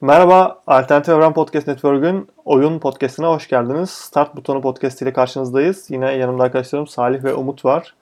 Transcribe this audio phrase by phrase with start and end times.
[0.00, 3.90] Merhaba, Alternatif Evren Podcast Network'ün oyun podcastine hoş geldiniz.
[3.90, 5.90] Start Butonu Podcast ile karşınızdayız.
[5.90, 7.94] Yine yanımda arkadaşlarım Salih ve Umut var.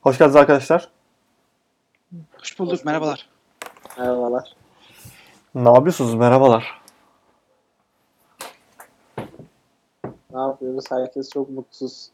[0.00, 0.88] Hoş geldiniz arkadaşlar.
[2.38, 3.28] Hoş bulduk, merhabalar.
[3.98, 4.54] Merhabalar.
[5.54, 6.14] Ne yapıyorsunuz?
[6.14, 6.80] Merhabalar.
[10.34, 10.84] Ne yapıyoruz?
[10.90, 12.10] Herkes çok mutsuz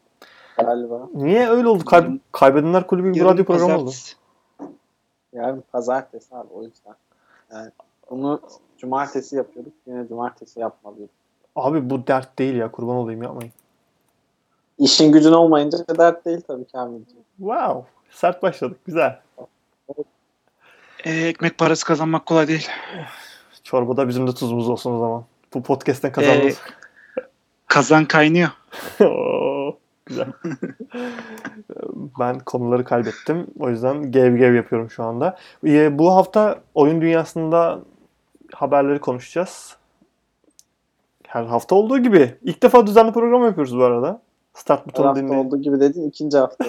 [0.58, 1.08] galiba.
[1.14, 1.84] Niye öyle oldu?
[1.84, 3.90] Kay- Kaybedenler Kulübü bir Yarın radyo programı oldu.
[5.32, 6.94] Yarın pazartesi abi o yüzden.
[7.52, 7.70] Yani
[8.10, 8.40] bunu
[8.82, 9.72] cumartesi yapıyorduk.
[9.86, 11.10] Yine cumartesi yapmalıydık.
[11.56, 12.70] Abi bu dert değil ya.
[12.70, 13.52] Kurban olayım yapmayın.
[14.78, 17.24] İşin gücün olmayınca dert değil tabii ki Kamilciğim.
[17.38, 17.90] Wow.
[18.10, 18.78] Sert başladık.
[18.86, 19.20] Güzel.
[21.04, 22.68] Ee, ekmek parası kazanmak kolay değil.
[23.62, 25.24] Çorbada bizim de tuzumuz olsun o zaman.
[25.54, 26.60] Bu podcast'ten kazandınız.
[27.66, 28.48] Kazan kaynıyor.
[29.00, 30.26] Oo, Güzel.
[32.20, 33.46] ben konuları kaybettim.
[33.60, 35.36] O yüzden gev gev yapıyorum şu anda.
[35.66, 37.80] Ee, Bu hafta oyun dünyasında
[38.54, 39.76] haberleri konuşacağız.
[41.26, 42.34] Her hafta olduğu gibi.
[42.42, 44.22] İlk defa düzenli program yapıyoruz bu arada.
[44.54, 45.44] Start Her butonu hafta dinleyin.
[45.44, 46.68] olduğu gibi dedin ikinci haftada.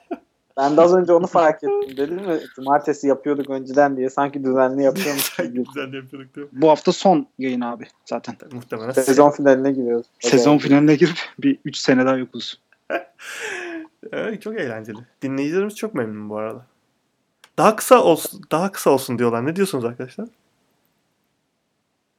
[0.56, 1.96] ben de az önce onu fark ettim.
[1.96, 5.64] Dedim mi cumartesi yapıyorduk önceden diye sanki düzenli yapıyormuş gibi.
[5.66, 6.48] düzenli yapıyorduk diyor.
[6.52, 8.36] Bu hafta son yayın abi zaten.
[8.52, 8.90] Muhtemelen.
[8.90, 10.06] Sezon finaline giriyoruz.
[10.20, 12.60] Sezon finaline girip bir 3 sene daha yokuz.
[14.12, 14.98] Evet, çok eğlenceli.
[15.22, 16.66] Dinleyicilerimiz çok memnun bu arada.
[17.58, 19.46] Daha kısa olsun, daha kısa olsun diyorlar.
[19.46, 20.28] Ne diyorsunuz arkadaşlar?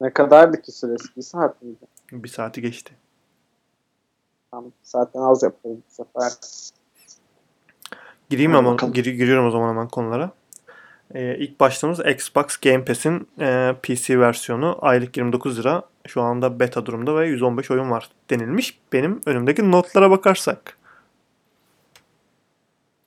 [0.02, 1.08] Ne kadardı ki süresi?
[1.18, 1.86] Bir saat miydi?
[2.12, 2.94] Bir saati geçti.
[4.52, 4.72] Tamam.
[4.84, 6.32] Zaten az yapıyoruz bu sefer.
[8.30, 10.32] Gireyim Hadi ama gir- giriyorum o zaman hemen konulara.
[11.14, 15.84] Ee, ilk başlığımız Xbox Game Pass'in e, PC versiyonu aylık 29 lira.
[16.08, 18.80] Şu anda beta durumda ve 115 oyun var denilmiş.
[18.94, 20.78] Benim önümdeki notlara bakarsak.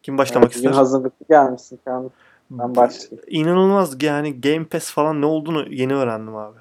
[0.02, 0.72] Kim başlamak bugün ister?
[0.72, 2.08] hazırlıklı gelmişsin Kamil.
[2.50, 3.24] Ben başlayayım.
[3.26, 6.58] İnanılmaz yani Game Pass falan ne olduğunu yeni öğrendim abi.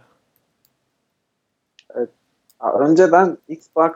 [2.64, 3.92] Ya Önceden Xbox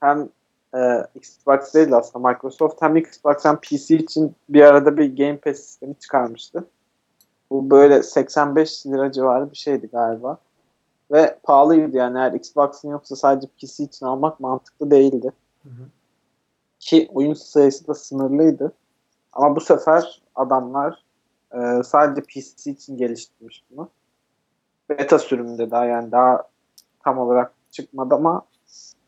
[0.00, 0.28] hem
[0.74, 5.56] e, Xbox değil aslında Microsoft hem Xbox hem PC için bir arada bir Game Pass
[5.56, 6.64] sistemi çıkarmıştı.
[7.50, 10.38] Bu böyle 85 lira civarı bir şeydi galiba.
[11.12, 15.32] Ve pahalıydı yani eğer Xbox'ın yoksa sadece PC için almak mantıklı değildi.
[15.62, 15.86] Hı hı.
[16.80, 18.72] Ki oyun sayısı da sınırlıydı.
[19.32, 21.04] Ama bu sefer adamlar
[21.52, 23.88] e, sadece PC için geliştirmiş bunu.
[24.88, 26.42] Beta sürümünde daha yani daha
[27.04, 28.42] tam olarak çıkmadı ama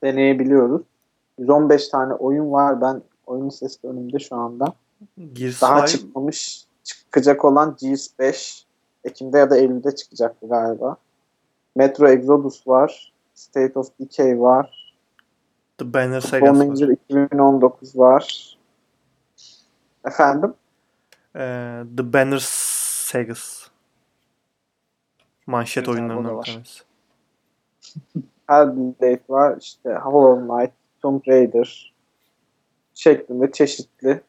[0.02, 0.82] deneyebiliyoruz.
[1.38, 2.80] 115 tane oyun var.
[2.80, 4.74] Ben oyun sesi önümde şu anda.
[5.32, 8.66] Gears Daha 5 çıkmamış çıkacak olan Gears 5
[9.04, 10.96] Ekim'de ya da Eylül'de çıkacaktı galiba.
[11.76, 13.12] Metro Exodus var.
[13.34, 14.94] State of Decay var.
[15.78, 16.66] The Banner Saga var.
[16.66, 18.56] Ranger 2019 var.
[20.06, 20.54] Efendim?
[21.36, 23.66] Ee, The Banner Sagas.
[25.46, 26.84] Manşet oyunlarından bir var.
[28.48, 28.70] tanesi.
[28.70, 29.56] Hellblade var.
[29.60, 31.92] işte Hollow Knight, Tomb Raider
[32.94, 34.20] şeklinde çeşitli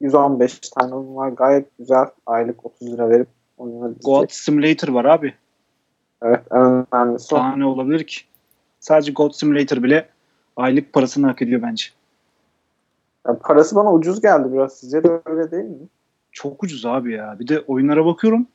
[0.00, 1.28] 115 tane var.
[1.28, 2.06] Gayet güzel.
[2.26, 3.28] Aylık 30 lira verip
[3.58, 4.04] oynanabilecek.
[4.04, 5.34] God Simulator var abi.
[6.22, 7.34] Evet en önemlisi.
[7.34, 8.20] Daha ne olabilir ki?
[8.80, 10.08] Sadece God Simulator bile
[10.56, 11.84] aylık parasını hak ediyor bence.
[13.26, 14.78] Ya parası bana ucuz geldi biraz.
[14.78, 15.88] Sizce de öyle değil mi?
[16.32, 17.36] Çok ucuz abi ya.
[17.40, 18.46] Bir de oyunlara bakıyorum.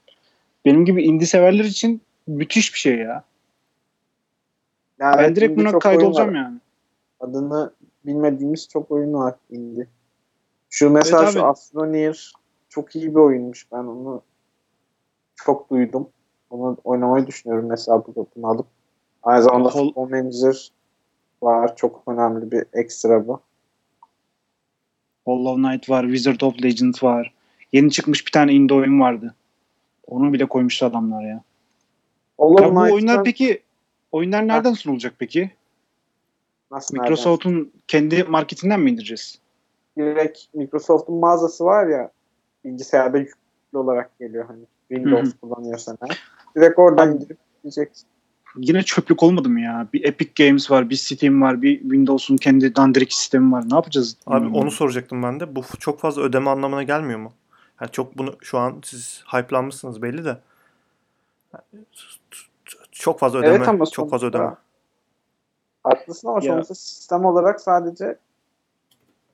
[0.65, 3.23] Benim gibi indie severler için müthiş bir şey ya.
[4.99, 6.35] Yani Ben direkt buna kaydolacağım var.
[6.35, 6.57] yani.
[7.19, 7.73] Adını
[8.05, 9.87] bilmediğimiz çok oyun var indie.
[10.69, 11.45] Şu mesela Evet şu.
[11.45, 12.33] Astroneer
[12.69, 13.71] çok iyi bir oyunmuş.
[13.71, 14.21] Ben onu
[15.35, 16.09] çok duydum.
[16.49, 18.65] Onu oynamayı düşünüyorum mesela burada bunu alıp.
[19.23, 20.71] Aynı zamanda Hol- Football Manager
[21.41, 21.75] var.
[21.75, 23.39] Çok önemli bir ekstra bu.
[25.25, 27.33] Hollow Knight var, Wizard of Legends var.
[27.73, 29.35] Yeni çıkmış bir tane indie oyun vardı.
[30.07, 31.43] Onu bile koymuştu adamlar ya.
[32.37, 33.61] Hollow Ya bu oyunlar peki
[34.15, 35.51] oyunlar nereden sunulacak peki?
[36.71, 36.97] nasıl?
[36.97, 39.39] Microsoft'un kendi marketinden mi indireceğiz?
[39.97, 42.11] direkt Microsoft'un mağazası var ya
[42.65, 46.19] bilgisayarda yüklü olarak geliyor hani Windows kullanıyorsan eğer.
[46.55, 48.07] Direkt oradan Abi- indirip gideceksin.
[48.57, 49.87] Yine çöplük olmadı mı ya?
[49.93, 53.63] Bir Epic Games var, bir Steam var, bir Windows'un kendi dandirik sistemi var.
[53.69, 54.17] Ne yapacağız?
[54.27, 54.55] Abi Hmm.
[54.55, 55.55] onu soracaktım ben de.
[55.55, 57.33] Bu çok fazla ödeme anlamına gelmiyor mu?
[57.81, 60.37] Yani çok bunu şu an siz hype'lanmışsınız belli de.
[62.95, 63.55] Çok fazla ödeme.
[63.55, 64.53] Evet ama çok fazla ödeme.
[65.83, 66.53] Haklısın ama Ya.
[66.53, 68.17] sonuçta sistem olarak sadece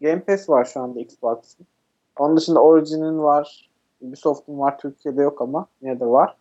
[0.01, 1.67] Game Pass var şu anda Xbox'ın.
[2.19, 3.69] Onun dışında Origin'in var,
[4.01, 6.37] Ubisoft'un var, Türkiye'de yok ama yine de var.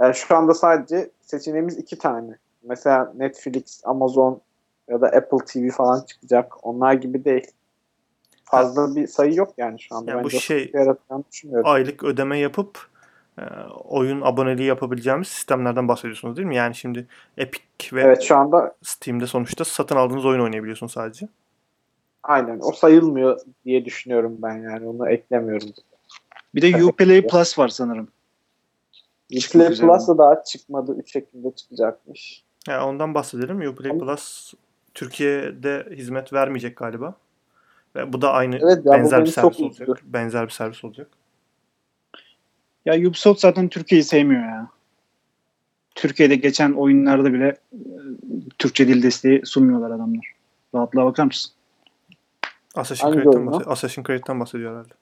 [0.00, 2.38] Yani şu anda sadece seçeneğimiz iki tane.
[2.62, 4.40] Mesela Netflix, Amazon
[4.88, 6.66] ya da Apple TV falan çıkacak.
[6.66, 7.50] Onlar gibi değil.
[8.44, 10.10] Fazla bir sayı yok yani şu anda.
[10.10, 10.72] Yani bu şey-.
[11.64, 12.78] Aylık ödeme yapıp
[13.84, 16.56] oyun aboneliği yapabileceğimiz sistemlerden bahsediyorsunuz değil mi?
[16.56, 17.06] Yani şimdi
[17.36, 21.28] Epic ve Evet şu anda Steam'de sonuçta satın aldığınız oyun oynayabiliyorsun sadece.
[22.22, 25.68] aynen o sayılmıyor diye düşünüyorum ben yani onu eklemiyorum.
[26.54, 28.08] Bir de Uplay Plus var sanırım.
[29.32, 30.96] Uplay Plus da daha çıkmadı.
[30.98, 32.42] 3 Ekim'de çıkacakmış.
[32.68, 33.68] Yani ondan bahsedelim.
[33.70, 34.54] Uplay Ama- Plus
[34.94, 37.14] Türkiye'de hizmet vermeyecek galiba.
[37.96, 40.00] Ve bu da aynı Evet ya benzer bir servis olacak.
[40.04, 41.08] Benzer bir servis olacak.
[42.88, 44.68] Ya Ubisoft zaten Türkiye'yi sevmiyor ya.
[45.94, 47.78] Türkiye'de geçen oyunlarda bile e,
[48.58, 50.26] Türkçe dil desteği sunmuyorlar adamlar.
[50.74, 51.52] Rahatlığa bakar mısın?
[52.74, 53.72] Assassin's Creed'den, bahsediyor.
[53.72, 54.94] Assassin's Creed'den bahsediyor herhalde.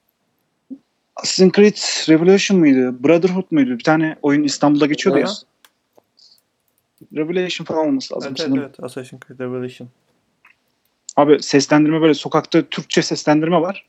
[1.17, 1.77] Assassin's Creed
[2.09, 3.05] Revolution muydu?
[3.05, 3.71] Brotherhood muydu?
[3.79, 5.29] Bir tane oyun İstanbul'da geçiyordu ya.
[7.17, 8.65] Revelation falan olması lazım Evet, evet, sanırım.
[8.65, 8.85] evet.
[8.85, 9.89] Assassin's Creed Revelation.
[11.17, 13.87] Abi seslendirme böyle sokakta Türkçe seslendirme var.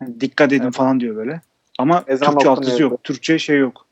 [0.00, 0.74] Yani dikkat edin Evet.
[0.74, 1.40] falan diyor böyle.
[1.78, 3.04] Ama Ezan Türkçe altyazı yok.
[3.04, 3.86] Türkçe şey yok.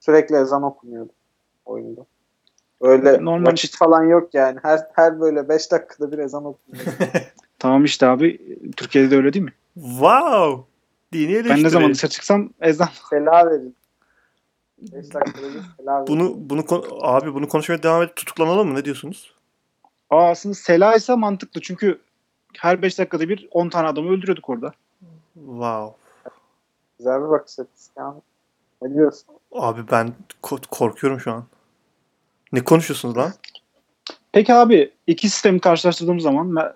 [0.00, 1.12] Sürekli ezan okunuyordu
[1.64, 2.06] oyunda.
[2.80, 3.76] Öyle Normal vakit işte.
[3.76, 4.58] falan yok yani.
[4.62, 6.84] Her her böyle 5 dakikada bir ezan okunuyor.
[7.58, 8.58] Tamam işte abi.
[8.76, 9.52] Türkiye'de de öyle değil mi?
[9.74, 10.64] Wow!
[11.12, 12.88] Dini Ben ne zaman dışarı çıksam ezan.
[13.10, 13.76] Sela verin.
[14.78, 16.06] 5 dakikada bir sela verin.
[16.06, 16.64] Bunu bunu
[17.00, 18.74] abi bunu konuşmaya devam edip tutuklanalım mı?
[18.74, 19.34] Ne diyorsunuz?
[20.10, 21.98] Aa aslında Sela ise mantıklı çünkü
[22.58, 24.72] her 5 dakikada bir 10 tane adamı öldürüyorduk orada.
[25.34, 26.03] Wow.
[27.04, 27.90] Güzel bir bakış açısı.
[27.98, 28.14] Yani.
[28.82, 29.26] Ne diyorsun?
[29.52, 31.44] Abi ben ko- korkuyorum şu an.
[32.52, 33.32] Ne konuşuyorsunuz lan?
[34.32, 36.74] Peki abi iki sistemi karşılaştırdığım zaman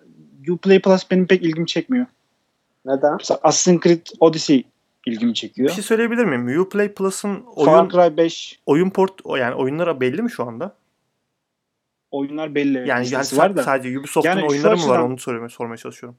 [0.50, 2.06] Uplay Plus benim pek ilgimi çekmiyor.
[2.84, 3.16] Neden?
[3.18, 4.64] Mesela Assassin's Creed Odyssey
[5.06, 5.70] ilgimi Bir çekiyor.
[5.70, 6.60] şey söyleyebilir miyim?
[6.60, 10.74] Uplay Plus'ın Far oyun Cry 5 oyun port o yani oyunları belli mi şu anda?
[12.10, 12.78] oyunlar belli.
[12.88, 13.62] Yani yani var da.
[13.62, 16.18] sadece Ubisoft'un Yani oyunları mı var onu sormaya, sormaya çalışıyorum.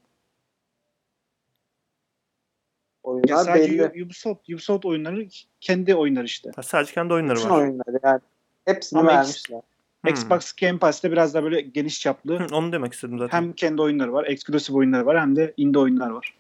[3.28, 4.06] Ya Oyunlar sadece belli.
[4.06, 5.28] Ubisoft, Ubisoft oyunları
[5.62, 6.52] kendi oyunları işte.
[6.56, 7.62] Ha, sadece kendi oyunları Bütün var.
[7.62, 8.20] oyunları yani.
[8.66, 9.62] Hepsini Ama vermişler.
[10.04, 10.12] Hmm.
[10.12, 12.40] Xbox Game Pass'te biraz da böyle geniş çaplı.
[12.40, 13.38] Hı, onu demek istedim zaten.
[13.38, 16.36] hem kendi oyunları var, exclusive oyunları var hem de indie oyunlar var.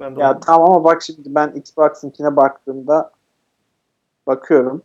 [0.00, 3.12] ben de Ya onu- tamam ama bak şimdi ben Xbox'ınkine baktığımda
[4.26, 4.82] bakıyorum.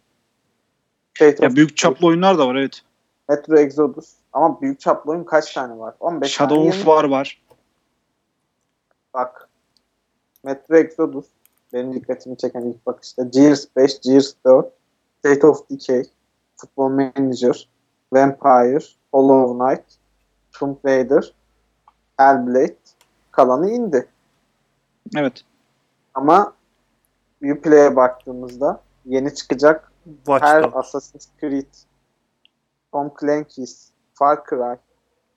[1.15, 2.81] State Ya büyük çaplı oyunlar da var evet.
[3.29, 4.13] Metro Exodus.
[4.33, 5.95] Ama büyük çaplı oyun kaç tane var?
[5.99, 7.41] 15 Shadow tane of War var.
[9.13, 9.49] Bak.
[10.43, 11.25] Metro Exodus
[11.73, 13.23] benim dikkatimi çeken ilk bakışta.
[13.23, 14.73] Gears 5, Gears 4,
[15.19, 16.03] State of Decay,
[16.55, 17.69] Football Manager,
[18.13, 19.85] Vampire, Hollow Knight,
[20.51, 21.33] Tomb Raider,
[22.17, 22.77] Hellblade
[23.31, 24.07] kalanı indi.
[25.17, 25.41] Evet.
[26.13, 26.53] Ama
[27.43, 31.73] Uplay'e baktığımızda yeni çıkacak Watch her Dogs, Assassin's Creed,
[32.91, 34.77] Tom Clancy's, Far Cry,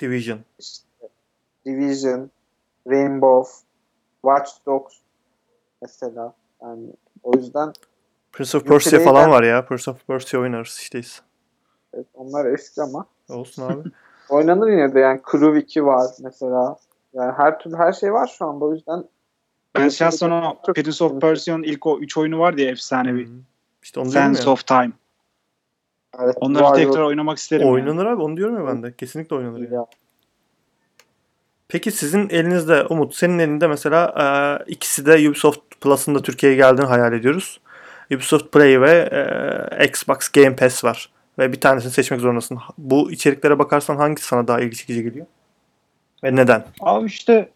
[0.01, 0.39] Division.
[0.59, 0.87] işte
[1.67, 2.31] Division,
[2.91, 3.53] Rainbow,
[4.23, 5.02] Watch Dogs
[5.83, 6.35] mesela.
[6.63, 6.87] Yani
[7.23, 7.73] o yüzden
[8.33, 9.65] Prince of Persia falan var ya.
[9.65, 11.23] Prince of Persia oynarız işteyiz.
[11.95, 13.89] evet, onlar eski ama Olsun abi.
[14.29, 16.77] oynanır yine de yani Crew 2 var mesela.
[17.15, 19.05] Yani her türlü her şey var şu anda o yüzden
[19.77, 21.21] Ben şahsen o Prince of.
[21.21, 23.27] Persia'nın ilk o 3 oyunu vardı ya efsanevi.
[23.27, 23.33] Hı.
[23.83, 24.93] İşte onu Sense of Time.
[26.19, 27.67] evet, Onları var, tekrar oynamak isterim.
[27.67, 27.75] yani.
[27.75, 28.97] Oynanır abi onu diyorum ya ben de.
[28.97, 29.75] Kesinlikle oynanır ya.
[29.75, 29.87] ya.
[31.73, 36.87] Peki sizin elinizde Umut, senin elinde mesela e, ikisi de Ubisoft Plus'ın da Türkiye'ye geldiğini
[36.87, 37.61] hayal ediyoruz.
[38.15, 38.91] Ubisoft Play ve
[39.81, 41.11] e, Xbox Game Pass var.
[41.39, 42.59] Ve bir tanesini seçmek zorundasın.
[42.79, 45.27] Bu içeriklere bakarsan hangisi sana daha ilgi çekici geliyor?
[46.25, 46.65] Ve neden?
[46.81, 47.49] Abi işte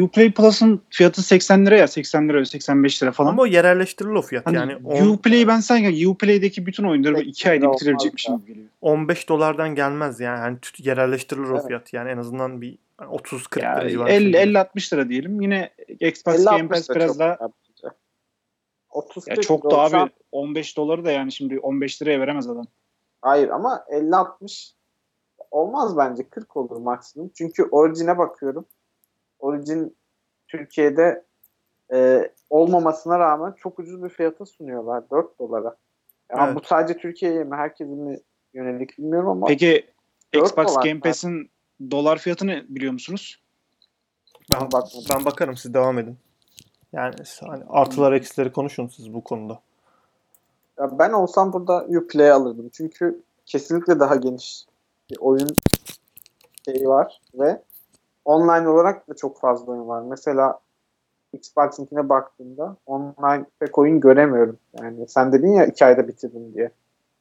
[0.00, 3.30] Uplay Plus'ın fiyatı 80 lira ya 80 lira 85 lira falan.
[3.30, 4.46] Ama o yerelleştirilir o fiyat.
[4.46, 8.66] Hani yani on- Uplay'i ben sanki Uplay'deki bütün oyunları böyle 2 ayda bitirebilecekmişim gibi geliyor.
[8.80, 10.40] 15 dolardan gelmez yani.
[10.40, 11.66] yani yerelleştirilir o Evet.
[11.66, 11.92] fiyat.
[11.92, 14.12] Yani en azından bir 30-40 Ya lira civarı.
[14.12, 15.40] 50 50 60 lira diyelim.
[15.40, 17.48] Yine Xbox 50 Game Pass biraz daha daha
[18.92, 22.66] 30 ya çok da abi 15 doları da yani şimdi 15 liraya veremez adam.
[23.22, 24.72] Hayır ama 50-60
[25.50, 26.28] olmaz bence.
[26.28, 27.30] 40 olur maksimum.
[27.34, 28.64] Çünkü Origin'e bakıyorum.
[29.38, 29.96] Origin
[30.48, 31.24] Türkiye'de
[31.92, 35.10] e, olmamasına rağmen çok ucuz bir fiyata sunuyorlar.
[35.10, 35.76] 4 dolara.
[36.30, 36.56] Ama Evet.
[36.56, 38.18] bu sadece Türkiye'ye mi herkesin mi
[38.54, 39.86] yönelik bilmiyorum ama Peki
[40.32, 41.00] Xbox Game?
[41.00, 41.50] Pass'in
[41.90, 43.40] dolar fiyatını biliyor musunuz?
[44.52, 45.04] Ben, bakmadım.
[45.14, 46.16] ben bakarım siz devam edin.
[46.92, 49.60] Yani hani artılar eksileri konuşun siz bu konuda.
[50.78, 52.68] ya ben olsam burada Uplay alırdım.
[52.72, 54.66] Çünkü kesinlikle daha geniş
[55.10, 55.48] bir oyun
[56.64, 57.62] şeyi var ve
[58.24, 60.02] online olarak da çok fazla oyun var.
[60.02, 60.60] Mesela
[61.32, 64.58] Xbox'ınkine baktığımda online pek oyun göremiyorum.
[64.80, 66.70] Yani sen dedin ya iki ayda bitirdim diye.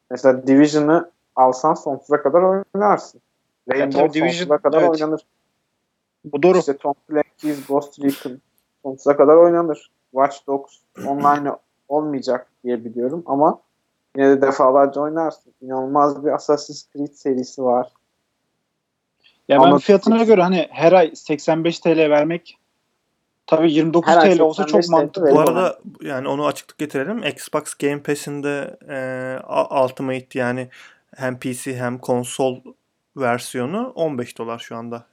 [0.10, 3.22] Mesela Division'ı alsan sonsuza kadar oynarsın.
[3.74, 4.90] Rainbow tabii Division- sonsuza kadar evet.
[4.90, 5.22] oynanır.
[6.26, 6.58] Bu doğru.
[6.58, 8.42] İşte Tom Clancy's Ghost Recon
[8.84, 9.92] sonsuza kadar oynanır.
[10.12, 10.74] Watch Dogs
[11.08, 11.52] online
[11.88, 13.60] olmayacak diye biliyorum ama
[14.18, 15.54] yine de defalarca oynarsın.
[15.62, 17.88] İnanılmaz bir Assassin's Creed serisi var.
[19.48, 22.58] Ya ben Ama- fiyatına göre hani her ay 85 TL vermek
[23.48, 25.32] tabii 29 Her ay TL olsa 85 çok mantıklı.
[25.32, 27.24] Bu arada yani onu açıklık getirelim.
[27.24, 28.98] Xbox Game Pass'in de e,
[29.84, 30.70] Ultimate yani
[31.16, 32.60] hem PC hem konsol
[33.18, 35.06] versiyonu 15 dolar şu anda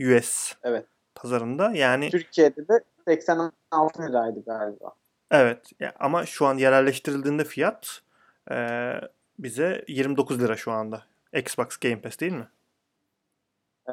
[0.00, 0.86] US Evet.
[1.14, 1.72] pazarında.
[1.72, 4.92] Yani Türkiye'de de 86 liraydı galiba.
[5.30, 8.00] evet ya ama şu an yerelleştirildiğinde fiyat
[8.50, 8.56] e,
[9.38, 11.02] bize 29 lira şu anda.
[11.32, 12.48] Xbox Game Pass değil mi?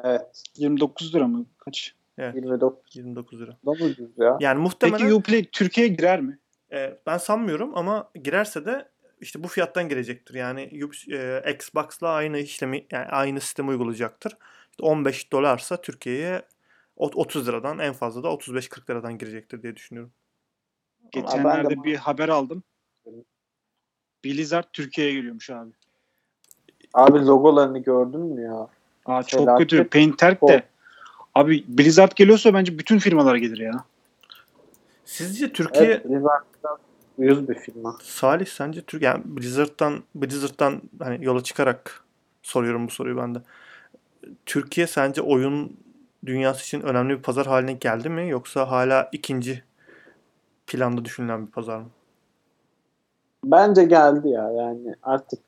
[0.04, 0.42] Evet.
[0.56, 1.46] 29 lira mı?
[1.58, 1.94] Kaç?
[2.18, 2.34] Evet.
[2.34, 3.56] 29 29 lira.
[3.64, 4.36] ucuz ya.
[4.40, 6.38] Yani muhtemelen Peki Uplay Türkiye'ye girer mi?
[6.72, 8.88] E, ben sanmıyorum ama girerse de
[9.20, 10.34] işte bu fiyattan girecektir.
[10.34, 10.60] Yani
[11.12, 14.36] e, Xbox'la aynı işlemi yani aynı sistemi uygulayacaktır.
[14.70, 16.42] İşte 15 dolarsa Türkiye'ye
[16.96, 20.12] ot- 30 liradan en fazla da 35-40 liradan girecektir diye düşünüyorum.
[21.12, 22.62] Geçenlerde de- bir haber aldım.
[24.24, 25.70] Blizzard Türkiye'ye geliyormuş abi.
[26.94, 28.68] Abi logolarını gördün mü ya?
[29.06, 29.70] Aa, çok Felaket.
[29.70, 29.88] kötü.
[29.88, 30.62] Painterk de.
[31.34, 33.84] Abi Blizzard geliyorsa bence bütün firmalar gelir ya.
[35.04, 36.78] Sizce Türkiye Evet, Blizzard biraz
[37.18, 37.96] uyuz bir firma.
[38.02, 42.04] Salih sence Türkiye yani Blizzard'dan Blizzard'dan hani yola çıkarak
[42.42, 43.38] soruyorum bu soruyu ben de.
[44.46, 45.76] Türkiye sence oyun
[46.26, 49.62] dünyası için önemli bir pazar haline geldi mi yoksa hala ikinci
[50.66, 51.88] planda düşünülen bir pazar mı?
[53.44, 55.40] Bence geldi ya yani artık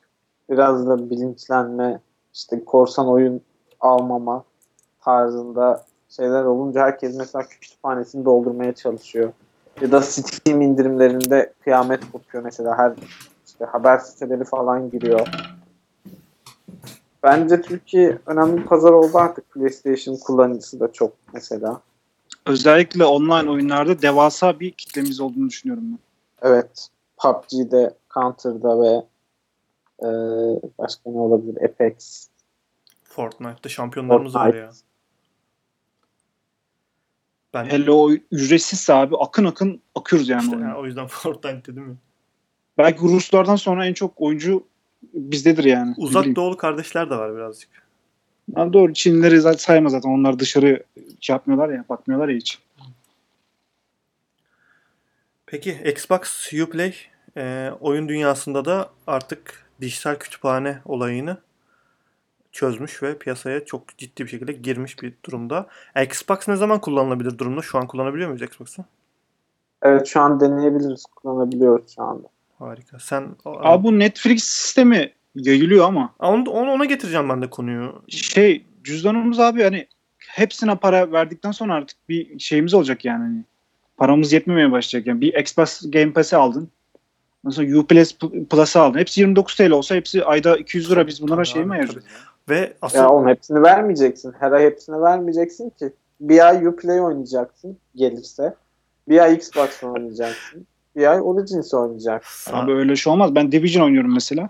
[0.50, 2.00] biraz da bilinçlenme
[2.35, 3.40] işte korsan oyun
[3.80, 4.44] almama
[5.00, 9.32] tarzında şeyler olunca herkes mesela kütüphanesini doldurmaya çalışıyor.
[9.80, 12.92] Ya da Steam indirimlerinde kıyamet kopuyor mesela her
[13.47, 15.28] işte haber siteleri falan giriyor.
[17.23, 19.50] Bence Türkiye önemli bir pazar oldu artık.
[19.50, 21.80] PlayStation kullanıcısı da çok mesela.
[22.47, 25.99] Özellikle online oyunlarda devasa bir kitlemiz olduğunu düşünüyorum ben.
[26.49, 26.88] Evet.
[27.16, 29.02] PUBG'de, Counter'da ve
[30.02, 30.09] e,
[30.78, 31.64] başka ne olabilir?
[31.64, 32.28] Apex.
[33.04, 34.59] Fortnite'da şampiyonlarımız var Fortnite.
[34.59, 34.71] ya.
[37.56, 41.88] Ben Hele o ücretsizse abi akın akın akıyoruz yani işte, yani o yüzden Fortnite dedim
[41.88, 41.94] ya.
[42.78, 44.64] Belki Ruslardan sonra en çok oyuncu
[45.14, 45.94] bizdedir yani.
[45.96, 47.70] Uzak doğulu kardeşler de var birazcık.
[48.54, 50.10] Ha, doğru Çinlileri zaten sayma zaten.
[50.10, 50.82] Onlar dışarı
[51.20, 52.58] şey yapmıyorlar ya, bakmıyorlar ya hiç.
[55.46, 56.94] Peki Xbox Uplay
[57.36, 61.36] e, oyun dünyasında da artık dijital kütüphane olayını
[62.56, 65.66] çözmüş ve piyasaya çok ciddi bir şekilde girmiş bir durumda.
[66.02, 67.62] Xbox ne zaman kullanılabilir durumda?
[67.62, 68.84] Şu an kullanabiliyor muyuz Xbox'ı?
[69.82, 71.04] Evet şu an deneyebiliriz.
[71.16, 72.28] Kullanabiliyoruz şu anda.
[72.58, 72.98] Harika.
[72.98, 78.02] Sen Abi bu Netflix sistemi yayılıyor ama onu, onu ona getireceğim ben de konuyu.
[78.08, 79.86] şey cüzdanımız abi hani
[80.18, 83.22] hepsine para verdikten sonra artık bir şeyimiz olacak yani.
[83.22, 83.44] Hani
[83.96, 85.06] paramız yetmemeye başlayacak.
[85.06, 86.70] Yani bir Xbox Game Pass'i aldın.
[87.44, 88.04] Ondan sonra Uplay
[88.50, 88.98] Plus'ı aldın.
[88.98, 92.04] Hepsi 29 TL olsa hepsi ayda 200 lira biz bunlara Tabii şey mi ayıracağız?
[92.48, 94.34] Ve asıl Ya onun hepsini vermeyeceksin.
[94.40, 95.92] Her ay hepsini vermeyeceksin ki.
[96.20, 98.54] Bir ay Uplay oynayacaksın gelirse.
[99.08, 100.66] Bir ay Xbox oynayacaksın.
[100.96, 102.52] Bir ay Origins oynayacaksın.
[102.52, 103.34] Abi öyle şey olmaz.
[103.34, 104.48] Ben Division oynuyorum mesela.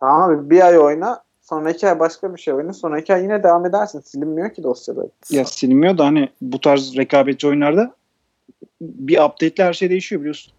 [0.00, 1.22] Tamam abi bir ay oyna.
[1.40, 2.72] Sonraki ay başka bir şey oyna.
[2.72, 4.00] Sonraki ay yine devam edersin.
[4.00, 5.10] Silinmiyor ki dosyaları.
[5.30, 7.94] Ya silinmiyor da hani bu tarz rekabetçi oyunlarda
[8.80, 10.52] bir update'le her şey değişiyor biliyorsun.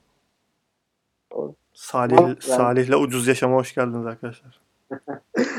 [1.73, 4.59] Salih, Yani- Salih'le ucuz yaşama hoş geldiniz arkadaşlar.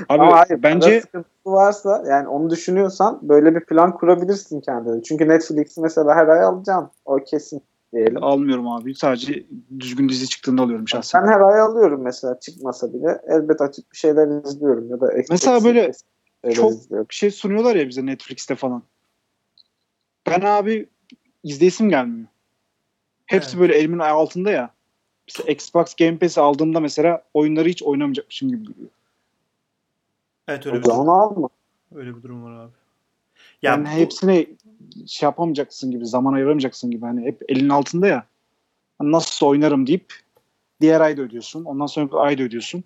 [0.09, 5.03] Abi Ama hayır, bence sıkıntısı varsa yani onu düşünüyorsan böyle bir plan kurabilirsin kendine.
[5.03, 6.91] Çünkü Netflix'i mesela her ay alacaksın.
[7.05, 8.25] O kesin diyelim.
[8.25, 8.95] almıyorum abi.
[8.95, 9.45] Sadece
[9.81, 11.23] düzgün dizi çıktığında alıyorum şahsen.
[11.23, 13.21] Ben her ay alıyorum mesela çıkmasa bile.
[13.29, 15.93] Elbet açık bir şeyler izliyorum ya da Mesela böyle
[16.55, 17.07] çok- izliyorum.
[17.11, 18.83] bir şey sunuyorlar ya bize Netflix'te falan.
[20.27, 20.89] Ben abi
[21.45, 22.27] izleyesim gelmiyor.
[23.27, 23.61] Hepsi Evet.
[23.61, 24.71] böyle elimin altında ya.
[25.29, 28.89] Mesela Xbox Game Pass'i aldığımda mesela oyunları hiç oynamayacakmışım gibi geliyor.
[30.51, 31.49] Evet O öyle bir, zaman alma.
[31.95, 32.73] öyle bir durum var abi.
[33.63, 34.47] Yani bu- hepsine
[35.07, 37.05] şey yapamayacaksın gibi, zaman ayıramayacaksın gibi.
[37.07, 38.25] Hani hep elin altında ya.
[38.99, 40.15] Hani Nasılsa oynarım deyip
[40.81, 41.65] diğer ayda ödüyorsun.
[41.65, 42.85] Ondan sonraki ayda ödüyorsun.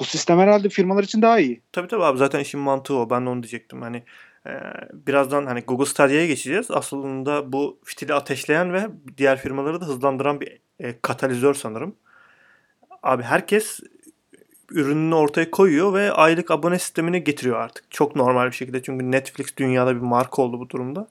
[0.00, 1.60] Bu sistem herhalde firmalar için daha iyi.
[1.72, 3.10] Tabii tabii abi zaten işin mantığı o.
[3.10, 3.82] Ben de onu diyecektim.
[3.82, 4.02] Hani
[4.46, 4.52] e,
[4.92, 6.70] birazdan hani Google Stadia'ya geçeceğiz.
[6.70, 8.86] Aslında bu fitili ateşleyen ve
[9.18, 11.94] diğer firmaları da hızlandıran bir e, katalizör sanırım.
[13.02, 13.80] Abi herkes
[14.70, 17.90] ürününü ortaya koyuyor ve aylık abone sistemini getiriyor artık.
[17.90, 18.82] Çok normal bir şekilde.
[18.82, 21.08] Çünkü Netflix dünyada bir marka oldu bu durumda.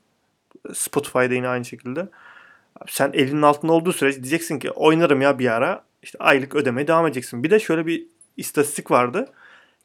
[0.73, 2.09] Spotify'da yine aynı şekilde.
[2.87, 5.83] Sen elinin altında olduğu sürece diyeceksin ki oynarım ya bir ara.
[6.03, 7.43] İşte aylık ödemeye devam edeceksin.
[7.43, 8.05] Bir de şöyle bir
[8.37, 9.29] istatistik vardı.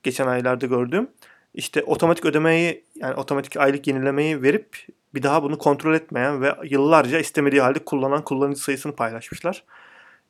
[0.02, 1.08] Geçen aylarda gördüğüm.
[1.54, 7.18] İşte otomatik ödemeyi yani otomatik aylık yenilemeyi verip bir daha bunu kontrol etmeyen ve yıllarca
[7.18, 9.64] istemediği halde kullanan kullanıcı sayısını paylaşmışlar.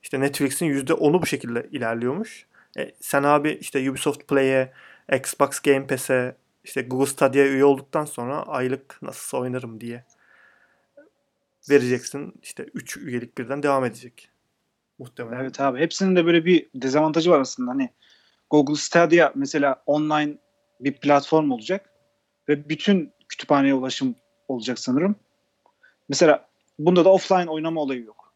[0.03, 2.47] işte Netflix'in %10'u bu şekilde ilerliyormuş.
[2.79, 4.73] E, sen abi işte Ubisoft Play'e,
[5.13, 10.05] Xbox Game Pass'e, işte Google Stadia'ya üye olduktan sonra aylık nasılsa oynarım diye
[11.71, 12.35] vereceksin.
[12.43, 14.29] İşte 3 üyelik birden devam edecek.
[14.99, 15.41] Muhtemelen.
[15.41, 15.81] Evet abi.
[15.81, 17.71] Hepsinin de böyle bir dezavantajı var aslında.
[17.71, 17.91] Hani
[18.51, 20.39] Google Stadia mesela online
[20.81, 21.91] bir platform olacak
[22.49, 24.15] ve bütün kütüphaneye ulaşım
[24.49, 25.17] olacak sanırım.
[26.09, 28.33] Mesela bunda da offline oynama olayı yok.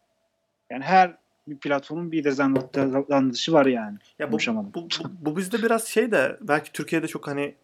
[0.71, 3.99] Yani her bir platformun bir dezavantajı var yani.
[4.19, 4.71] Ya bu, Konuşamadım.
[4.75, 7.55] bu, bu, bu bizde biraz şey de belki Türkiye'de çok hani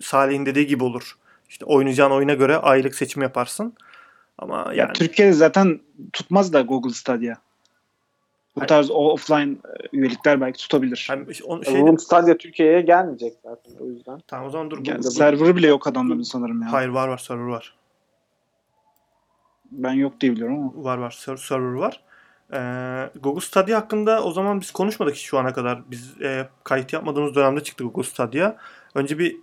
[0.00, 1.16] Salih'in dediği gibi olur.
[1.48, 3.74] İşte oynayacağın oyuna göre aylık seçim yaparsın.
[4.38, 5.80] Ama yani Ya Türkiye'de zaten
[6.12, 7.34] tutmaz da Google Stadia.
[8.56, 10.96] Bu tarz o offline e, üyelikler belki tutabilir.
[10.96, 14.20] işte onu Şey Room Stadia Türkiye'ye gelmeyecek zaten o yüzden.
[14.26, 14.78] tamam o zaman dur.
[14.84, 16.72] Yani server'ı bile yok adamların sanırım ya.
[16.72, 17.74] Hayır var var server var.
[19.70, 20.84] Ben yok diye biliyorum ama.
[20.84, 22.00] Var var ser- server var.
[22.52, 25.90] Ee, Google Stadia hakkında o zaman biz konuşmadık şu ana kadar.
[25.90, 28.56] Biz e, kayıt yapmadığımız dönemde çıktı Google Stadia.
[28.94, 29.36] Önce bir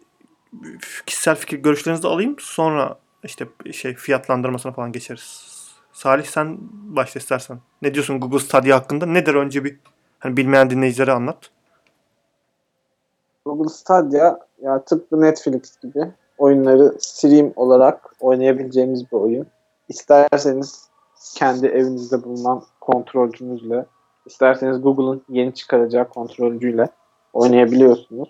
[1.05, 2.35] kişisel fikir görüşlerinizi alayım.
[2.39, 5.57] Sonra işte şey fiyatlandırmasına falan geçeriz.
[5.93, 7.59] Salih sen başla istersen.
[7.81, 9.05] Ne diyorsun Google Stadia hakkında?
[9.05, 9.79] Nedir önce bir
[10.19, 11.37] hani bilmeyen dinleyicilere anlat.
[13.45, 19.47] Google Stadia ya tıpkı Netflix gibi oyunları stream olarak oynayabileceğimiz bir oyun.
[19.89, 20.86] İsterseniz
[21.33, 23.85] kendi evinizde bulunan kontrolcünüzle,
[24.25, 26.89] isterseniz Google'ın yeni çıkaracağı kontrolcüyle
[27.33, 28.29] oynayabiliyorsunuz.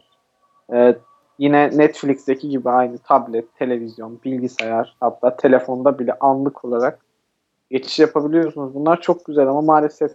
[0.74, 0.96] Ee,
[1.40, 7.00] yine Netflix'teki gibi aynı tablet, televizyon, bilgisayar hatta telefonda bile anlık olarak
[7.72, 8.74] geçiş yapabiliyorsunuz.
[8.74, 10.12] Bunlar çok güzel ama maalesef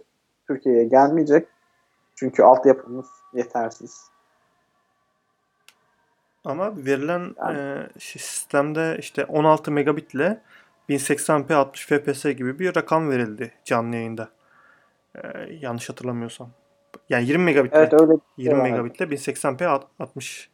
[0.47, 1.47] Türkiye'ye gelmeyecek.
[2.15, 4.13] Çünkü altyapımız yetersiz.
[6.45, 10.41] Ama verilen Yani- e, sistemde işte 16 megabitle
[10.89, 14.29] 1080p 60 fps gibi bir rakam verildi canlı yayında.
[15.15, 15.21] E,
[15.61, 16.49] yanlış hatırlamıyorsam.
[17.09, 18.63] Yani 20 megabitle Evet öyle bir şey 20 var.
[18.63, 20.49] megabitle 1080p alt- 60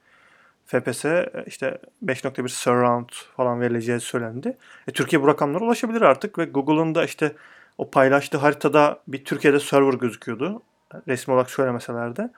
[0.66, 1.06] fps
[1.46, 4.58] işte 5.1 surround falan verileceği söylendi.
[4.88, 7.36] E, Türkiye bu rakamlara ulaşabilir artık ve Google'ın da işte
[7.78, 10.62] o paylaştığı haritada bir Türkiye'de server gözüküyordu.
[11.08, 12.32] Resmi olarak söylemeseler de.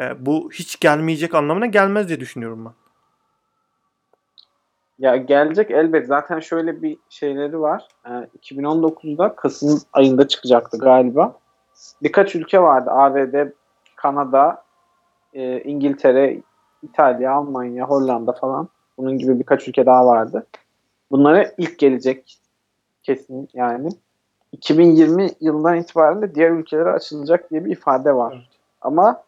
[0.00, 2.72] E, bu hiç gelmeyecek anlamına gelmez diye düşünüyorum ben.
[4.98, 6.06] Ya gelecek elbet.
[6.06, 7.88] Zaten şöyle bir şeyleri var.
[8.06, 11.36] Ee, 2019'da Kasım ayında çıkacaktı galiba.
[12.02, 12.90] Birkaç ülke vardı.
[12.90, 13.52] ABD,
[13.96, 14.62] Kanada,
[15.34, 16.42] e, İngiltere,
[16.82, 18.68] İtalya, Almanya, Hollanda falan.
[18.98, 20.46] Bunun gibi birkaç ülke daha vardı.
[21.10, 22.38] Bunlara ilk gelecek
[23.02, 23.88] kesin yani.
[24.52, 28.32] 2020 yılından itibaren de diğer ülkelere açılacak diye bir ifade var.
[28.36, 28.58] Evet.
[28.80, 29.22] Ama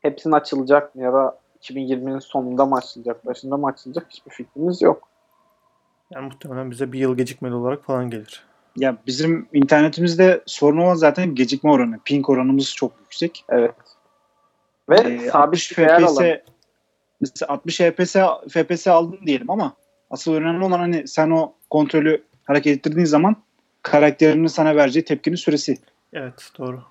[0.00, 1.38] hepsinin açılacak mı ya da
[1.70, 5.08] 2020'nin sonunda mı açılacak, başında mı açılacak hiçbir fikrimiz yok.
[6.10, 8.44] Yani muhtemelen bize bir yıl gecikmeli olarak falan gelir.
[8.76, 11.98] Ya bizim internetimizde sorun olan zaten gecikme oranı.
[12.04, 13.44] Ping oranımız çok yüksek.
[13.48, 13.74] Evet.
[14.90, 16.20] Ve Ee, sabit 60 bir değer FPS
[17.20, 18.16] mesela 60 FPS
[18.48, 19.72] FPS aldın diyelim ama
[20.10, 23.36] asıl önemli olan hani sen o kontrolü hareket ettirdiğin zaman
[23.82, 25.78] karakterinin sana vereceği tepkinin süresi.
[26.12, 26.82] Evet doğru.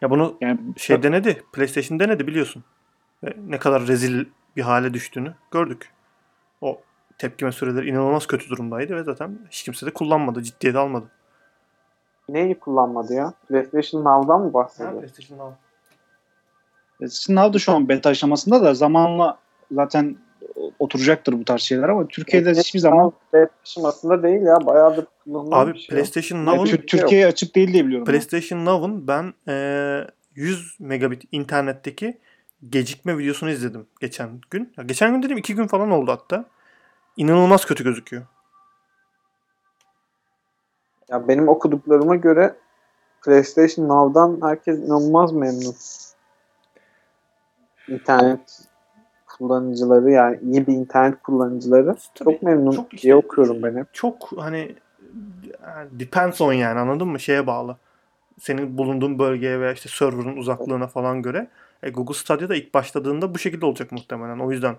[0.00, 1.42] Ya bunu Yani şey denedi.
[1.52, 2.64] PlayStation denedi biliyorsun.
[3.24, 4.24] Ve ne kadar rezil
[4.56, 5.90] bir hale düştüğünü gördük.
[6.60, 6.80] O
[7.18, 10.42] tepkime süreleri inanılmaz kötü durumdaydı ve zaten hiç kimse de kullanmadı.
[10.42, 11.06] Ciddiye de almadı.
[12.28, 13.32] Neyi kullanmadı ya?
[13.48, 14.92] PlayStation Now'dan mı bahsediyor?
[15.00, 15.56] PlayStation Now.
[17.08, 19.38] Sınav da şu an beta aşamasında da zamanla
[19.72, 20.16] zaten
[20.78, 23.12] oturacaktır bu tarz şeyler ama Türkiye'de hiçbir zaman
[23.64, 24.66] aşamasında değil ya.
[24.66, 25.88] Bayağıdır kullanılan Abi bir şey.
[25.96, 28.06] PlayStation Now'un- Tür- Türkiye'ye açık değil diye biliyorum.
[28.06, 32.18] PlayStation Now'ın ben eee, 100 megabit internetteki
[32.70, 34.72] gecikme videosunu izledim geçen gün.
[34.76, 36.44] Ya geçen gün dedim 2 gün falan oldu hatta.
[37.16, 38.22] İnanılmaz kötü gözüküyor.
[41.08, 42.56] Ya benim okuduklarıma göre
[43.24, 45.74] PlayStation Now'dan herkes inanılmaz memnun.
[47.88, 48.60] İnternet
[49.26, 53.94] kullanıcıları yani iyi bir internet kullanıcıları Tabii çok memnun çok işte- diye okuyorum ben hep.
[53.94, 54.74] çok hani
[55.90, 57.20] depends on yani anladın mı?
[57.20, 57.76] Şeye bağlı.
[58.40, 61.48] Senin bulunduğun bölgeye veya işte server'ın uzaklığına falan göre.
[61.82, 64.38] E, Google Stadia da ilk başladığında bu şekilde olacak muhtemelen.
[64.38, 64.76] O yüzden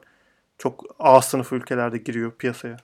[0.57, 2.77] çok A sınıfı ülkelerde giriyor piyasaya.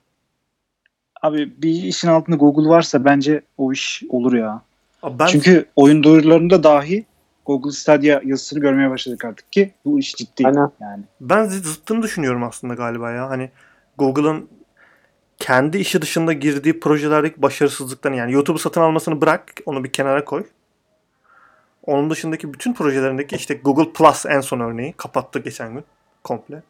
[1.22, 4.62] Abi bir işin altında Google varsa bence o iş olur ya.
[5.04, 7.06] Abi ben Çünkü oyun duyurularında dahi
[7.46, 10.48] Google Stadia yazısını görmeye başladık artık ki bu iş ciddi.
[10.48, 10.72] Aynen.
[10.82, 13.30] Yani ben zı- zıttını düşünüyorum aslında galiba ya.
[13.30, 13.50] Hani
[13.98, 14.50] Google'ın
[15.38, 20.44] kendi işi dışında girdiği projelerdeki başarısızlıktan yani YouTube'u satın almasını bırak, onu bir kenara koy.
[21.88, 25.84] Onun dışındaki bütün projelerindeki işte Google Plus en son örneği kapattı geçen gün
[26.24, 26.64] komple.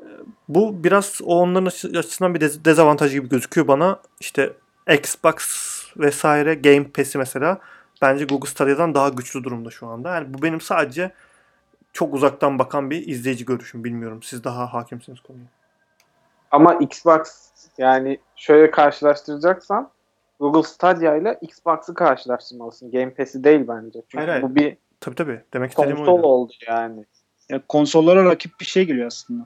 [0.00, 0.04] Ee,
[0.48, 4.00] Bu biraz o onların açı- açısından bir dez- dezavantaj gibi gözüküyor bana.
[4.20, 4.52] İşte
[4.98, 5.36] Xbox
[5.96, 7.58] vesaire Game Pass'i mesela
[8.02, 10.14] bence Google Stadia'dan daha güçlü durumda şu anda.
[10.14, 11.10] Yani bu benim sadece
[11.92, 13.84] çok uzaktan bakan bir izleyici görüşüm.
[13.84, 14.22] Bilmiyorum.
[14.22, 15.44] Siz daha hakimsiniz konuya.
[16.50, 17.20] Ama Xbox
[17.78, 19.90] yani şöyle karşılaştıracaksan
[20.40, 22.90] Google Stadia ile Xbox'ı karşılaştırmalısın.
[22.90, 24.02] Game Pass'i değil bence.
[24.08, 24.42] Çünkü Hayır, hayır.
[24.42, 25.42] bu bir Tabii tabii.
[25.52, 26.26] Demek konsol oydu.
[26.26, 27.04] oldu yani.
[27.48, 29.44] Ya konsollara rakip bir şey geliyor aslında.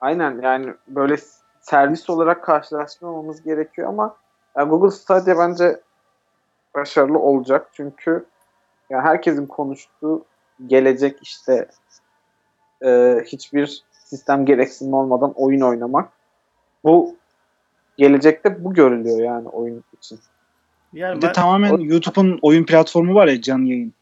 [0.00, 1.16] Aynen yani böyle
[1.60, 4.16] servis olarak karşılaştırmamamız gerekiyor ama
[4.56, 5.80] yani Google Stadia bence
[6.74, 7.70] başarılı olacak.
[7.72, 8.26] Çünkü
[8.90, 10.24] yani herkesin konuştuğu
[10.66, 11.68] gelecek işte
[12.84, 16.12] e, hiçbir sistem gereksinimi olmadan oyun oynamak.
[16.84, 17.16] Bu
[17.98, 20.20] gelecekte bu görülüyor yani oyun için.
[20.92, 23.94] Yani Bir de ben tamamen o- YouTube'un oyun platformu var ya canlı yayın.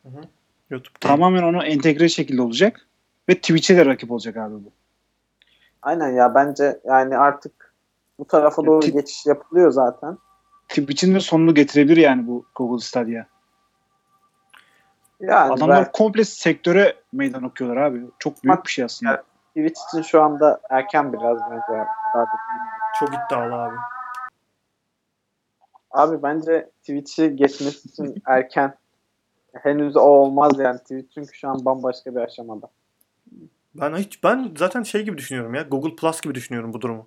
[0.71, 2.87] YouTube'da Tamamen onu entegre şekilde olacak.
[3.29, 4.73] Ve Twitch'e de rakip olacak abi bu.
[5.83, 7.75] Aynen ya bence yani artık
[8.19, 10.19] bu tarafa doğru ti- geçiş yapılıyor zaten.
[10.69, 13.27] Twitch'in de sonunu getirebilir yani bu Google Stadia.
[15.21, 18.01] Yani Adamlar ben komple sektöre meydan okuyorlar abi.
[18.19, 19.23] Çok büyük bir şey aslında.
[19.49, 21.85] Twitch için şu anda erken biraz bence.
[22.15, 22.27] Daha.
[23.01, 23.77] Çok iddialı abi.
[25.91, 28.75] Abi bence Twitch'i geçmesi için erken.
[29.53, 32.69] Henüz o olmaz yani Twitch çünkü şu an bambaşka bir aşamada.
[33.75, 35.63] Ben hiç ben zaten şey gibi düşünüyorum ya.
[35.63, 37.07] Google Plus gibi düşünüyorum bu durumu.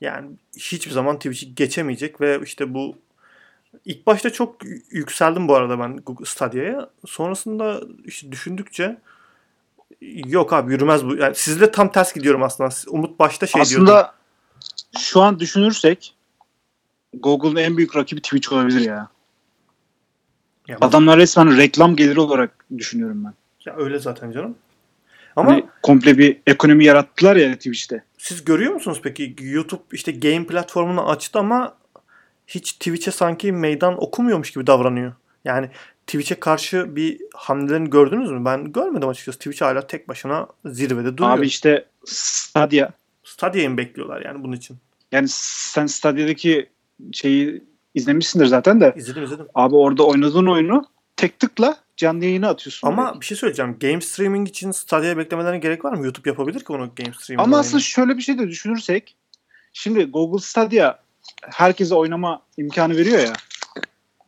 [0.00, 2.94] Yani hiçbir zaman Twitch'i geçemeyecek ve işte bu
[3.84, 4.56] ilk başta çok
[4.90, 6.90] yükseldim bu arada ben Google Stadia'ya.
[7.06, 8.96] Sonrasında işte düşündükçe
[10.26, 11.16] yok abi yürümez bu.
[11.16, 12.70] Yani sizle tam ters gidiyorum aslında.
[12.88, 13.84] Umut başta şey diyordu.
[13.84, 14.14] aslında
[14.98, 16.14] şu an düşünürsek
[17.14, 19.08] Google'ın en büyük rakibi Twitch olabilir ya.
[20.68, 23.34] Ya, Adamlar resmen reklam geliri olarak düşünüyorum ben.
[23.66, 24.54] ya öyle zaten canım.
[25.36, 28.04] Ama Hani komple bir ekonomi yarattılar ya Twitch'te.
[28.18, 31.74] Siz görüyor musunuz peki YouTube işte game platformunu açtı ama
[32.46, 35.12] hiç Twitch'e sanki meydan okumuyormuş gibi davranıyor.
[35.44, 35.70] Yani
[36.06, 38.44] Twitch'e karşı bir hamlelerini gördünüz mü?
[38.44, 39.38] Ben görmedim açıkçası.
[39.38, 41.38] Twitch hala tek başına zirvede duruyor.
[41.38, 42.90] Abi işte Stadia.
[43.24, 44.76] Stadia'yı mı bekliyorlar yani bunun için?
[45.12, 46.70] Yani sen Stadia'daki
[47.12, 48.94] şeyi izlemişsindir zaten de.
[48.96, 49.46] İzledim izledim.
[49.54, 50.84] Abi orada oynadığın oyunu
[51.16, 52.88] tek tıkla canlı yayına atıyorsun.
[52.88, 53.20] Ama oraya.
[53.20, 53.76] bir şey söyleyeceğim.
[53.80, 56.04] Game streaming için Stadia'ya beklemelerine gerek var mı?
[56.04, 57.46] YouTube yapabilir ki onu game streaming.
[57.46, 59.16] Ama aslında şöyle bir şey de düşünürsek
[59.72, 60.98] şimdi Google Stadia
[61.42, 63.32] herkese oynama imkanı veriyor ya.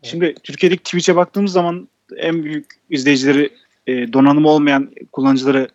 [0.02, 3.50] Şimdi Türkiye'deki Twitch'e baktığımız zaman en büyük izleyicileri
[3.86, 5.68] e, donanımı olmayan kullanıcıları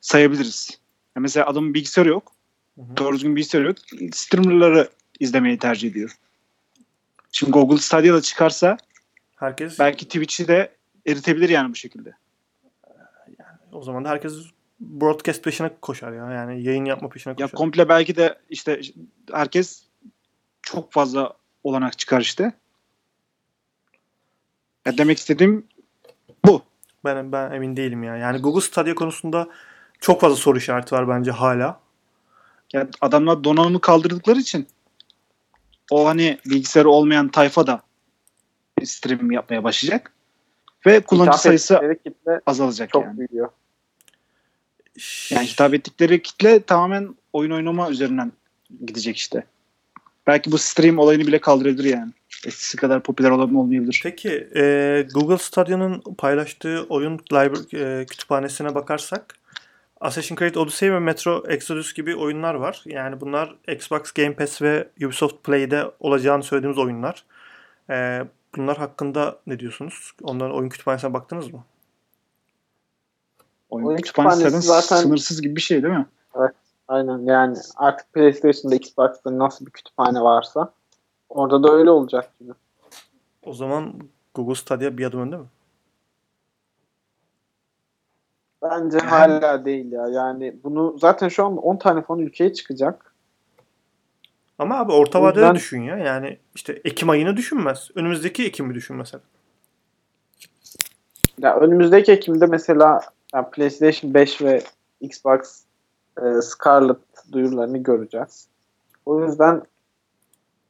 [0.00, 0.70] sayabiliriz.
[1.16, 2.32] Ya mesela adamın bilgisayarı yok.
[2.78, 3.76] Doğru düzgün bilgisayarı yok.
[4.12, 4.88] Streamerları
[5.20, 6.16] izlemeyi tercih ediyor.
[7.32, 8.76] Şimdi Google Stadia'da çıkarsa
[9.36, 10.72] herkes belki Twitch'i de
[11.06, 12.12] eritebilir yani bu şekilde.
[13.72, 14.32] o zaman da herkes
[14.80, 16.30] broadcast peşine koşar ya.
[16.32, 17.50] Yani yayın yapma peşine Ya koşar.
[17.58, 18.80] komple belki de işte
[19.32, 19.84] herkes
[20.62, 21.32] çok fazla
[21.64, 22.52] olanak çıkar işte.
[24.86, 25.66] Ya demek istediğim
[26.46, 26.62] bu.
[27.04, 28.16] Ben ben emin değilim ya.
[28.16, 29.48] Yani Google Stadia konusunda
[30.00, 31.81] çok fazla soru işareti var bence hala.
[32.72, 34.66] Yani adamlar donanımı kaldırdıkları için
[35.90, 37.82] o hani bilgisayarı olmayan tayfa da
[38.84, 40.12] stream yapmaya başlayacak.
[40.86, 41.80] Ve kullanıcı Hitap sayısı
[42.46, 43.18] azalacak çok yani.
[43.18, 43.48] büyüyor.
[45.30, 48.32] Yani hitap ettikleri kitle tamamen oyun oynama üzerinden
[48.86, 49.44] gidecek işte.
[50.26, 52.12] Belki bu stream olayını bile kaldırabilir yani.
[52.46, 54.00] Eskisi kadar popüler olan olmayabilir.
[54.02, 59.34] Peki e, Google Stadia'nın paylaştığı oyun library e, kütüphanesine bakarsak
[60.02, 62.82] Assassin's Creed Odyssey ve Metro Exodus gibi oyunlar var.
[62.86, 67.24] Yani bunlar Xbox Game Pass ve Ubisoft Play'de olacağını söylediğimiz oyunlar.
[67.90, 68.24] E,
[68.56, 70.12] bunlar hakkında ne diyorsunuz?
[70.22, 71.64] Onların oyun kütüphanesine baktınız mı?
[73.70, 76.06] Oyun, Oyun kütüphanesi kütüphanesi zaten sınırsız gibi bir şey değil mi?
[76.88, 80.72] Aynen yani artık PlayStation'da Xbox'ta nasıl bir kütüphane varsa
[81.28, 82.52] orada da öyle olacak gibi.
[83.42, 83.94] O zaman
[84.34, 85.46] Google Stadia bir adım önde mi?
[88.62, 90.08] Bence hala değil ya.
[90.08, 93.14] Yani bunu zaten şu an 10 tane falan ülkeye çıkacak.
[94.58, 95.96] Ama abi orta vadede yüzden- düşün ya.
[95.96, 97.90] Yani işte Ekim ayını düşünmez.
[97.94, 99.20] Önümüzdeki Ekim'i düşün mesela.
[101.38, 103.00] Ya önümüzdeki Ekim'de mesela
[103.34, 104.62] yani PlayStation 5 ve
[105.00, 105.62] Xbox
[106.22, 106.96] e, Scarlet
[107.32, 108.48] duyurularını göreceğiz.
[109.06, 109.62] O yüzden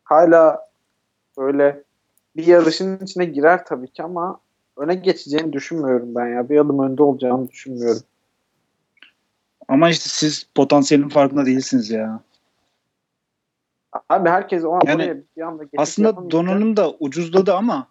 [0.05, 0.68] hala
[1.38, 1.83] böyle
[2.37, 4.40] bir yarışın içine girer tabii ki ama
[4.76, 6.48] öne geçeceğini düşünmüyorum ben ya.
[6.48, 8.02] Bir adım önde olacağını düşünmüyorum.
[9.68, 12.20] Ama işte siz potansiyelin farkında değilsiniz ya.
[14.08, 17.88] Abi herkes o Yani oraya bir anda Aslında donanım da ucuzladı ama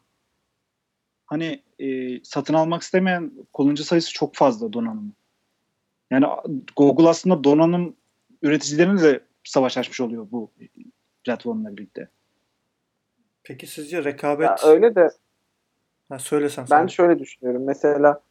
[1.25, 5.13] hani e, satın almak istemeyen kullanıcı sayısı çok fazla donanım.
[6.11, 6.25] Yani
[6.77, 7.95] Google aslında donanım
[8.41, 10.51] üreticilerine de savaş açmış oluyor bu
[11.23, 12.09] platformla birlikte.
[13.43, 15.09] Peki sizce rekabet Ya öyle de
[16.11, 16.87] Ha, söylesen Ben sen.
[16.87, 17.63] şöyle düşünüyorum.
[17.65, 18.21] Mesela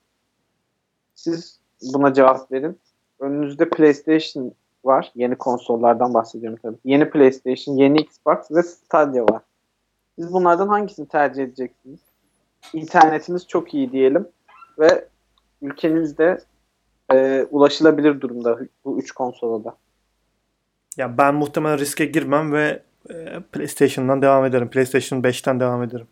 [1.14, 1.60] siz
[1.92, 2.78] buna cevap verin.
[3.20, 4.52] Önünüzde PlayStation
[4.84, 5.12] var.
[5.14, 6.76] Yeni konsollardan bahsediyorum tabii.
[6.84, 9.42] Yeni PlayStation, yeni Xbox ve Stadia var.
[10.18, 12.00] Siz bunlardan hangisini tercih edeceksiniz?
[12.72, 14.28] İnternetiniz çok iyi diyelim
[14.78, 15.08] ve
[15.62, 16.38] ülkenizde
[17.12, 19.76] e, ulaşılabilir durumda bu üç konsola da.
[20.96, 24.70] Ya ben muhtemelen riske girmem ve e, PlayStation'dan devam ederim.
[24.70, 26.06] PlayStation 5'ten devam ederim.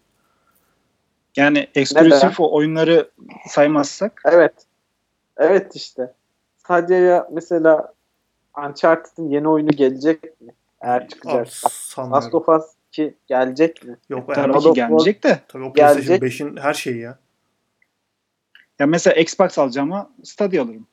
[1.38, 3.11] Yani eksklusif o oyunları
[3.48, 4.53] saymazsak Evet.
[5.37, 6.12] Evet işte.
[6.57, 7.92] Stadia'ya mesela
[8.66, 10.53] Uncharted'ın yeni oyunu gelecek mi?
[10.81, 11.48] Eğer çıkacak.
[11.98, 13.96] Last of Us 2 gelecek mi?
[14.09, 15.40] Yok yani tabii ki of gelmeyecek de.
[15.48, 16.40] tabii o PlayStation gelecek.
[16.40, 17.18] 5'in her şeyi ya.
[18.79, 20.87] Ya mesela Xbox alacağım ama Stadia alırım.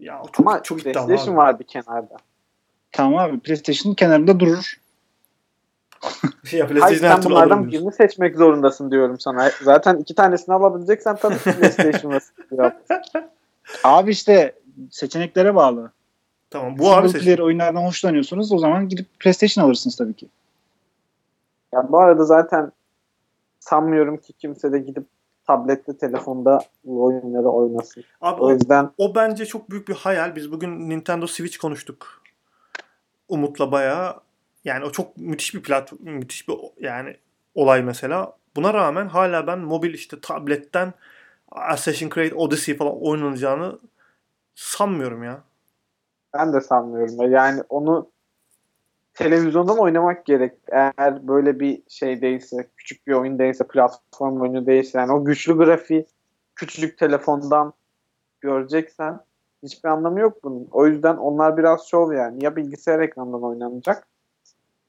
[0.00, 1.38] Ya o çok Ama çok iddialı PlayStation abi.
[1.38, 2.16] var bir kenarda.
[2.92, 4.80] Tamam abi PlayStation'ın kenarında durur.
[6.44, 9.50] Şey, ya Hayır PlayStation her sen bunlardan birini seçmek zorundasın diyorum sana.
[9.62, 12.22] Zaten iki tanesini alabileceksen tabii ki PlayStation var.
[13.84, 14.52] Abi işte
[14.90, 15.90] seçeneklere bağlı.
[16.50, 17.24] Tamam bu abi Single seçim.
[17.24, 20.28] player oyunlardan hoşlanıyorsunuz o zaman gidip PlayStation alırsınız tabii ki.
[21.72, 22.72] Ya bu arada zaten
[23.60, 25.06] sanmıyorum ki kimse de gidip
[25.46, 28.04] tablette, telefonda bu oyunları oynasın.
[28.20, 30.36] Abi O o, yüzden o bence çok büyük bir hayal.
[30.36, 32.22] Biz bugün Nintendo Switch konuştuk.
[33.28, 34.20] Umut'la bayağı
[34.66, 37.16] yani o çok müthiş bir plat müthiş bir yani
[37.54, 38.36] olay mesela.
[38.56, 40.92] Buna rağmen hala ben mobil işte tabletten
[41.50, 43.78] Assassin's Creed Odyssey falan oynanacağını
[44.54, 45.42] sanmıyorum ya.
[46.34, 47.32] ben de sanmıyorum.
[47.32, 48.10] Yani onu
[49.14, 50.52] televizyondan oynamak gerek.
[50.68, 55.56] Eğer böyle bir şey değilse, küçük bir oyun değilse, platform oyunu değilse, yani o güçlü
[55.56, 56.06] grafiği
[56.54, 57.72] küçücük telefondan
[58.40, 59.20] göreceksen
[59.62, 60.68] hiçbir anlamı yok bunun.
[60.72, 62.44] O yüzden onlar biraz şov yani.
[62.44, 64.06] Ya bilgisayar ekranından oynanacak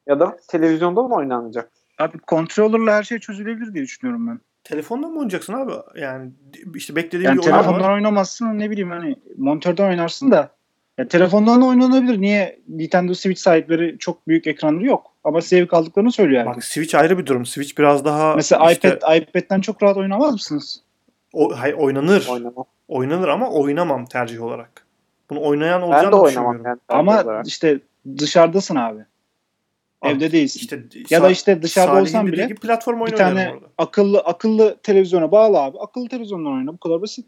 [0.07, 1.71] ya da televizyondan oynanacak.
[1.99, 4.39] Abi controller'la her şey çözülebilir diye düşünüyorum ben.
[4.63, 5.71] Telefonla mı oynayacaksın abi?
[5.95, 6.31] Yani
[6.75, 7.93] işte beklediğim Yani bir oyun telefondan var.
[7.93, 10.49] oynamazsın ne bileyim hani monitörden oynarsın da
[10.97, 12.21] ya telefondan da oynanabilir.
[12.21, 15.11] Niye Nintendo Switch sahipleri çok büyük ekranları yok.
[15.23, 16.69] Ama zevk aldıklarını söylüyor Bak herkes.
[16.69, 17.45] Switch ayrı bir durum.
[17.45, 20.81] Switch biraz daha Mesela işte iPad iPad'den çok rahat oynamaz mısınız?
[21.33, 22.27] o, hayır, oynanır.
[22.31, 22.65] Oynamam.
[22.87, 24.85] Oynanır ama oynamam tercih olarak.
[25.29, 26.79] Bunu oynayan Ben olacağını de oynamam yani.
[26.89, 27.47] Ama olarak.
[27.47, 27.79] işte
[28.17, 28.99] dışarıdasın abi.
[30.09, 30.59] Evde değilsin.
[30.59, 33.65] İşte ya da işte dışarıda Salih'in olsan bile platform bir tane orada.
[33.77, 35.77] akıllı akıllı televizyona bağlı abi.
[35.79, 36.73] Akıllı televizyondan oyna.
[36.73, 37.25] Bu kadar basit.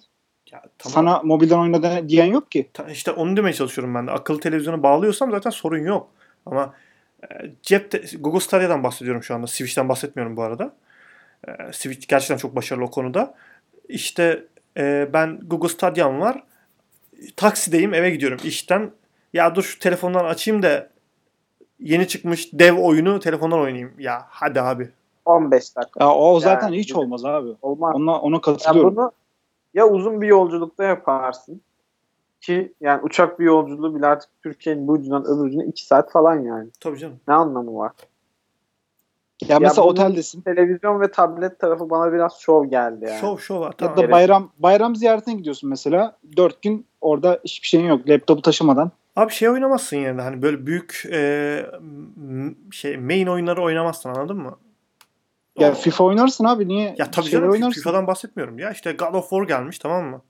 [0.52, 0.94] Ya, tamam.
[0.94, 2.70] Sana mobilden oyna diyen yok ki.
[2.74, 4.12] Ta- işte onu demeye çalışıyorum ben de.
[4.12, 6.08] Akıllı televizyona bağlıyorsam zaten sorun yok.
[6.46, 6.74] Ama
[7.24, 7.28] e,
[7.62, 9.48] cep te- Google Stadia'dan bahsediyorum şu anda.
[9.48, 10.74] Switch'ten bahsetmiyorum bu arada.
[11.48, 13.36] E, Switch gerçekten çok başarılı o konuda.
[13.90, 14.44] İşte
[14.78, 16.44] e, ben Google Stadia'm var.
[17.36, 18.92] Taksideyim eve gidiyorum işten.
[19.34, 20.90] Ya dur şu telefondan açayım da
[21.80, 23.92] yeni çıkmış dev oyunu telefondan oynayayım.
[24.00, 24.90] Ya hadi abi.
[25.26, 26.04] 15 dakika.
[26.04, 27.50] Ya o zaten Yani hiç olmaz abi.
[27.62, 27.96] Olmaz.
[27.96, 28.96] Ona ona Ya katılıyorum.
[28.96, 29.12] bunu
[29.74, 31.62] ya uzun bir yolculukta yaparsın
[32.42, 36.36] ki yani uçak bir yolculuğu bile artık Türkiye'nin bu ucundan öbür ucuna 2 saat falan
[36.40, 36.70] yani.
[36.80, 37.20] Tabii canım.
[37.28, 37.92] Ne anlamı var?
[39.48, 40.42] Ya, mesela bunun oteldesin.
[40.42, 43.20] Televizyon ve tablet tarafı bana biraz şov geldi yani.
[43.22, 43.66] Şov şov var.
[43.68, 43.98] Ya Tamam.
[43.98, 46.16] da gerek bayram bayram ziyaretine gidiyorsun mesela.
[46.38, 48.10] Dört gün orada hiçbir şeyin yok.
[48.10, 48.92] Laptopu taşımadan.
[49.20, 51.66] Abi şey oynamazsın yani de hani böyle büyük e,
[52.72, 54.60] şey main oyunları oynamazsın anladın mı?
[55.60, 56.68] Ya O- FIFA oynarsın abi.
[56.68, 56.96] Niye?
[56.98, 57.82] Ya tabii şeyler canım oynarsın.
[57.82, 58.72] FIFA'dan bahsetmiyorum ya.
[58.72, 60.22] İşte God of War gelmiş tamam mı?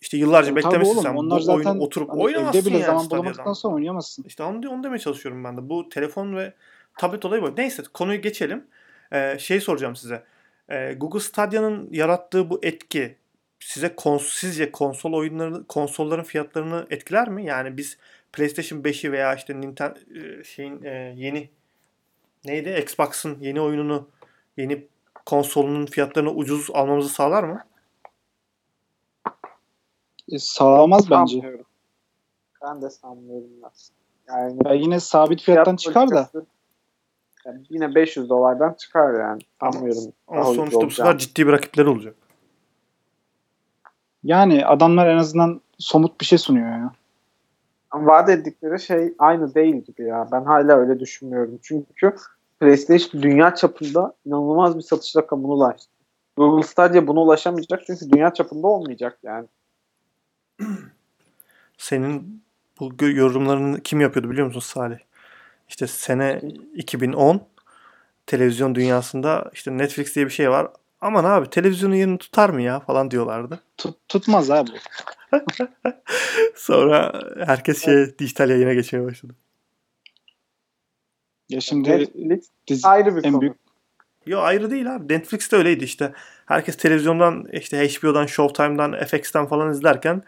[0.00, 1.14] İşte yıllarca Tabii beklemişsin oğlum, sen.
[1.14, 4.24] Bu onlar zaten oyunu oturup hani oynamazsın evde bile yani zaman bulamadıktan sonra oynayamazsın.
[4.24, 5.68] İşte onu, onu demeye çalışıyorum ben de.
[5.68, 6.54] Bu telefon ve
[6.98, 7.56] tablet olayı bu.
[7.56, 8.66] Neyse konuyu geçelim.
[9.12, 10.24] Ee, şey soracağım size.
[10.68, 13.16] Ee, Google Stadia'nın yarattığı bu etki
[13.60, 17.44] size kons sizce konsol oyunları konsolların fiyatlarını etkiler mi?
[17.44, 17.98] Yani biz
[18.32, 19.98] PlayStation 5'i veya işte Nintendo
[20.44, 21.50] şeyin e, yeni
[22.44, 22.80] neydi?
[22.82, 24.08] Xbox'ın yeni oyununu
[24.56, 24.86] yeni
[25.26, 27.64] konsolunun fiyatlarını ucuz almamızı sağlar mı?
[30.32, 31.62] E, sağlamaz bence.
[32.62, 33.90] Ben de sanmıyorum biraz.
[34.28, 36.30] Yani Ya yine sabit fiyattan fiyat çıkar da.
[37.44, 39.40] yani yine 500 dolardan çıkar yani.
[39.60, 40.12] Sanmıyorum.
[40.28, 42.16] Ama sonuçta bu sefer ciddi bir rakipleri olacak.
[44.24, 46.92] Yani adamlar en azından somut bir şey sunuyor ya.
[47.90, 50.28] Ama vaat ettikleri şey aynı değil gibi ya.
[50.32, 51.58] Ben hala öyle düşünmüyorum.
[51.62, 52.14] Çünkü
[52.60, 55.90] PlayStation dünya çapında inanılmaz bir satış rakamına ulaştı.
[56.36, 59.46] Google Stadia buna ulaşamayacak çünkü dünya çapında olmayacak yani.
[61.78, 62.42] Senin
[62.80, 64.98] bu yorumlarını kim yapıyordu biliyor musun Salih?
[65.68, 66.40] İşte sene
[66.74, 67.40] 2010
[68.26, 70.68] televizyon dünyasında işte Netflix diye bir şey var.
[71.00, 73.60] Aman abi televizyonun yerini tutar mı ya falan diyorlardı.
[73.76, 74.70] Tut, tutmaz abi.
[76.56, 79.34] Sonra herkes şey dijital yayına geçmeye başladı.
[81.48, 83.40] Ya şimdi Netflix dizi- ayrı bir en konu.
[83.40, 83.56] büyük
[84.26, 85.12] Yo ayrı değil abi.
[85.14, 86.12] Netflix'te öyleydi işte.
[86.46, 90.22] Herkes televizyondan işte HBO'dan, Showtime'dan, FX'ten falan izlerken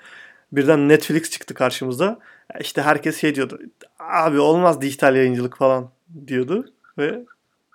[0.53, 2.19] birden Netflix çıktı karşımıza.
[2.61, 3.59] İşte herkes şey diyordu.
[3.99, 5.91] Abi olmaz dijital yayıncılık falan
[6.27, 7.25] diyordu ve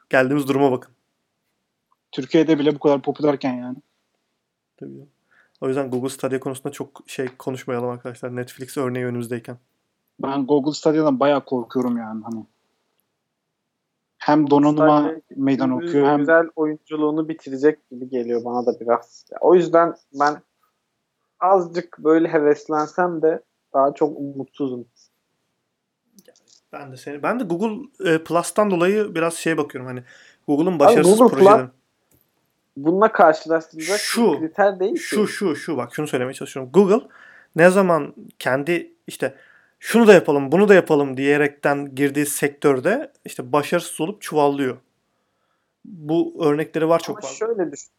[0.10, 0.95] geldiğimiz duruma bakın.
[2.16, 3.78] Türkiye'de bile bu kadar popülerken yani.
[4.78, 5.08] Tabii.
[5.62, 8.36] O yüzden Google Stadia konusunda çok şey konuşmayalım arkadaşlar.
[8.36, 9.58] Netflix örneği önümüzdeyken.
[10.20, 12.46] Ben Google Stadia'dan bayağı korkuyorum yani hani.
[14.18, 19.26] Hem donanıma Stadia meydan Güzel- okuyor hem Güzel oyunculuğunu bitirecek gibi geliyor bana da biraz.
[19.42, 20.42] O yüzden ben
[21.40, 24.86] azıcık böyle heveslensem de daha çok umutsuzum.
[26.74, 30.04] Ben de seni ben de Google e, Plus'tan dolayı biraz şeye bakıyorum hani
[30.48, 31.70] Google'ın başarısız Google Plus- projeleri.
[32.78, 35.00] Bununla karşılaştıracak Şu- bir kriter değil ki.
[35.00, 36.72] Şu şu şu bak şunu söylemeye çalışıyorum.
[36.72, 37.08] Google
[37.56, 39.36] ne zaman kendi işte
[39.80, 44.78] şunu da yapalım, bunu da yapalım diyerekten girdiği sektörde işte başarısız olup çuvallıyor.
[45.86, 47.36] Bu örnekleri var çok Ama fazla.
[47.36, 47.90] şöyle düşün.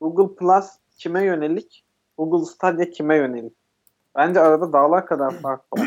[0.00, 0.66] Google Plus
[0.98, 1.84] kime yönelik?
[2.18, 3.52] Google Stadia kime yönelik?
[4.16, 5.86] Bence arada dağlar kadar fark var.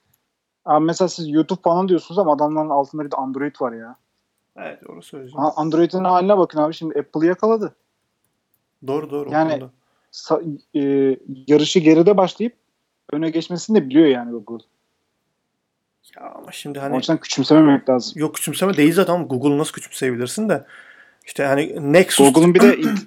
[0.64, 3.96] Abi mesela siz YouTube falan diyorsunuz ama adamların altında bir de Android var ya.
[4.56, 5.38] Evet söyleyeceğim.
[5.42, 7.74] Ha, Android'in haline bakın abi şimdi Apple'ı yakaladı.
[8.86, 9.28] Doğru doğru.
[9.30, 9.64] o Yani-.
[10.12, 11.16] Sa- e,
[11.46, 12.56] yarışı geride başlayıp
[13.12, 14.64] öne geçmesini de biliyor yani Google.
[16.16, 18.12] Ya ama şimdi O hani yüzden küçümsememek lazım.
[18.16, 20.66] yok küçümseme değil zaten ama Google'u nasıl küçümseyebilirsin de
[21.26, 22.98] işte hani Nexus Google'un bir de in-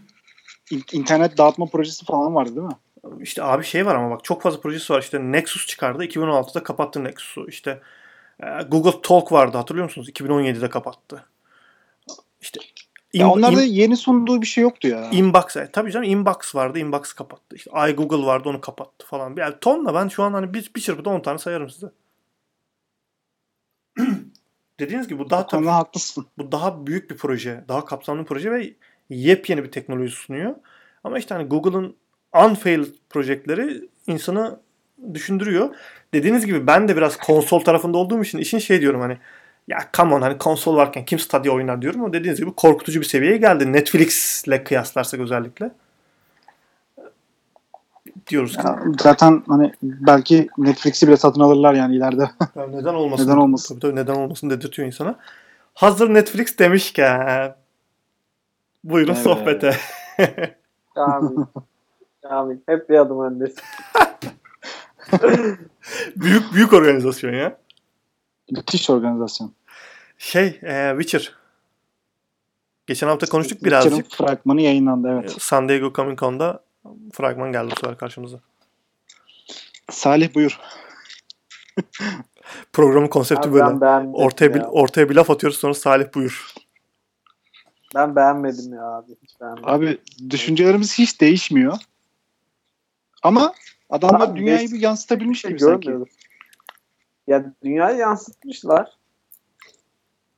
[0.71, 2.77] in- internet dağıtma projesi falan vardı değil mi?
[3.21, 4.99] İşte abi şey var ama bak çok fazla projesi var.
[5.01, 6.03] İşte Nexus çıkardı.
[6.05, 7.47] 2016'da kapattı Nexus'u.
[7.47, 7.81] İşte
[8.43, 10.09] e, Google Talk vardı hatırlıyor musunuz?
[10.09, 11.25] 2017'de kapattı.
[12.41, 12.59] İşte
[13.13, 15.09] Ya in- onlarda in- yeni sunduğu bir şey yoktu ya.
[15.11, 15.55] Inbox.
[15.57, 16.79] e, Tabii canım Inbox vardı.
[16.79, 17.55] Inbox kapattı.
[17.55, 19.33] İşte iGoogle vardı onu kapattı falan.
[19.37, 21.87] Yani tonla ben şu an hani bir, bir çırpıda 10 tane sayarım size.
[24.79, 26.25] Dediğiniz gibi bu daha tabii haklısın.
[26.37, 28.73] bu daha büyük bir proje, daha kapsamlı bir proje ve
[29.09, 30.55] yepyeni bir teknoloji sunuyor.
[31.03, 31.95] Ama işte hani Google'ın
[32.45, 34.59] unfailed projeleri insanı
[35.13, 35.75] düşündürüyor.
[36.13, 39.17] Dediğiniz gibi ben de biraz konsol tarafında olduğum için işin şey diyorum hani
[39.69, 43.05] ya come on hani konsol varken kim Stadia oynar diyorum ama dediğiniz gibi korkutucu bir
[43.05, 43.73] seviyeye geldi.
[43.73, 45.71] Netflix'le kıyaslarsak özellikle.
[48.27, 52.21] Diyoruz ki Ya zaten hani belki Netflix'i bile satın alırlar yani ileride.
[52.55, 53.27] ya neden olmasın?
[53.27, 53.79] Neden olmasın?
[53.79, 55.15] Tabii tabii neden olmasın dedirtiyor insana.
[55.73, 57.55] Hazır Netflix demişken
[58.83, 59.23] buyurun Evet.
[59.23, 59.75] sohbete.
[60.95, 61.37] Kamil.
[62.21, 62.57] Kamil.
[62.65, 63.59] Hep bir adım öndesin.
[66.15, 67.57] büyük büyük organizasyon ya.
[68.51, 69.51] Müthiş organizasyon.
[70.19, 71.33] Şey, e, Witcher.
[72.87, 73.93] Geçen hafta konuştuk birazcık.
[73.95, 75.35] Witcher'ın fragmanı yayınlandı evet.
[75.41, 76.63] San Diego Comic Con'da
[77.13, 78.39] fragman geldi bu sefer karşımıza.
[79.89, 80.59] Salih buyur.
[82.73, 83.81] Programın konsepti Abi böyle.
[83.81, 84.67] ben Ortaya bir, ya.
[84.67, 86.53] ortaya bir laf atıyoruz sonra Salih buyur.
[87.95, 89.15] Ben beğenmedim ya abi.
[89.23, 89.69] Hiç beğenmedim.
[89.69, 89.97] Abi
[90.29, 91.77] düşüncelerimiz hiç değişmiyor.
[93.23, 93.53] Ama
[93.89, 95.85] adamlar Abi, dünyayı bir yansıtabilmiş şey gibi sanki.
[95.85, 96.13] görmüyoruz.
[97.27, 98.98] Ya dünyayı yansıtmışlar.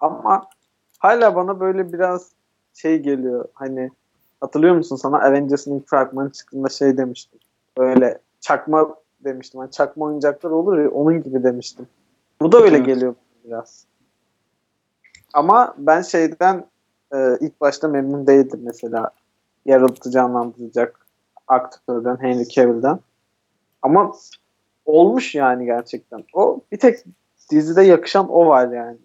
[0.02, 0.48] Ama
[1.00, 2.32] hala bana böyle biraz
[2.74, 3.46] şey geliyor.
[3.54, 3.92] Hani
[4.42, 7.40] hatırlıyor musun sana Avengers'ın ilk fragmanı çıktığında şey demiştim.
[7.78, 9.60] Böyle çakma demiştim.
[9.60, 11.88] Hani çakma oyuncaklar olur ya onun gibi demiştim.
[12.42, 12.86] Bu da öyle Evet.
[12.86, 13.86] geliyor biraz.
[15.34, 16.66] Ama ben şeyden
[17.14, 19.12] e, ilk başta memnun değildim mesela.
[19.66, 21.08] Yarıltı canlandıracak
[21.48, 23.00] aktörden Henry Cavill'den.
[23.82, 24.12] Ama
[24.86, 26.24] olmuş yani gerçekten.
[26.34, 27.00] O bir tek
[27.52, 28.98] dizide yakışan o var yani.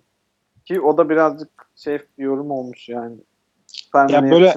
[0.67, 3.17] Ki o da birazcık şey yorum olmuş yani.
[3.67, 4.55] Superman'e Ya böyle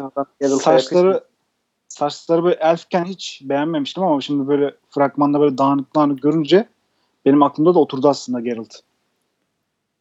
[0.48, 1.22] Saçları yakışmıyor.
[1.88, 6.68] saçları böyle elfken hiç beğenmemiştim ama şimdi böyle fragmanda böyle dağınık dağınık görünce
[7.26, 8.76] benim aklımda da oturdu aslında Geralt.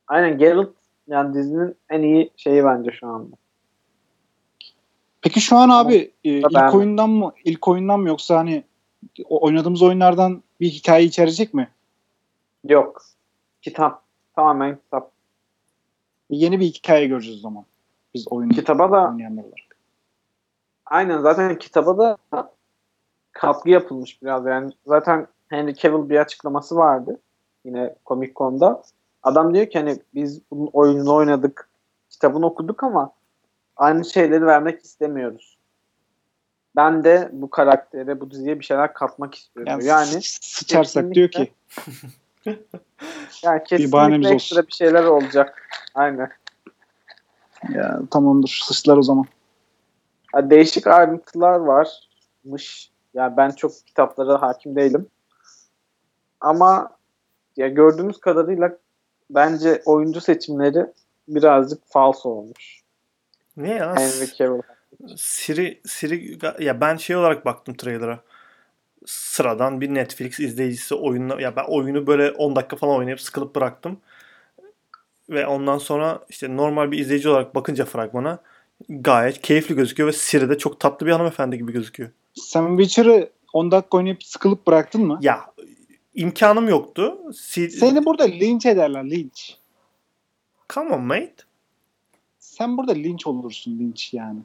[0.08, 0.70] Aynen Geralt
[1.08, 3.36] yani dizinin en iyi şeyi bence şu anda.
[5.22, 8.64] Peki şu an abi e, ilk ben- oyundan mı ilk oyundan mı yoksa hani
[9.28, 11.68] oynadığımız oyunlardan bir hikaye içerecek mi?
[12.64, 13.02] Yok.
[13.62, 14.02] Kitap.
[14.36, 15.17] Tamamen kitap.
[16.30, 17.64] Yeni bir hikaye göreceğiz o zaman.
[18.14, 19.76] Biz oyunu Kitaba da oynayanlar olarak.
[20.86, 22.18] aynen zaten kitaba da
[23.32, 24.72] katkı yapılmış biraz yani.
[24.86, 27.20] Zaten Henry Cavill bir açıklaması vardı.
[27.64, 28.82] Yine Comic Con'da.
[29.22, 31.68] Adam diyor ki hani biz bunun oyununu oynadık.
[32.10, 33.12] Kitabını okuduk ama
[33.76, 35.58] aynı şeyleri vermek istemiyoruz.
[36.76, 39.72] Ben de bu karaktere, bu diziye bir şeyler katmak istiyorum.
[39.72, 41.52] Yani, Yani, yani sıçarsak diyor ki
[43.42, 44.66] yani kesinlikle bahanemiz ekstra olsun.
[44.66, 45.68] bir şeyler olacak.
[45.94, 46.30] Aynen.
[47.74, 49.24] ya tamamdır sıçlar o zaman.
[50.34, 52.90] Ya değişik ayrıntılar varmış.
[53.14, 55.06] Ya ben çok kitaplara hakim değilim.
[56.40, 56.90] Ama
[57.56, 58.78] ya gördüğümüz kadarıyla
[59.30, 60.86] bence oyuncu seçimleri
[61.28, 62.82] birazcık falso olmuş.
[63.56, 63.96] Ne ya?
[63.96, 64.62] Henry Cavill.
[65.16, 68.20] Siri Siri ya ben şey olarak baktım trailer'a.
[69.06, 73.98] Sıradan bir Netflix izleyicisi oyunla ya ben oyunu böyle 10 dakika falan oynayıp sıkılıp bıraktım.
[75.30, 78.38] Ve ondan sonra işte normal bir izleyici olarak bakınca fragmana
[78.88, 82.10] gayet keyifli gözüküyor ve Siri de çok tatlı bir hanımefendi gibi gözüküyor.
[82.34, 85.18] Sen Witcher'ı 10 dakika oynayıp sıkılıp bıraktın mı?
[85.22, 85.40] Ya
[86.14, 87.18] imkanım yoktu.
[87.34, 89.56] Si- Seni burada linç ederler linç.
[90.68, 91.34] Come on mate.
[92.38, 94.40] Sen burada linç olursun linç yani.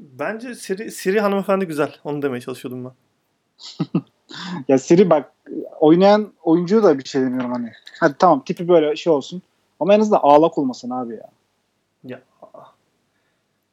[0.00, 1.96] Bence Siri, Siri hanımefendi güzel.
[2.04, 2.92] Onu demeye çalışıyordum ben.
[4.68, 5.32] Ya Siri bak
[5.80, 7.72] oynayan oyuncuya da bir şey demiyorum hani.
[8.00, 9.42] Hadi tamam tipi böyle şey olsun.
[9.80, 11.30] Ama en azından ağlak olmasın abi ya.
[12.04, 12.20] Ya.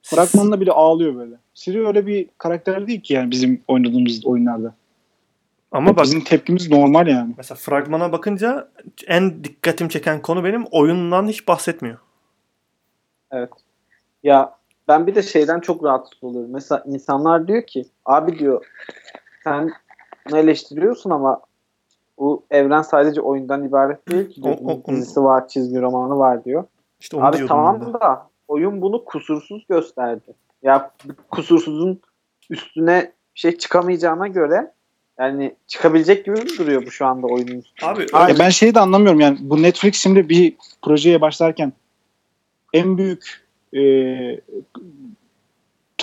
[0.01, 1.35] Fragmanında bile ağlıyor böyle.
[1.53, 4.73] Siri öyle bir karakter değil ki yani bizim oynadığımız oyunlarda.
[5.71, 7.33] Ama bak Bizim tepkimiz normal yani.
[7.37, 8.69] mesela fragmana bakınca
[9.07, 11.97] en dikkatim çeken konu benim oyundan hiç bahsetmiyor.
[13.31, 13.49] Evet.
[14.23, 14.55] Ya
[14.87, 16.51] ben bir de şeyden çok rahatsız oluyorum.
[16.53, 18.65] Mesela insanlar diyor ki abi diyor
[19.43, 19.71] sen
[20.33, 21.41] eleştiriyorsun ama
[22.17, 24.41] bu evren sadece oyundan ibaret değil ki.
[24.43, 26.63] O- o- dizisi var, çizgi romanı var diyor.
[26.99, 27.79] İşte onu Abi diyordum ben de.
[27.79, 30.33] tamam da oyun bunu kusursuz gösterdi.
[30.63, 30.91] Ya
[31.31, 32.01] kusursuzun
[32.49, 34.71] üstüne bir şey çıkamayacağına göre
[35.19, 37.89] yani çıkabilecek gibi mi duruyor bu şu anda oyunun üstüne?
[37.89, 41.73] Abi Ya ben şeyi de anlamıyorum yani bu Netflix şimdi bir projeye başlarken
[42.73, 43.79] en büyük e,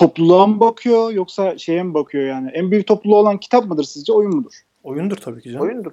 [0.01, 2.51] topluluğa mı bakıyor yoksa şeye mi bakıyor yani?
[2.51, 4.53] En büyük topluluğu olan kitap mıdır sizce oyun mudur?
[4.83, 5.67] oyundur tabii ki canım.
[5.67, 5.93] Oyundur.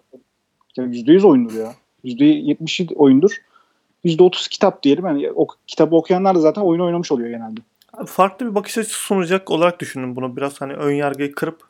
[0.77, 1.75] Ya %100 oyundur ya.
[2.03, 3.31] %70'i oyundur.
[4.05, 5.05] %30 kitap diyelim.
[5.05, 7.61] Yani o kitabı okuyanlar da zaten oyun oynamış oluyor genelde.
[7.93, 10.37] Abi farklı bir bakış açısı sunacak olarak düşündüm bunu.
[10.37, 11.61] Biraz hani ön yargıyı kırıp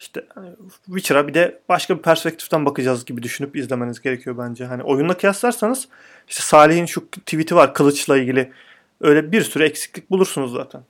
[0.00, 0.48] işte hani
[0.86, 4.64] Witcher'a bir de başka bir perspektiften bakacağız gibi düşünüp izlemeniz gerekiyor bence.
[4.64, 5.88] Hani oyunla kıyaslarsanız
[6.28, 8.52] işte Salih'in şu tweet'i var kılıçla ilgili.
[9.00, 10.82] Öyle bir sürü eksiklik bulursunuz zaten.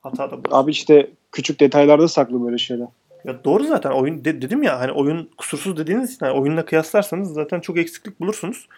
[0.00, 0.54] Hata da bulursunuz.
[0.54, 2.88] Abi işte küçük detaylarda saklı böyle şeyler.
[3.24, 7.32] Ya doğru zaten oyun de- dedim ya hani oyun kusursuz dediğiniz için hani oyunla kıyaslarsanız
[7.32, 8.68] zaten çok eksiklik bulursunuz.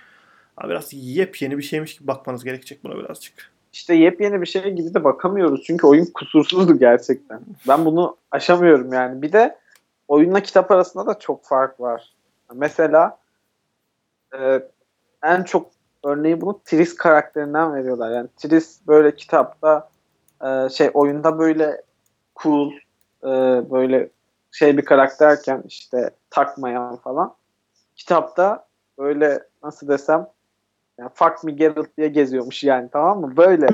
[0.57, 3.53] Abi biraz yepyeni bir şeymiş gibi bakmanız gerekecek buna birazcık.
[3.73, 5.63] İşte yepyeni bir şey gibi de bakamıyoruz.
[5.67, 7.41] Çünkü oyun kusursuzdu gerçekten.
[7.69, 9.23] Ben bunu aşamıyorum yani.
[9.23, 9.59] Bir de
[10.09, 12.13] oyunla kitap arasında da çok fark var.
[12.55, 13.19] Mesela
[14.39, 14.63] e,
[15.23, 15.71] en çok
[16.05, 18.11] örneği bunu Triss karakterinden veriyorlar.
[18.11, 19.89] Yani Triss böyle kitapta
[20.43, 21.83] e, şey oyunda böyle
[22.43, 22.73] cool
[23.23, 23.31] e,
[23.71, 24.11] böyle
[24.51, 27.35] şey bir karakterken işte takmayan falan.
[27.97, 28.67] Kitapta
[28.99, 30.29] böyle nasıl desem
[30.99, 33.37] yani fuck me Geralt diye geziyormuş yani tamam mı?
[33.37, 33.69] Böyle.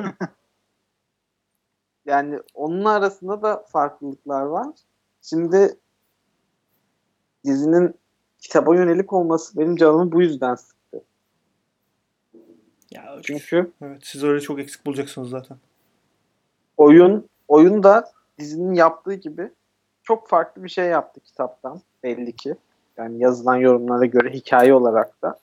[2.07, 4.66] yani onun arasında da farklılıklar var.
[5.23, 5.79] Şimdi
[7.45, 7.95] dizinin
[8.39, 11.05] kitaba yönelik olması benim canımı bu yüzden sıktı.
[12.91, 15.59] Ya Çünkü evet siz öyle çok eksik bulacaksınız zaten.
[16.79, 19.51] Oyun oyun da dizinin yaptığı gibi
[20.03, 22.55] çok farklı bir şey yaptı kitaptan belli ki.
[22.97, 25.39] Yani yazılan yorumlara göre hikaye olarak da.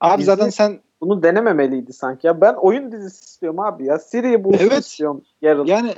[0.00, 2.26] Abi Dizi- zaten sen Bunu denememeliydi sanki.
[2.26, 3.98] Ya ben oyun dizisi istiyorum abi ya.
[3.98, 4.78] Siri'yi bulsun Evet.
[4.84, 5.22] istiyorum.
[5.40, 5.68] Geralt.
[5.68, 5.94] yani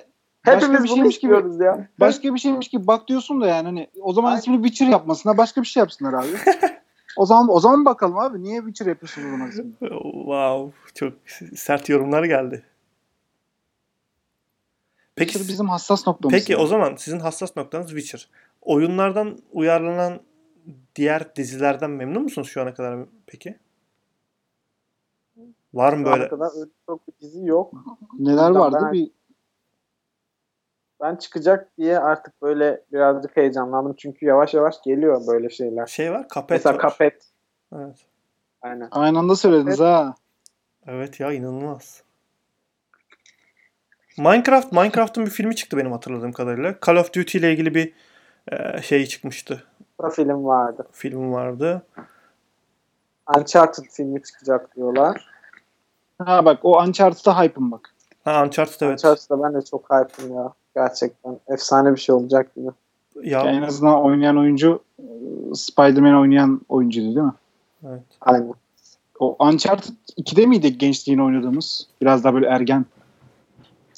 [0.47, 1.89] başka Hepimiz bir bunu şeymiş gibi istiyoruz ya.
[2.01, 4.41] başka bir şeymiş gibi bak diyorsun da yani hani o zaman Aynen.
[4.41, 6.29] ismini Witcher yapmasınlar başka bir şey yapsınlar abi.
[7.17, 9.51] o zaman o zaman bakalım abi niye Witcher yapıyorsun o zaman?
[10.03, 10.73] Wow.
[10.95, 11.13] Çok
[11.57, 12.63] sert yorumlar geldi.
[15.21, 16.33] Peki, Witcher bizim hassas noktamız.
[16.39, 16.63] peki yani.
[16.63, 18.29] o zaman sizin hassas noktanız Witcher.
[18.63, 20.21] Oyunlardan uyarlanan
[20.97, 23.59] diğer dizilerden memnun musunuz şu ana kadar peki?
[25.75, 26.29] Var mı Şu ana böyle?
[26.29, 27.73] kadar öyle çok bir dizi yok.
[28.19, 29.11] neler vardı Ben- bir
[31.03, 33.95] Ben çıkacak diye artık böyle birazcık heyecanlandım.
[33.97, 35.87] Çünkü yavaş yavaş geliyor böyle şeyler.
[35.87, 36.81] Şey var, Cuphead Mesela var.
[36.81, 37.23] Kapet.
[37.77, 38.07] Evet.
[38.63, 38.89] Aynen.
[38.91, 40.15] aynı anda söylediniz ha.
[40.87, 42.03] Evet ya inanılmaz.
[44.19, 46.75] Minecraft, Minecraft'ın bir filmi çıktı benim hatırladığım kadarıyla.
[46.87, 47.93] Call of Duty ile ilgili bir
[48.53, 49.63] e, şey çıkmıştı.
[50.03, 50.87] Da film vardı.
[50.93, 51.83] Film vardı.
[53.39, 55.27] Uncharted filmi çıkacak diyorlar.
[56.19, 57.95] Ha bak o Uncharted'a hype'ım bak.
[58.25, 58.93] Ha Uncharted evet.
[58.93, 60.53] Uncharted'da ben de çok hype'ım ya.
[60.75, 62.67] Gerçekten efsane bir şey olacak gibi.
[63.23, 64.83] Ya Yani en azından oynayan oyuncu
[65.55, 67.33] Spider-Man oynayan oyuncuydu değil mi?
[67.89, 68.03] evet.
[68.21, 68.55] Aynen.
[69.21, 71.87] O Uncharted 2'de miydi gençliğini oynadığımız?
[72.03, 72.87] Biraz daha böyle ergen.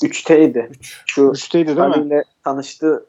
[0.03, 0.69] 3'teydi.
[0.71, 1.03] 3.
[1.07, 1.85] Şu 3'teydi değil mi?
[1.85, 3.07] Ali'yle tanıştı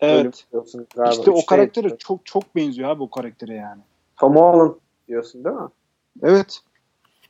[0.00, 0.44] Evet.
[0.52, 1.12] diyorsun galiba.
[1.12, 1.46] İşte o 3'teydi.
[1.46, 3.82] karaktere çok çok benziyor abi o karaktere yani.
[4.16, 4.74] Tom Holland
[5.08, 5.68] diyorsun değil mi?
[6.22, 6.60] Evet.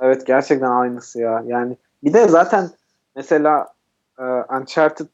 [0.01, 1.45] Evet gerçekten aynısı ya.
[1.47, 2.71] Yani bir de zaten
[3.17, 3.69] mesela
[4.19, 4.23] e,
[4.61, 5.09] Uncharted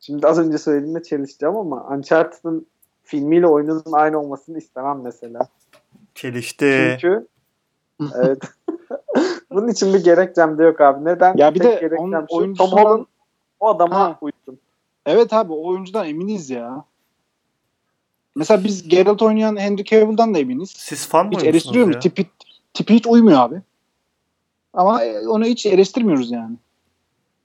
[0.00, 2.66] şimdi az önce söylediğimde çelişeceğim ama Uncharted'ın
[3.04, 5.48] filmiyle oyunun aynı olmasını istemem mesela.
[6.14, 6.98] Çelişti.
[7.00, 7.26] Çünkü
[8.14, 8.42] evet.
[9.54, 11.04] Bunun için bir gerekçem de yok abi.
[11.04, 11.36] Neden?
[11.36, 13.06] Ya bir Tek de gerekçem onun şu, oyuncusundan- Tom Holland
[13.60, 14.18] o adama Ha.
[14.20, 14.58] uysun.
[15.06, 16.84] Evet abi o oyuncudan eminiz ya.
[18.36, 20.70] Mesela biz Geralt oynayan Henry Cavill'dan da eminiz.
[20.70, 21.92] Siz fan mı Hiç eleştiriyorum.
[21.92, 21.98] ya?
[22.00, 22.26] Tipi,
[22.74, 23.62] tipi hiç uymuyor abi.
[24.74, 26.56] Ama onu hiç eleştirmiyoruz yani.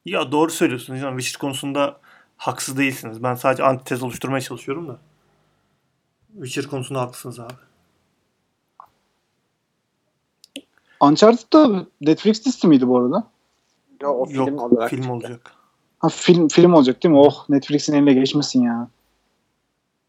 [0.05, 0.99] Ya doğru söylüyorsunuz.
[1.01, 1.97] Yani Witcher konusunda
[2.38, 3.24] haksız değilsiniz.
[3.24, 4.97] Ben sadece antitez oluşturmaya çalışıyorum da.
[6.34, 7.53] Witcher konusunda haklısınız abi.
[11.02, 13.24] Uncharted da Netflix dizisi miydi bu arada?
[14.02, 14.89] Ya, o Yok film olarak.
[14.89, 15.14] film çıktı.
[15.14, 15.52] olacak.
[16.00, 17.20] Ha film film olacak değil mi?
[17.20, 18.88] Oh Netflix'in eline geçmesin ya.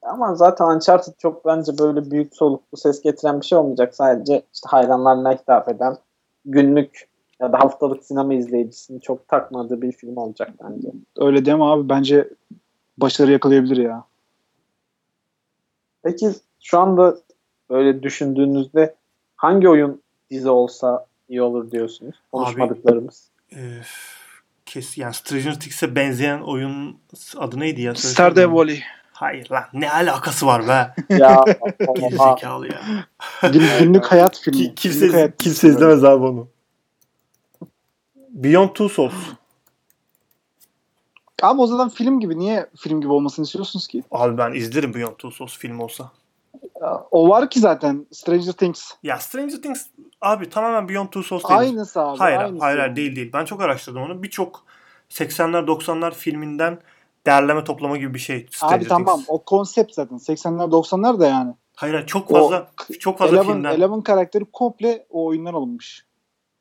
[0.03, 3.95] Ama zaten Uncharted çok bence böyle büyük soluklu ses getiren bir şey olmayacak.
[3.95, 5.97] Sadece işte hayranlarına hitap eden
[6.45, 7.09] günlük
[7.41, 10.89] ya da haftalık sinema izleyicisini çok takmadığı bir film olacak bence.
[11.17, 12.29] Öyle deme abi bence
[12.99, 14.05] başarı yakalayabilir ya.
[16.03, 16.31] Peki
[16.61, 17.17] şu anda
[17.71, 18.95] böyle düşündüğünüzde
[19.37, 22.15] hangi oyun dizi olsa iyi olur diyorsunuz?
[22.33, 23.29] Konuşmadıklarımız.
[23.53, 23.81] Ee,
[24.67, 26.99] kes yani Stranger Things'e benzeyen oyun
[27.37, 27.95] adı neydi ya?
[27.95, 28.83] Stardew Valley.
[29.13, 30.95] Hayır lan ne alakası var be?
[31.19, 31.45] ya
[31.79, 32.35] Geri oha.
[32.35, 32.83] zekalı ya.
[33.53, 34.57] Gün, günlük hayat filmi.
[34.59, 36.49] Ki, Günlük kimse, hayat kimse izlemez abi onu.
[38.31, 39.15] Beyond Two Souls.
[41.43, 42.39] Ama o zaman film gibi.
[42.39, 44.03] Niye film gibi olmasını istiyorsunuz ki?
[44.11, 46.11] Abi ben izlerim Beyond Two Souls film olsa.
[47.11, 48.91] O var ki zaten Stranger Things.
[49.03, 49.87] Ya Stranger Things
[50.21, 51.61] abi tamamen Beyond Two Souls değil.
[51.61, 52.19] Aynısı abi.
[52.19, 52.97] Hayır, aynısı hayır, yani.
[52.97, 53.31] değil değil.
[53.33, 54.23] Ben çok araştırdım onu.
[54.23, 54.65] Birçok
[55.11, 56.79] 80'ler 90'lar filminden
[57.27, 58.47] derleme toplama gibi bir şey.
[58.51, 59.29] Stranger Abi tamam Things.
[59.29, 61.55] o konsept zaten 80'ler 90'lar da yani.
[61.77, 62.69] Hayır, çok O fazla
[63.01, 63.75] çok fazla Eleven, filmden.
[63.75, 66.07] Eleven karakteri komple o oyundan alınmış.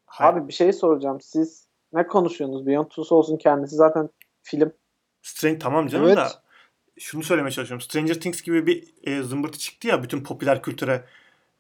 [0.05, 0.33] Hayır.
[0.33, 1.21] Abi bir şey soracağım.
[1.21, 2.67] Siz ne konuşuyorsunuz?
[2.67, 4.09] Beyond Two Souls'un kendisi zaten
[4.43, 4.71] film.
[5.21, 6.17] Strange tamam canım Evet.
[6.17, 6.27] da
[6.99, 7.81] şunu söylemeye çalışıyorum.
[7.85, 11.05] Stranger Things gibi bir e, zımbırtı çıktı ya bütün popüler kültüre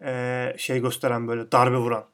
[0.01, 2.05] e, şey gösteren böyle darbe vuran.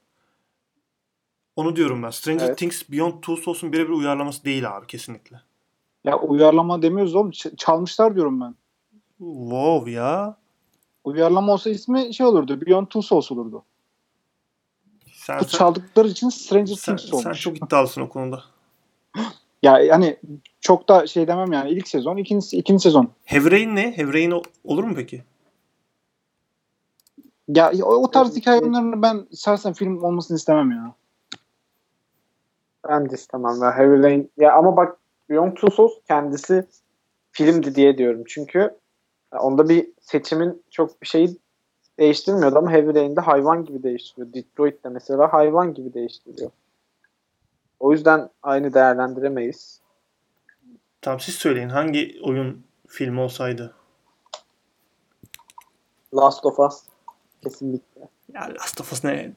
[1.55, 2.09] Onu diyorum ben.
[2.09, 2.57] Stranger Evet.
[2.57, 5.41] Things Beyond Two Souls'un birebir uyarlaması değil abi kesinlikle.
[6.03, 7.29] Ya uyarlama demiyoruz oğlum.
[7.31, 8.55] ç- çalmışlar diyorum ben.
[9.17, 10.37] Wow ya.
[11.03, 12.61] Uyarlama olsa ismi şey olurdu.
[12.65, 13.63] Beyond Two Souls olurdu.
[15.13, 17.41] Sen, Bu sen, çaldıkları için Stranger sen, Things sen olmuş.
[17.41, 18.43] çok iddialısın o konuda.
[19.63, 20.17] Ya yani
[20.61, 21.69] çok da şey demem yani.
[21.69, 23.09] ilk sezon, ikinci, ikinci sezon.
[23.25, 23.97] Heavy Rain ne?
[23.97, 25.23] Heavy Rain o- olur mu peki?
[27.47, 28.63] Ya o, o tarz Evet, hikaye evet.
[28.63, 30.93] oyunlarını ben şahsen film olmasını istemem ya.
[32.89, 33.61] Ben de istemem.
[33.61, 34.31] Ya, Heavy Rain.
[34.37, 34.97] Ya ama bak
[35.29, 36.65] Beyond Two Souls kendisi
[37.31, 38.23] filmdi diye diyorum.
[38.27, 38.69] Çünkü
[39.39, 41.37] onda bir seçimin çok bir şeyi
[41.99, 44.33] değiştirmiyordu ama Heavy Rain'de hayvan gibi değiştiriyor.
[44.33, 46.51] Detroit'te mesela hayvan gibi değiştiriyor.
[47.83, 49.81] O yüzden aynı değerlendiremeyiz.
[51.01, 53.73] Tamam siz söyleyin hangi oyun filmi olsaydı?
[56.15, 56.83] Last of Us
[57.43, 58.01] kesinlikle.
[58.33, 59.33] Ya Last of Us ne?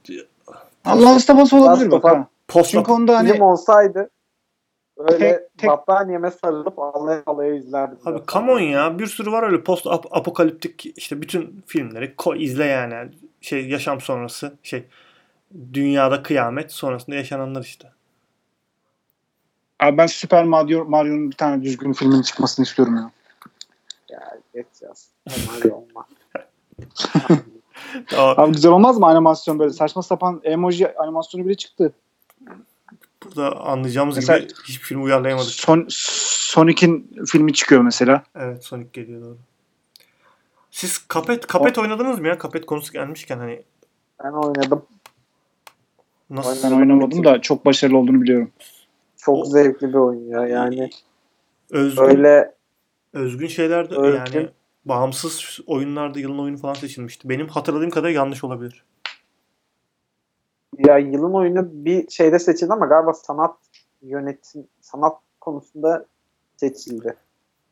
[0.84, 2.26] Allah istemesi olabilir Last bak of.
[2.48, 4.10] Post Çünkü onda hani Film olsaydı
[4.96, 7.98] öyle Tek- tek- battaniyeme sarılıp ağlaya ağlaya izlerdim.
[8.04, 12.44] Abi come on ya bir sürü var öyle post ap- apokaliptik işte bütün filmleri koy
[12.44, 13.12] izle yani.
[13.40, 14.84] Şey yaşam sonrası şey
[15.72, 17.95] dünyada kıyamet sonrasında yaşananlar işte.
[19.80, 23.10] Abi ben Super Mario Mario'nun bir tane düzgün filmin çıkmasını istiyorum ya.
[24.10, 25.08] Ya geç yaz.
[25.26, 26.06] Normal olma.
[28.16, 31.92] Abi güzel olmaz mı animasyon böyle saçma sapan emoji animasyonu bile çıktı.
[33.24, 35.50] burada anlayacağımız Mesela- gibi hiçbir film uyarlayamadık.
[35.50, 38.22] Son Sonic'in filmi çıkıyor mesela.
[38.34, 39.38] Evet Sonic geliyor doğru.
[40.70, 42.38] Siz Kapet Kapet oynadınız mı ya?
[42.38, 43.62] Kapet konusu gelmişken hani
[44.24, 44.84] Ben oynadım.
[46.30, 48.50] nasıl Ben oynamadım da çok başarılı olduğunu biliyorum.
[49.26, 50.46] Çok O- zevkli bir oyun ya.
[50.46, 50.90] Yani
[51.70, 52.54] özgün öyle
[53.12, 54.38] özgün şeyler de Özgün.
[54.38, 54.48] yani
[54.84, 57.28] bağımsız oyunlarda yılın oyunu falan seçilmişti.
[57.28, 58.84] Benim hatırladığım kadar yanlış olabilir.
[60.78, 63.56] ya yılın oyunu bir şeyde seçildi ama galiba sanat
[64.02, 66.06] yönetim sanat konusunda
[66.56, 67.16] seçildi.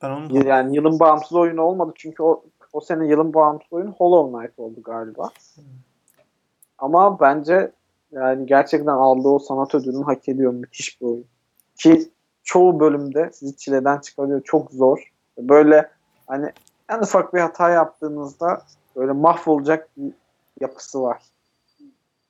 [0.02, 4.38] Ben onu Yani yılın bağımsız oyunu olmadı çünkü o o sene yılın bağımsız oyunu Hollow
[4.38, 5.30] Knight oldu galiba.
[6.78, 7.72] Ama bence
[8.12, 10.52] yani gerçekten aldığı o sanat ödülünü hak ediyor.
[10.52, 11.34] Müthiş bir oyun.
[11.77, 12.09] Ki
[12.43, 14.43] çoğu bölümde sizi çileden çıkarıyor.
[14.45, 15.12] Çok zor.
[15.39, 15.91] Böyle
[16.27, 16.53] hani
[16.89, 18.62] en ufak bir hata yaptığınızda
[18.97, 20.12] böyle mahvolacak bir
[20.61, 21.22] yapısı var.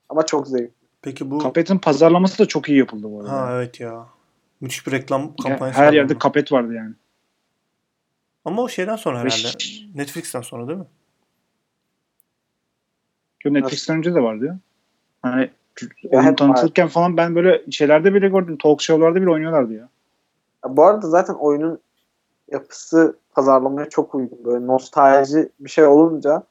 [0.08, 0.70] Ama çok zevkli.
[1.02, 3.32] Peki bu Kapet'in pazarlaması da çok iyi yapıldı bu arada.
[3.32, 4.06] ha evet ya.
[4.60, 5.80] Müthiş bir reklam Ya, kampanyası.
[5.80, 6.94] her yerde kapet vardı yani.
[8.44, 9.28] Ama o şeyden sonra herhalde.
[9.58, 10.86] Beş- Netflix'ten sonra değil mi?
[13.44, 14.58] Yo, Netflix'ten önce de vardı ya.
[15.22, 15.50] Hani
[16.10, 18.58] oyun tanıtılırken falan ben böyle şeylerde bile gördüm.
[18.62, 19.88] Talk show'larda bile oynuyorlardı ya.
[20.64, 21.78] Ya bu arada zaten oyunun
[22.50, 24.44] yapısı pazarlamaya çok uygun.
[24.44, 26.42] Böyle nostalji bir şey olunca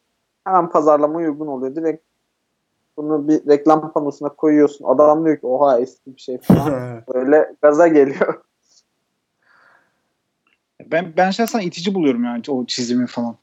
[0.44, 1.76] hemen pazarlamaya uygun oluyor.
[1.76, 2.04] Direkt
[2.98, 4.86] Bunu bir reklam panosuna koyuyorsun.
[4.86, 7.04] Adam diyor ki oha eski bir şey falan.
[7.14, 8.44] Böyle gaza geliyor.
[10.86, 13.36] Ben ben şahsen itici buluyorum yani o çizimi falan.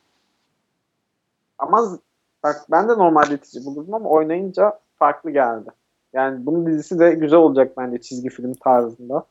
[1.59, 1.99] Ama
[2.43, 5.71] bak ben de normalde itici bulurdum ama oynayınca farklı geldi.
[6.13, 9.27] Yani bunun dizisi de güzel olacak bence çizgi film tarzında.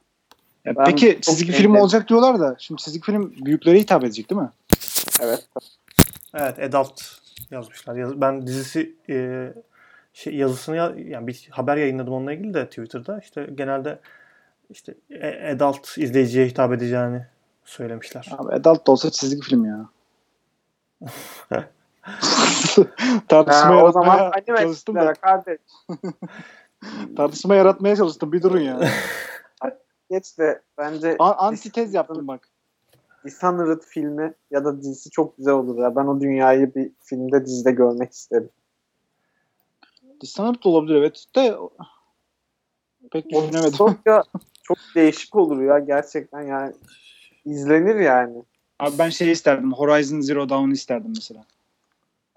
[0.65, 1.81] Ya Ben peki çizgi film beğendim.
[1.81, 4.49] olacak diyorlar da şimdi çizgi film büyüklere hitap edecek değil mi?
[5.21, 5.47] Evet.
[6.33, 7.01] Evet, adult
[7.51, 7.95] yazmışlar.
[7.95, 9.47] Yaz- Ben dizisi e,
[10.13, 13.19] şey yazısını ya- yani bir haber yayınladım onunla ilgili de Twitter'da.
[13.19, 13.99] İşte genelde
[14.69, 17.25] işte e- adult izleyiciye hitap edeceğini
[17.65, 18.29] söylemişler.
[18.37, 19.85] Abi adult da olsa çizgi film ya.
[23.27, 25.59] tartışma Ha, o zaman yaratmaya anime çalıştım da kardeş.
[27.17, 28.79] tartışma yaratmaya çalıştım bir durun ya.
[30.11, 32.47] Geç de bence A- antitez yaptım bak.
[33.25, 35.95] Dishonored filmi ya da dizisi çok güzel olur ya.
[35.95, 38.49] Ben o dünyayı bir filmde dizide görmek isterim.
[40.21, 41.57] Dishonored olabilir evet de
[43.11, 43.71] pek O düşünemedim.
[43.71, 44.23] distopya
[44.63, 46.73] çok değişik olur ya gerçekten yani.
[47.45, 48.43] izlenir yani.
[48.79, 49.73] Abi ben şey isterdim.
[49.73, 51.45] Horizon Zero Dawn isterdim mesela.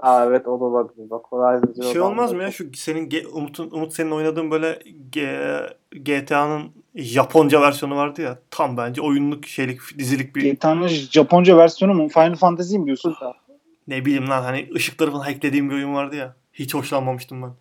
[0.03, 1.11] Aa evet o da olabilir.
[1.11, 4.79] Bak Horizon Zero Şey olmaz mı ya şu senin Umut'un Umut senin oynadığın böyle
[5.93, 12.09] GTA'nın Japonca versiyonu vardı ya tam bence oyunluk şeylik dizilik bir GTA'nın Japonca versiyonu mu?
[12.09, 13.17] Final Fantasy mi diyorsun?
[13.89, 16.37] ne bileyim lan hani ışıkları falan hacklediğim bir oyun vardı ya.
[16.53, 17.53] Hiç hoşlanmamıştım ben.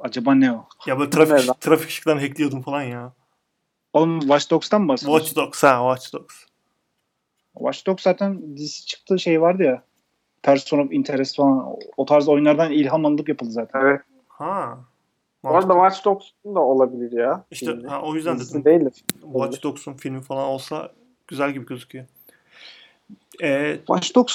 [0.00, 0.68] Acaba ne o?
[0.86, 3.12] Ya böyle trafik trafik ışıklarını hackliyordum falan ya.
[3.92, 5.24] Oğlum Watch Dogs'tan mı bahsediyorsun?
[5.24, 6.34] Watch Dogs ha Watch Dogs.
[7.54, 9.87] Watch Dogs zaten dizisi çıktığı şey vardı ya.
[10.42, 11.76] Person of Interest falan.
[11.96, 13.80] O- tarz oyunlardan ilham alınıp yapıldı zaten.
[13.80, 14.00] Evet.
[14.28, 14.78] Ha.
[15.44, 17.44] Bu arada Watch Dogs'un da olabilir ya.
[17.50, 17.88] İşte filmi.
[17.88, 18.64] ha, o yüzden Dizisi dedim.
[18.64, 18.90] değil de.
[19.32, 20.92] Watch Dogs'un filmi falan olsa
[21.28, 22.06] güzel gibi gözüküyor.
[23.42, 24.34] Ee, Watch Dogs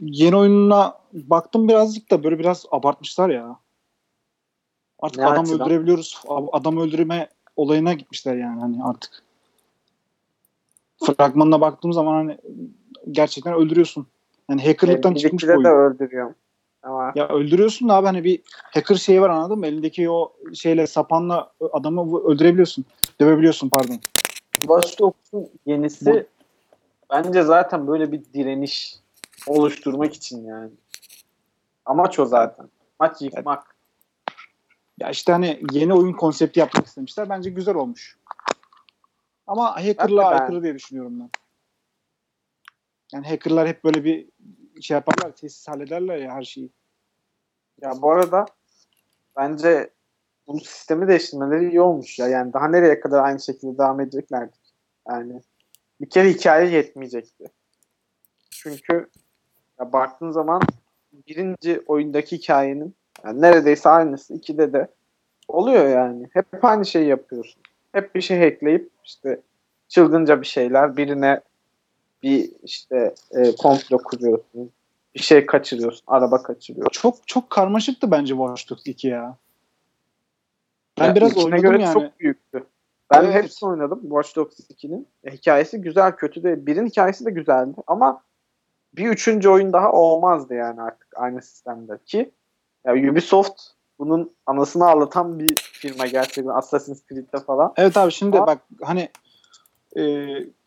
[0.00, 3.56] yeni oyununa baktım birazcık da böyle biraz abartmışlar ya.
[4.98, 5.60] Artık Ne adam açıdan?
[5.66, 6.22] öldürebiliyoruz.
[6.52, 9.22] Adam öldürme olayına gitmişler yani hani artık.
[11.04, 12.38] Fragmanına baktığım zaman hani
[13.10, 14.06] gerçekten öldürüyorsun.
[14.50, 15.90] Yani hackerlıktan Yani çıkmış bir birlikte de oyun.
[15.94, 16.34] öldürüyorum.
[16.82, 18.40] Ama Ya öldürüyorsun da abi hani bir
[18.74, 19.66] hacker şeyi var anladın mı?
[19.66, 22.84] Elindeki o şeyle sapanla adamı öldürebiliyorsun.
[23.20, 23.98] Dövebiliyorsun pardon.
[24.60, 26.24] Watch Dogs'un yenisi Bu-
[27.10, 28.96] bence zaten böyle bir direniş
[29.46, 30.70] oluşturmak için yani.
[31.86, 32.66] Amaç o zaten.
[33.00, 33.76] Maç yıkmak.
[34.98, 37.28] Ya işte hani yeni oyun konsepti yapmak istemişler.
[37.28, 38.18] Bence güzel olmuş.
[39.46, 41.30] Ama hackerlığa ben- aykırı diye düşünüyorum ben.
[43.14, 44.28] Yani hackerlar hep böyle bir
[44.80, 46.70] şey yaparlar, tesis hallederler ya her şeyi.
[47.80, 48.46] Ya bu arada
[49.36, 49.90] bence
[50.46, 52.28] bu sistemi değiştirmeleri iyi olmuş ya.
[52.28, 54.56] Yani daha nereye kadar aynı şekilde devam edeceklerdi.
[55.08, 55.42] Yani
[56.00, 57.44] bir kere hikaye yetmeyecekti.
[58.50, 59.10] Çünkü
[59.80, 60.62] ya baktığın zaman
[61.12, 62.94] birinci oyundaki hikayenin
[63.24, 64.88] yani neredeyse aynısı ikide de
[65.48, 66.28] oluyor yani.
[66.32, 67.62] Hep aynı şeyi yapıyorsun.
[67.92, 69.40] Hep bir şey ekleyip işte
[69.88, 71.40] çılgınca bir şeyler birine
[72.22, 74.70] bir işte e, komplo kuruyorsun.
[75.14, 76.02] Bir şey kaçırıyorsun.
[76.06, 77.00] Araba kaçırıyorsun.
[77.02, 79.36] Çok çok karmaşıktı bence Watch Dogs 2 ya.
[81.00, 81.92] Ben Ya biraz oynadım göre yani.
[81.92, 82.64] çok büyüktü.
[83.10, 83.34] Ben Evet.
[83.34, 85.06] hepsini oynadım Watch Dogs 2'nin.
[85.24, 86.66] E, hikayesi güzel, kötü de.
[86.66, 88.22] Birin hikayesi de güzeldi ama
[88.96, 91.98] bir üçüncü oyun daha olmazdı yani artık aynı sistemde.
[92.06, 92.30] Ki
[92.84, 93.62] ya Ubisoft
[93.98, 97.72] bunun anasını ağlatan bir firma gerçekten Assassin's Creed'de falan.
[97.76, 99.08] Evet abi şimdi Ama- bak hani
[99.96, 100.02] e,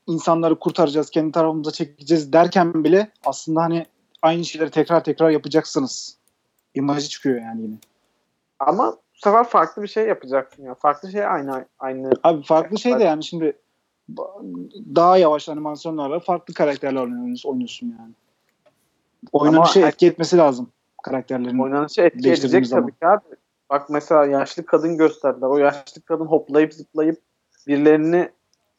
[0.08, 3.86] insanları kurtaracağız, kendi tarafımıza çekeceğiz derken bile aslında hani
[4.22, 6.18] aynı şeyleri tekrar tekrar yapacaksınız.
[6.74, 7.76] İmajı çıkıyor yani yine.
[8.60, 10.76] Ama bu sefer farklı bir şey yapacaksın ya.
[10.76, 12.12] Farklı şey aynı aynı.
[12.24, 13.58] Abi farklı şey de yani şimdi
[14.96, 18.14] daha yavaş animasyonlarla farklı karakterler oynuyorsun, yani.
[19.32, 20.72] Oyuna Ama şey etki etmesi lazım
[21.04, 21.60] karakterlerin.
[21.60, 22.84] Oynanışı etki edecek zaman.
[22.84, 23.36] tabii ki abi.
[23.70, 25.48] Bak mesela yaşlı kadın gösterdiler.
[25.48, 27.22] O yaşlı kadın hoplayıp zıplayıp
[27.68, 28.30] birilerini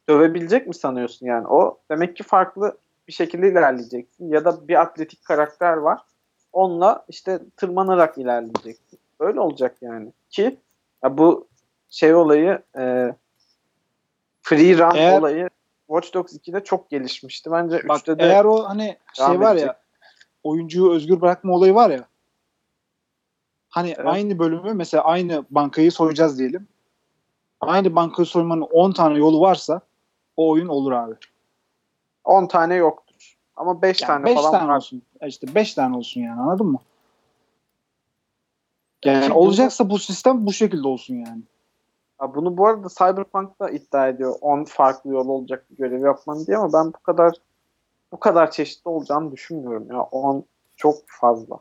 [0.09, 1.47] dövebilecek mi sanıyorsun yani?
[1.49, 2.77] O demek ki farklı
[3.09, 4.29] bir şekilde ilerleyeceksin.
[4.29, 6.01] Ya da bir atletik karakter var.
[6.53, 8.99] Onunla işte tırmanarak ilerleyeceksin.
[9.21, 10.13] Böyle olacak yani.
[10.31, 10.57] Ki
[11.05, 11.47] ya bu
[11.89, 13.15] şey olayı e,
[14.43, 15.49] free run Eğer- olayı
[15.87, 17.51] Watch Dogs 2'de çok gelişmişti.
[17.53, 19.69] Bence Bak 3'te de eğer o hani şey var edecek.
[19.69, 19.81] ya
[20.45, 22.05] oyuncuyu özgür bırakma olayı var ya.
[23.69, 24.07] Hani Evet.
[24.07, 26.69] aynı bölümü mesela aynı bankayı soyacağız diyelim.
[27.61, 29.81] Aynı bankayı soymanın 10 tane yolu varsa
[30.37, 31.14] o oyun olur abi.
[32.24, 33.37] 10 tane yoktur.
[33.57, 34.76] Ama 5 Yani tane 5 falan tane var.
[34.76, 35.03] olsun.
[35.26, 36.78] İşte 5 tane olsun yani anladın mı?
[39.05, 41.43] Yani Şimdi olacaksa bu sistem bu şekilde olsun yani.
[42.22, 44.35] Ya bunu bu arada Cyberpunk da iddia ediyor.
[44.41, 47.35] 10 farklı yol olacak bir görev yapman diye ama ben bu kadar
[48.12, 50.03] bu kadar çeşitli olacağını düşünmüyorum ya.
[50.03, 50.45] 10
[50.76, 51.59] çok fazla.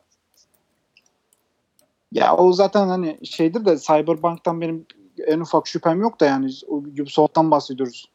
[2.11, 4.85] Ya o zaten hani şeydir de Cyberpunk'tan benim
[5.27, 8.12] en ufak şüphem yok da yani o Ubisoft'tan bahsediyoruz.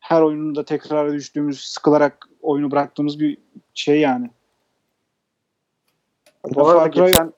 [0.00, 3.38] Her oyununda tekrara düştüğümüz, sıkılarak oyunu bıraktığımız bir
[3.74, 4.30] şey yani.
[6.44, 7.32] Bu arada Far Cry- geçen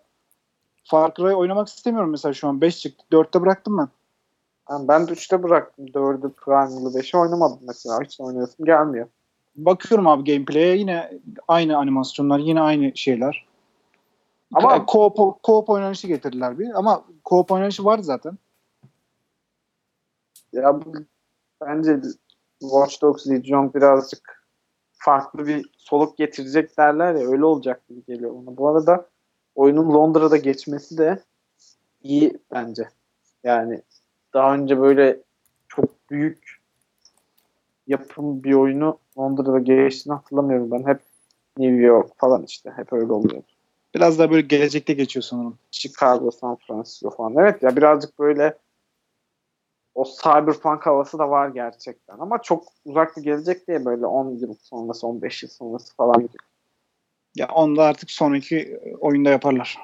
[0.84, 2.60] Far Cry oynamak istemiyorum mesela şu an.
[2.60, 3.04] 5 çıktı.
[3.12, 3.88] 4'te bıraktım ben.
[4.70, 5.86] Yani ben de 3'te bıraktım.
[5.86, 7.98] 4'ü Primal'ı 5'i oynamadım mesela.
[8.02, 9.08] Hiç oynayasım gelmiyor.
[9.56, 13.46] Bakıyorum abi gameplay'e yine aynı animasyonlar, yine aynı şeyler.
[14.54, 16.78] Ama- Ama co-op, co-op oynanışı getirdiler bir.
[16.78, 18.38] Ama co-op oynanışı vardı zaten.
[20.52, 20.80] Ya
[21.60, 22.00] bence
[22.70, 24.46] Watch Dogs Legion birazcık
[24.92, 28.56] farklı bir soluk getirecek derler ya öyle olacak gibi geliyor bana.
[28.56, 29.06] Bu arada
[29.54, 31.22] oyunun Londra'da geçmesi de
[32.02, 32.88] iyi bence.
[33.44, 33.82] Yani
[34.34, 35.20] daha önce böyle
[35.68, 36.60] çok büyük
[37.86, 40.86] yapım bir oyunu Londra'da geçtiğini hatırlamıyorum ben.
[40.86, 41.00] Hep
[41.58, 43.42] New York falan işte hep öyle oluyor.
[43.94, 45.58] Biraz daha böyle gelecekte geçiyor sanırım.
[45.70, 47.34] Chicago, San Francisco falan.
[47.36, 48.58] Evet ya birazcık böyle
[49.94, 52.18] o cyberpunk havası da var gerçekten.
[52.18, 56.36] Ama çok uzak bir gelecek diye böyle 10 yıl sonrası, 15 yıl sonrası falan gibi.
[57.34, 59.78] Ya onu da artık sonraki oyunda yaparlar.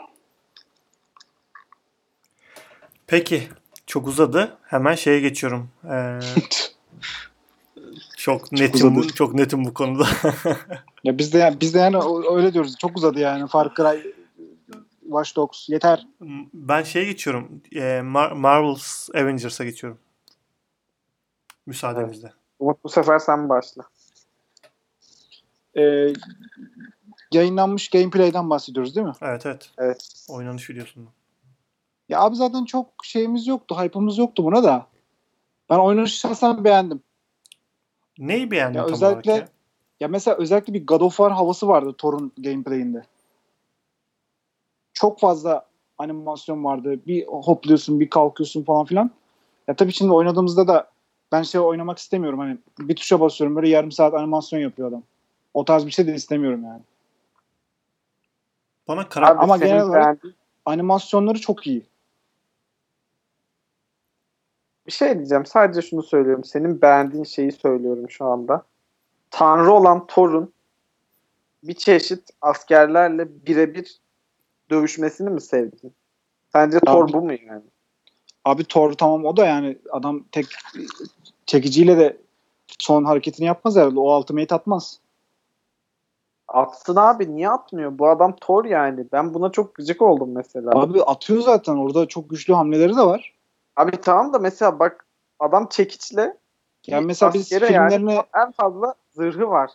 [3.07, 3.49] Peki.
[3.87, 4.57] Çok uzadı.
[4.63, 5.69] Hemen şeye geçiyorum.
[5.91, 6.19] Ee,
[8.17, 9.15] çok netim bu, uzadı.
[9.15, 10.07] çok netim bu konuda.
[11.05, 11.97] Ya biz de biz de yani
[12.31, 12.77] öyle diyoruz.
[12.79, 13.49] Çok uzadı yani.
[13.49, 14.13] Far Cry,
[15.09, 16.07] Watch Dogs yeter.
[16.55, 17.63] ben şeye geçiyorum.
[17.73, 19.99] Ee, Mar- Marvel's Avengers'a geçiyorum.
[21.67, 22.33] Müsaadenizle.
[22.59, 23.83] Umut bu sefer sen başla.
[25.77, 26.13] Ee,
[27.33, 29.13] yayınlanmış gameplay'den bahsediyoruz değil mi?
[29.23, 29.71] Evet evet.
[29.79, 30.27] Evet.
[30.29, 31.13] Oynanış videosundan.
[32.09, 33.77] Ya abi zaten çok şeyimiz yoktu.
[33.83, 34.87] Hype'ımız yoktu buna da.
[35.71, 37.03] Ben oynanışı şahsen beğendim.
[38.19, 39.55] Neyi beğendin Ya tam özellikle- olarak ya?
[40.01, 43.03] Ya mesela özellikle bir God of War havası vardı Thor'un gameplay'inde.
[45.01, 45.67] Çok fazla
[45.99, 47.01] animasyon vardı.
[47.07, 49.11] Bir hopluyorsun, bir kalkıyorsun falan filan.
[49.69, 50.91] Ya tabii şimdi oynadığımızda da
[51.33, 52.39] ben şey oynamak istemiyorum.
[52.39, 55.03] Hani bir tuşa basıyorum böyle yarım saat animasyon yapıyor adam.
[55.55, 56.81] O tarz bir şey de istemiyorum yani.
[58.89, 59.01] Bana.
[59.01, 60.35] Abi Ama genel olarak- beğendiğin-
[60.67, 61.87] Animasyonları çok iyi.
[64.87, 65.47] bir şey diyeceğim.
[65.47, 66.45] Sadece şunu söylüyorum.
[66.45, 68.63] Senin beğendiğin şeyi söylüyorum şu anda.
[69.31, 70.53] Tanrı olan Thor'un
[71.63, 73.99] bir çeşit askerlerle birebir
[74.71, 75.95] dövüşmesini mi sevdin?
[76.53, 77.63] Sence Thor Abi- bu mu yani?
[78.45, 80.47] Abi Thor tamam o da yani adam tek
[81.47, 82.17] çekiciyle de
[82.79, 84.01] son hareketini yapmaz herhalde.
[84.01, 85.01] O ultimate atmaz.
[86.49, 87.99] Atsın abi niye atmıyor?
[87.99, 89.07] Bu adam Thor yani.
[89.13, 90.71] Ben buna çok gıcık oldum mesela.
[90.71, 91.77] Abi, Abi atıyor zaten.
[91.77, 93.35] Orada çok güçlü hamleleri de var.
[94.03, 95.07] tamam da mesela bak
[95.41, 96.37] adam çekiçle
[96.87, 99.71] Yani mesela biz askere filmlerini yani en fazla zırhı var.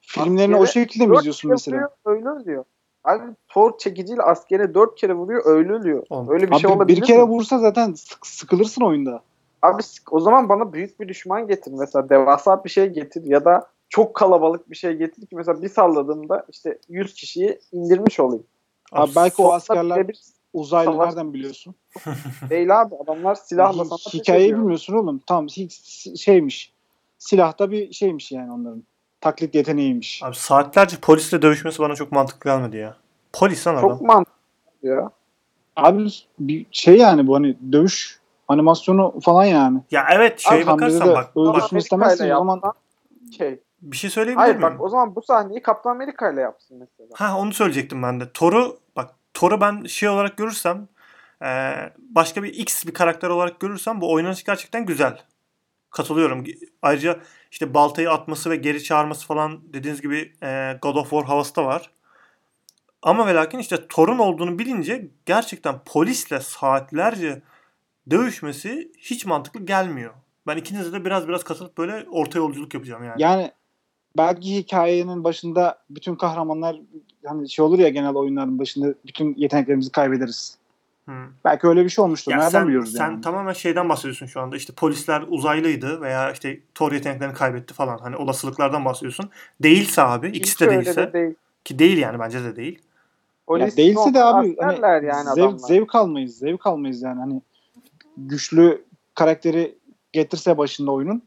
[0.00, 1.88] filmlerini o şekilde mi izliyorsun mesela?
[2.04, 2.64] öyle ölüyor.
[3.04, 6.06] Abi Thor çekiciyle askere dört kere vuruyor öyle ölüyor.
[6.10, 7.28] Oğlum, Öyle bir Abi şey olabilir bir kere mi?
[7.28, 9.22] vursa zaten sık- sıkılırsın oyunda.
[9.62, 11.72] Abi o zaman bana büyük bir düşman getir.
[11.78, 15.68] Mesela devasa bir şey getir ya da çok kalabalık bir şey getir ki mesela bir
[15.68, 18.44] salladığımda işte 100 kişiyi indirmiş olayım.
[18.92, 20.20] Abi belki o askerler birebir
[20.52, 21.74] uzaylı Savaş- nereden biliyorsun?
[22.50, 25.20] değil abi adamlar silahla sana ateş Hikayeyi bilmiyorsun oğlum.
[25.26, 26.72] Tamam hi- şeymiş.
[27.18, 28.84] Silahta bir şeymiş yani onların.
[29.24, 30.22] Taklit yeteneğiymiş.
[30.22, 32.96] Abi saatlerce polisle dövüşmesi bana çok mantıklı gelmedi ya.
[33.32, 33.88] Polis lan adam.
[33.88, 35.10] Çok mantıklı ya.
[35.76, 36.08] Abi
[36.38, 39.80] bir şey yani bu hani dövüş animasyonu falan yani.
[39.90, 42.60] Ya evet Abi hamlede bakarsan de bak, öldürsün istemezsin o zaman.
[43.38, 43.60] şey.
[43.82, 44.62] bir şey söyleyebilir Hayır miyim?
[44.62, 47.08] bak o zaman bu sahneyi Kaptan Amerika ile yapsın mesela.
[47.14, 48.32] Ha onu söyleyecektim ben de.
[48.34, 50.88] Thor'u bak Thor'u ben şey olarak görürsem
[51.42, 55.18] e, başka bir X bir karakter olarak görürsem bu oynanış gerçekten güzel.
[55.90, 56.44] Katılıyorum.
[56.82, 57.16] Ayrıca
[57.54, 61.64] işte baltayı atması ve geri çağırması falan dediğiniz gibi e, God of War havası da
[61.64, 61.90] var.
[63.02, 67.42] Ama ve lakin işte Thor'un olduğunu bilince gerçekten polisle saatlerce
[68.10, 70.14] dövüşmesi hiç mantıklı gelmiyor.
[70.46, 73.22] Ben ikinize de biraz biraz katılıp böyle orta yolculuk yapacağım yani.
[73.22, 73.52] Yani
[74.16, 76.80] belki hikayenin başında bütün kahramanlar
[77.24, 80.58] hani şey olur ya genel oyunların başında bütün yeteneklerimizi kaybederiz.
[81.08, 81.12] Hı.
[81.44, 82.32] Belki öyle bir şey olmuştur.
[82.32, 83.20] Ya Nereden sen, biliyoruz sen yani?
[83.20, 84.56] tamamen şeyden bahsediyorsun şu anda.
[84.56, 87.98] İşte polisler uzaylıydı veya işte Thor yeteneklerini kaybetti falan.
[87.98, 89.30] Hani olasılıklardan bahsediyorsun.
[89.62, 91.34] Değilse abi, ikisi de değilse değil.
[91.64, 92.74] ki değil yani bence de değil.
[92.74, 92.80] Ya
[93.46, 95.58] Polis değilse de abi hani yani zevk, adamlar.
[95.58, 96.38] zevk almayız.
[96.38, 97.20] Zevk almayız yani.
[97.20, 97.42] Hani
[98.16, 98.84] güçlü
[99.14, 99.78] karakteri
[100.12, 101.22] getirse başında oyunun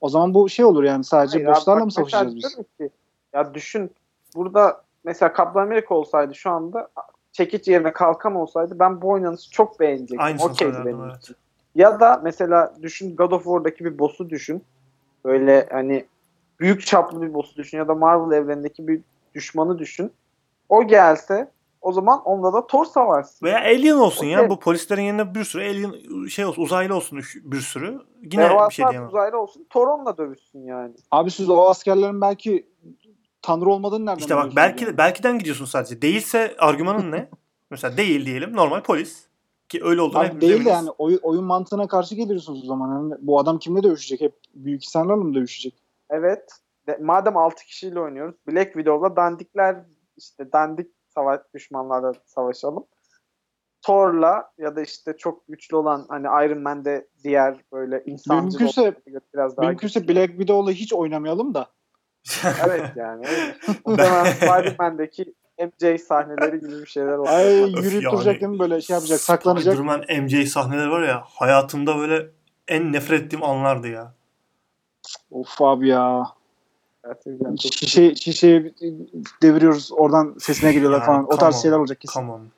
[0.00, 2.56] o zaman bu şey olur yani sadece Hayır abi, bak mı savaşacağız biz?
[2.78, 2.90] Ki,
[3.32, 3.90] ya düşün
[4.36, 6.88] burada mesela Kaptan Amerika olsaydı şu anda
[7.32, 10.20] çekiç yerine kalkan olsaydı ben bu oynanışı çok beğenecektim.
[10.20, 11.16] Aynısını benim evet.
[11.22, 11.36] için.
[11.74, 14.64] Ya da mesela düşün God of War'daki bir boss'u düşün.
[15.24, 16.06] Böyle hani
[16.60, 19.00] büyük çaplı bir boss'u düşün ya da Marvel evrenindeki bir
[19.34, 20.12] düşmanı düşün.
[20.68, 21.50] O gelse
[21.82, 23.46] O zaman onda da Thor savaşsın.
[23.46, 24.38] Veya alien olsun ya.
[24.38, 24.50] Okey.
[24.50, 26.62] Bu polislerin yerine bir sürü alien şey olsun.
[26.62, 28.00] Uzaylı olsun bir sürü.
[28.32, 29.08] Yine Devasa bir şey diyemem.
[29.08, 29.66] uzaylı olsun.
[29.70, 30.94] Thor onunla dövüşsün yani.
[31.10, 32.66] Abi siz o askerlerin belki
[33.42, 34.98] tanrı olmadığını nereden İşte bak belki yani?
[34.98, 36.02] belkiden gidiyorsun sadece.
[36.02, 37.28] Değilse argümanın ne?
[37.70, 38.56] Mesela değil diyelim.
[38.56, 39.26] Normal polis.
[39.68, 42.88] Ki öyle olduğunu Abi değil de yani oyun, oyun mantığına karşı geliyorsunuz o zaman.
[43.02, 44.20] Yani bu adam kimle dövüşecek?
[44.20, 45.74] Hep büyük insanlarla mı dövüşecek?
[46.10, 46.50] Evet.
[46.86, 48.34] De, madem 6 kişiyle oynuyoruz.
[48.48, 49.76] Black Widow'la dandikler
[50.16, 52.84] işte dandik savaş düşmanlarla savaşalım.
[53.82, 58.94] Thor'la ya da işte çok güçlü olan hani Iron Man'de diğer böyle insancıl Mümkünse-
[59.34, 60.14] biraz daha Mümkünse güçlü.
[60.14, 61.66] Black Widow'la hiç oynamayalım da.
[62.66, 63.26] Evet yani.
[63.26, 63.56] öyle.
[63.86, 67.28] Muhtemelen Spider-Man'deki MJ sahneleri gibi bir şeyler oldu.
[67.28, 68.12] Ay yürüyüp yani.
[68.12, 69.74] duracak değil mi böyle şey yapacak saklanacak.
[69.74, 72.26] Spider-Man MJ sahneleri var ya hayatımda böyle
[72.68, 74.12] en nefret ettiğim anlardı ya.
[75.30, 76.26] Of abi ya.
[77.04, 78.74] Gerçekten Şişe, şişeyi
[79.42, 81.26] deviriyoruz oradan sesine geliyorlar Yani, falan.
[81.32, 82.14] O tarz on, şeyler olacak kesin.
[82.20, 82.48] Come on.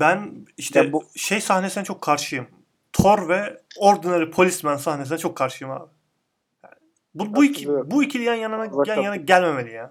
[0.00, 2.46] Ben işte Ya bu- şey sahnesine çok karşıyım.
[2.92, 5.84] Thor ve Ordinary Policeman sahnesine çok karşıyım abi.
[7.18, 9.02] Bu, bu, iki, bu ikili yan yana, yan Katılıyorum.
[9.04, 9.90] yana gelmemeli ya.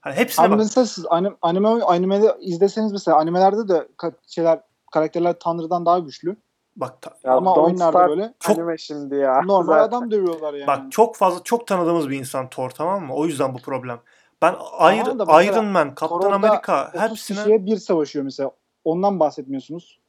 [0.00, 0.58] Hani hepsine Abi bak.
[0.58, 4.60] mesela siz anime, anime, animede izleseniz mesela animelerde de ka- şeyler
[4.92, 6.36] karakterler Tanrı'dan daha güçlü.
[6.76, 9.42] Bak ta- Ya Ama don't oyunlarda start böyle Çok- anime şimdi ya.
[9.42, 9.88] normal Zaten.
[9.98, 10.66] adam dövüyorlar yani.
[10.66, 13.14] bak çok fazla çok tanıdığımız bir insan Thor tamam mı?
[13.14, 13.98] O yüzden bu problem.
[14.42, 18.50] Ben Iron, Iron Man, Kaptan Amerika 30 hepsine kişiye bir savaşıyor mesela.
[18.84, 20.00] Ondan bahsetmiyorsunuz.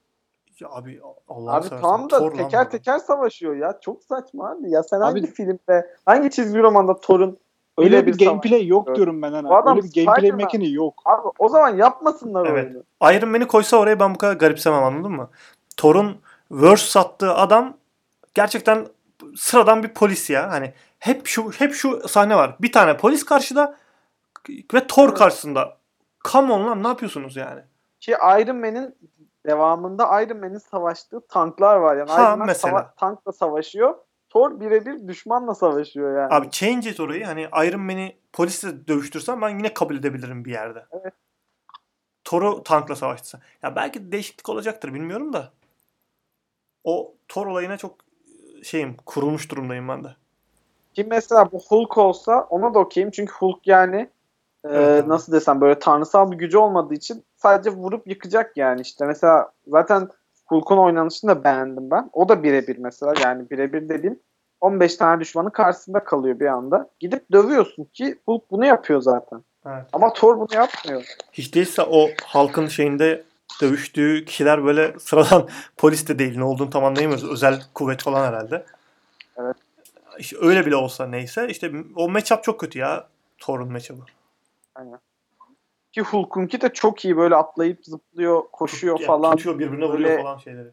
[0.60, 3.80] Ya abi Allah'ını Abi seversen, tamam da Thor teker teker savaşıyor ya.
[3.82, 4.72] Çok saçma abi.
[4.72, 7.38] Ya sen Abi- hangi filmde, hangi çizgi romanda Thor'un
[7.78, 9.48] Öyle Öyle bir bir gameplay yok savaş- diyorum ben hani.
[9.50, 10.94] Adam Öyle bir gameplay mekaniği yok.
[11.06, 12.66] Abi o zaman yapmasınlar Evet.
[13.02, 13.18] oyunu.
[13.18, 15.30] Iron Man'i koysa oraya ben bu kadar garipsemem anladın mı?
[15.78, 16.18] Thor'un
[16.52, 17.78] verse sattığı adam
[18.34, 18.88] gerçekten
[19.36, 20.52] sıradan bir polis ya.
[20.52, 22.56] Hani hep şu hep şu sahne var.
[22.62, 23.76] Bir tane polis karşıda
[24.74, 25.78] ve Thor karşısında.
[26.32, 27.62] Come on lan ne yapıyorsunuz yani?
[28.00, 28.96] Ki Iron Man'in
[29.48, 31.96] devamında Iron Man'in savaştığı tanklar var.
[31.96, 32.72] Yani Ha, Iron Man mesela.
[32.72, 33.96] sava- tankla savaşıyor.
[34.30, 36.34] Thor birebir düşmanla savaşıyor yani.
[36.34, 37.26] Abi change it orayı.
[37.26, 40.86] Hani Iron Man'i polisle dövüştürsen ben yine kabul edebilirim bir yerde.
[40.92, 41.14] Evet.
[42.24, 43.40] Thor'u tankla savaştırsa.
[43.64, 45.52] Ya belki değişiklik olacaktır bilmiyorum da.
[46.84, 47.96] O Thor olayına çok
[48.64, 50.16] şeyim kurulmuş durumdayım ben de.
[50.94, 53.12] Ki mesela bu Hulk olsa ona da okeyim.
[53.12, 54.10] Çünkü Hulk yani
[54.66, 55.08] e, Evet.
[55.08, 59.06] nasıl desem böyle tanrısal bir gücü olmadığı için sadece vurup yıkacak yani işte.
[59.06, 60.10] Mesela zaten
[60.46, 62.10] Hulk'un oynanışını da beğendim ben.
[62.14, 64.20] O da birebir mesela yani birebir dediğim
[64.62, 66.90] 15 tane düşmanın karşısında kalıyor bir anda.
[67.00, 69.44] Gidip dövüyorsun ki Hulk bunu yapıyor zaten.
[69.66, 69.86] Evet.
[69.94, 71.04] Ama Thor bunu yapmıyor.
[71.34, 73.24] Hiç değilse o halkın şeyinde
[73.62, 75.48] dövüştüğü kişiler böyle sıradan
[75.78, 76.38] polis de değil.
[76.38, 77.32] Ne olduğunu tam anlayamıyoruz.
[77.32, 78.66] Özel kuvvet falan herhalde.
[79.38, 79.56] Evet.
[80.20, 81.48] İşte öyle bile olsa neyse.
[81.50, 83.08] işte o matchup çok kötü ya.
[83.40, 84.02] Thor'un matchup'ı.
[85.92, 89.36] Ki Hulk'unki de çok iyi böyle atlayıp zıplıyor, koşuyor Ya, falan.
[89.36, 90.70] Tutuyor birbirine vuruyor Böyle- falan şeyleri.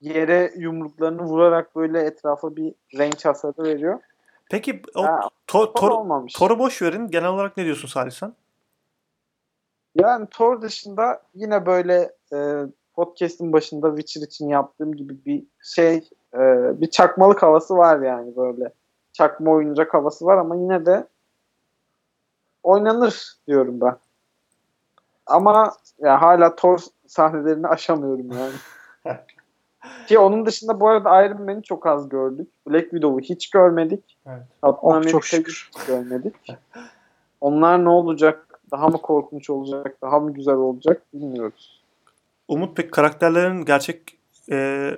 [0.00, 4.00] Yere yumruklarını vurarak böyle etrafa bir renk hasarı veriyor.
[4.50, 6.32] Peki o Ha, Thor Thor, olmamış.
[6.32, 7.08] Thor'u boş verin.
[7.08, 8.32] Genel olarak ne diyorsun Salih sen?
[9.94, 12.62] Yani Thor dışında yine böyle e,
[12.94, 15.96] podcast'in başında Witcher için yaptığım gibi bir şey
[16.34, 16.40] e,
[16.80, 18.72] bir çakmalık havası var yani böyle.
[19.12, 21.06] Çakma oyuncak havası var ama yine de
[22.64, 23.96] oynanır diyorum ben.
[25.26, 28.52] Ama ya hala Thor sahnelerini aşamıyorum yani.
[30.06, 32.48] Ki onun dışında bu arada Iron Man'i çok az gördük.
[32.68, 34.16] Black Widow'u hiç görmedik.
[34.26, 34.42] Evet.
[34.64, 35.70] Captain Oh, çok şükür.
[35.76, 36.34] hiç görmedik.
[37.40, 38.60] Onlar ne olacak?
[38.70, 39.96] Daha mı korkunç olacak?
[40.02, 41.02] Daha mı güzel olacak?
[41.14, 41.82] Bilmiyoruz.
[42.48, 44.18] Umut pek karakterlerin gerçek
[44.50, 44.90] e,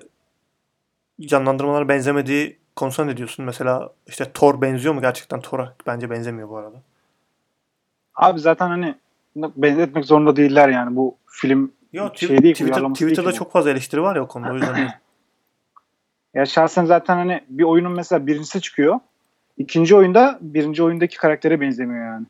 [1.21, 3.45] canlandırmalara benzemediği konusunda ne diyorsun?
[3.45, 5.75] Mesela işte Thor benziyor mu gerçekten Thor'a?
[5.87, 6.77] Bence benzemiyor bu arada.
[8.17, 8.95] Abi zaten hani
[9.37, 13.35] benzetmek zorunda değiller yani bu film Yo, Şey değil, Twitter, değil Twitter'da bu.
[13.35, 14.77] çok fazla eleştiri var ya o konuda o yüzden.
[14.77, 14.89] değil.
[16.35, 19.01] Ya şahsen zaten hani bir oyunun mesela birincisi çıkıyor.
[19.59, 22.27] İkinci oyunda birinci oyundaki karaktere benzemiyor yani.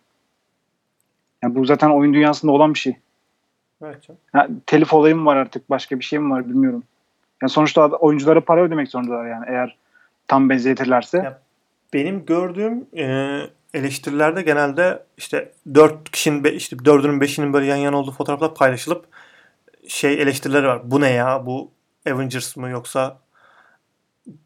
[1.43, 2.97] Yani bu zaten oyun dünyasında olan bir şey.
[3.83, 4.07] evet.
[4.33, 6.83] Ha, telif olayı mı var artık başka bir şey mi var bilmiyorum.
[7.43, 9.77] Yani sonuçta oyunculara para ödemek zorundalar yani eğer
[10.29, 11.19] tam benzetirlerse.
[11.19, 11.41] Ya-
[11.93, 13.41] Benim gördüğüm e,
[13.77, 19.07] eleştirilerde genelde işte dört kişinin be- işte dördünün beşinin böyle yan yana olduğu fotoğraflar paylaşılıp
[19.89, 20.91] şey eleştirileri var.
[20.91, 21.47] Bu ne ya?
[21.47, 21.71] Bu
[22.07, 23.19] Avengers mı yoksa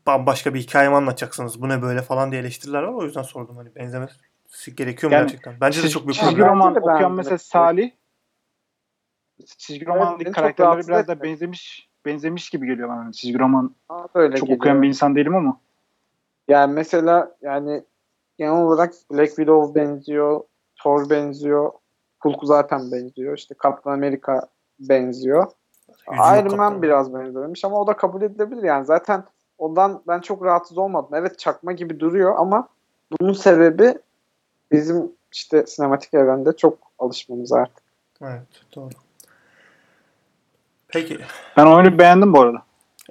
[0.06, 1.62] bambaşka bir hikaye mi anlatacaksınız?
[1.62, 2.92] Bu ne böyle falan diye eleştiriler var.
[2.92, 5.54] O yüzden sordum hani benzemesi gerekiyor mu Yani gerçekten?
[5.60, 6.46] Bence de çok büyük çizgi problem.
[6.46, 7.90] Bence roman okuyan mesela Salih
[9.58, 13.12] çizgi Evet, romandaki karakterlere rahatsız biraz da benzemiş benzemiş gibi geliyor bana.
[13.12, 13.74] Çizgi roman
[14.14, 14.60] öyle çok geliyor.
[14.60, 15.60] okuyan bir insan değilim ama.
[16.48, 17.84] Yani mesela yani
[18.41, 20.41] genel olarak Black Widow benziyor,
[20.82, 21.72] Thor benziyor.
[22.20, 23.38] Hulk zaten benziyor.
[23.38, 25.47] İşte Kaptan Amerika benziyor.
[26.11, 28.84] Yüzü yok Iron Man biraz benzemiş ama o da kabul edilebilir yani.
[28.86, 29.24] Zaten
[29.59, 31.11] ondan ben çok rahatsız olmadım.
[31.14, 32.68] Evet çakma gibi duruyor ama
[33.20, 33.95] bunun sebebi
[34.72, 37.84] bizim işte sinematik evrende çok alışmamız artık.
[38.22, 38.91] Evet doğru.
[40.88, 41.18] Peki.
[41.57, 42.62] Ben oyunu beğendim bu arada.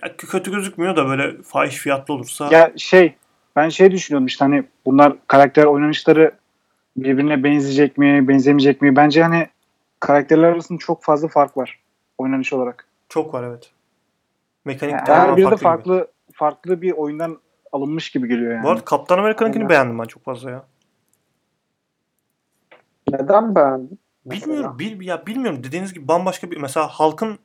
[0.04, 3.16] Ya, kötü gözükmüyor da böyle fahiş fiyatlı olursa Ya şey
[3.60, 6.32] ben şey düşünüyorum işte hani bunlar karakter oynanışları
[6.97, 8.95] birbirine benzeyecek mi, benzemeyecek mi?
[8.95, 9.47] Bence hani
[9.99, 11.80] karakterler arasında çok fazla fark var
[12.18, 12.88] oynanış olarak.
[13.10, 13.72] çok var evet.
[14.66, 16.34] Mekanik Yani her biri de farklı gibi.
[16.34, 17.38] farklı bir oyundan
[17.72, 18.64] alınmış gibi geliyor yani.
[18.64, 19.70] Bu arada Kaptan Amerika'nınkini Aynen.
[19.70, 20.64] beğendim ben çok fazla ya.
[23.12, 23.99] Neden beğendin?
[24.26, 25.64] Bilmiyorum, bil, ya bilmiyorum.
[25.64, 27.39] Dediğiniz gibi bambaşka bir mesela halkın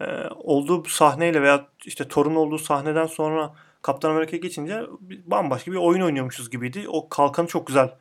[0.00, 3.52] e, olduğu sahneyle veya işte Thor'un olduğu sahneden sonra
[3.82, 4.82] Kaptan Amerika'ya geçince
[5.26, 6.84] bambaşka bir oyun oynuyormuşuz gibiydi.
[6.88, 7.94] O kalkanı çok güzel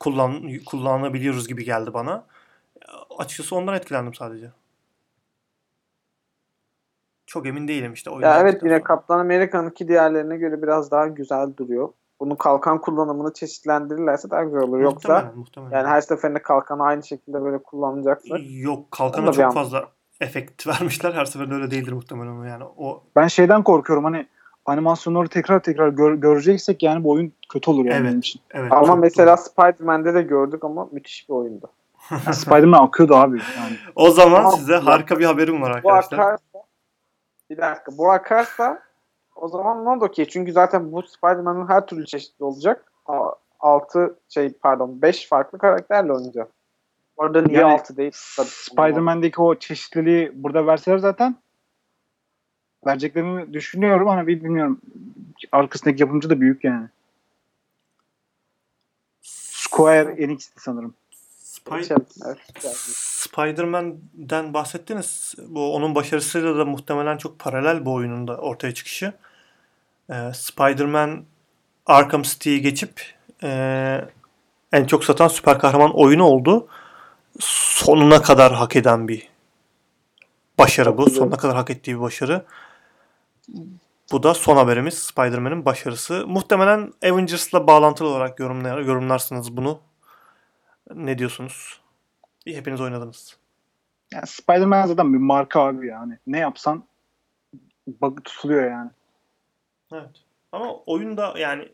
[0.00, 2.26] kullan kullanabiliyoruz gibi geldi bana.
[3.18, 4.50] Açıkçası ondan etkilendim sadece.
[7.26, 8.10] Çok emin değilim işte.
[8.20, 8.84] Ya evet yine sonra.
[8.84, 11.88] Kaptan Amerika'nınki diğerlerine göre biraz daha güzel duruyor.
[12.20, 14.80] Bunun kalkan kullanımını çeşitlendirirlerse daha güzel olur.
[14.80, 15.76] Yoksa Muhtemelen, muhtemelen.
[15.76, 19.88] yani her seferinde kalkanı aynı şekilde böyle kullanacaksak Yok kalkana çok fazla
[20.20, 21.12] efekt vermişler.
[21.12, 22.64] Her seferinde öyle değildir muhtemelen o yani.
[22.76, 24.26] O Ben şeyden korkuyorum hani
[24.66, 28.04] animasyonları tekrar tekrar gör- göreceksek yani bu oyun kötü olur yani Evet.
[28.06, 28.40] benim için.
[28.50, 28.72] evet.
[28.72, 29.44] ama mesela doğru.
[29.44, 31.70] Spider-Man'de de gördük ama müthiş bir oyundu.
[32.26, 33.38] Yani Spider-Man akıyordu abi.
[33.58, 33.76] Yani.
[33.94, 34.58] o zaman Tamam.
[34.58, 36.18] size harika bir haberim var Bu arkadaşlar.
[36.18, 36.64] akarsa
[37.50, 38.82] bir dakika bu akarsa
[39.36, 40.28] o zaman not okey.
[40.28, 42.92] Çünkü zaten bu Spider-Man'ın her türlü çeşitli olacak.
[43.60, 46.48] 6 şey pardon 5 farklı karakterle oynayacağız.
[47.16, 48.12] Orada niye Yani 6 değil?
[48.14, 51.36] Spider-Man'deki o çeşitliliği burada verseler zaten
[52.86, 54.80] vereceklerini düşünüyorum ama bir bilmiyorum.
[55.52, 56.88] Arkasındaki yapımcı da büyük yani.
[59.22, 60.94] Square Enix'ti sanırım.
[61.44, 62.74] Spy- yani.
[63.22, 65.34] Spider-Man'den bahsettiniz.
[65.48, 69.12] Bu onun başarısıyla da muhtemelen çok paralel bu oyunun da ortaya çıkışı.
[70.10, 71.24] Ee, Spider-Man
[71.86, 74.04] Arkham City'yi geçip ee,
[74.72, 76.68] en çok satan süper kahraman oyunu oldu.
[77.40, 79.28] Sonuna kadar hak eden bir
[80.58, 81.10] başarı bu.
[81.10, 82.44] Sonuna kadar hak ettiği bir başarı.
[84.12, 86.26] Bu da son haberimiz Spider-Man'in başarısı.
[86.26, 89.80] Muhtemelen Avengers'la bağlantılı olarak yorumlar, yorumlarsınız bunu.
[90.94, 91.80] Ne diyorsunuz?
[92.46, 93.36] Hepiniz oynadınız.
[94.12, 96.18] Yani Spider-Man zaten bir marka abi yani.
[96.26, 96.84] Ne yapsan
[97.86, 98.90] bug tutuluyor yani.
[99.92, 100.10] Evet.
[100.52, 101.68] Ama oyunda yani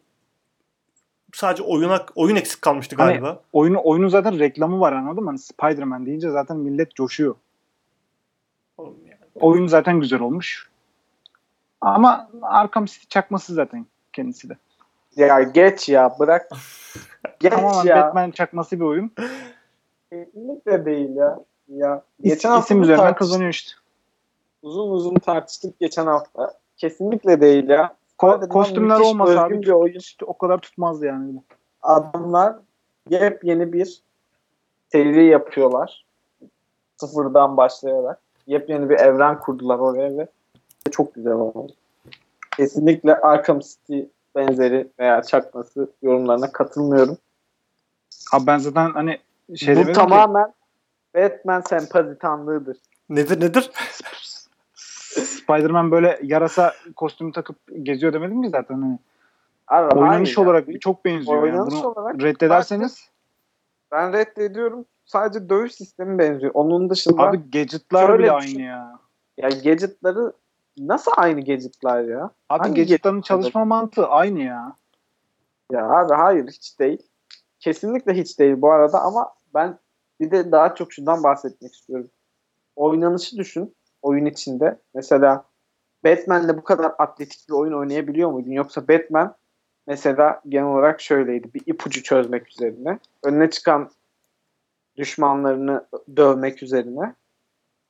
[1.33, 3.43] sadece oyuna oyun eksik kalmıştı Hani- galiba.
[3.53, 5.31] Oyunu, oyunun zaten reklamı var anladın mı?
[5.31, 7.35] Hani Spider-Man deyince zaten millet coşuyor.
[8.77, 9.19] Oğlum yani.
[9.35, 10.69] Oyun zaten güzel olmuş.
[11.81, 14.57] Ama Arkham City çakması zaten kendisi de.
[15.16, 16.51] Ya geç ya bırak.
[17.41, 17.97] Geç Tamamen ya.
[17.97, 19.12] Batman çakması bir oyun.
[20.11, 21.39] Kesinlikle değil ya.
[21.68, 23.72] Ya geçen hafta isim üzerinden kazanıyor işte.
[24.62, 26.55] Uzun uzun tartıştık geçen hafta.
[26.76, 27.95] Kesinlikle değil ya.
[28.18, 29.99] Ko- kostümler olmasa abi bir oyun.
[29.99, 31.43] işte o kadar tutmazdı yani.
[31.83, 32.57] Adamlar
[33.11, 34.03] yepyeni bir
[34.93, 36.05] seri yapıyorlar.
[36.97, 38.20] Sıfırdan başlayarak.
[38.47, 40.29] Yepyeni bir evren kurdular oraya ve
[40.91, 41.72] çok güzel oldu.
[42.57, 44.01] Kesinlikle Arkham City
[44.36, 47.16] benzeri veya çakması yorumlarına katılmıyorum.
[48.32, 49.18] Abi ben zaten hani
[49.57, 50.55] şey Bu demedim ki, tamamen
[51.14, 52.76] Batman sempazitanlığıdır.
[53.09, 53.70] Nedir nedir?
[55.14, 58.74] Spider-Man böyle yarasa kostümü takıp geziyor demedim ki zaten.
[58.82, 58.99] Hani
[59.68, 60.45] Abi, oynanış hayır ya.
[60.45, 61.47] olarak çok benziyor.
[61.47, 61.53] Yani.
[61.53, 63.11] Oynanış Bunu olarak reddederseniz
[63.93, 64.84] ben reddediyorum.
[65.05, 66.51] Sadece dövüş sistemi benziyor.
[66.55, 68.59] Onun dışında abi gadgetlar bile düşün.
[68.59, 68.99] aynı ya.
[69.36, 70.32] ya gadgetları
[70.79, 72.31] nasıl aynı gadgetlar ya?
[72.49, 74.72] Abi Hangi gadgetların gadget- çalışma mantığı aynı ya.
[75.72, 77.03] Ya abi hayır hiç değil.
[77.61, 79.79] Kesinlikle hiç değil bu arada ama ben
[80.20, 82.11] bir de daha çok şundan bahsetmek istiyorum.
[82.76, 84.79] Oynanışı düşün oyun içinde.
[84.95, 85.45] Mesela
[86.05, 88.51] Batman'le bu kadar atletik bir oyun oynayabiliyor muydun?
[88.51, 89.35] Yoksa Batman
[89.87, 91.55] mesela genel olarak şöyleydi.
[91.55, 92.99] Bir ipucu çözmek üzerine.
[93.22, 93.91] Önüne çıkan
[94.97, 97.14] düşmanlarını dövmek üzerine.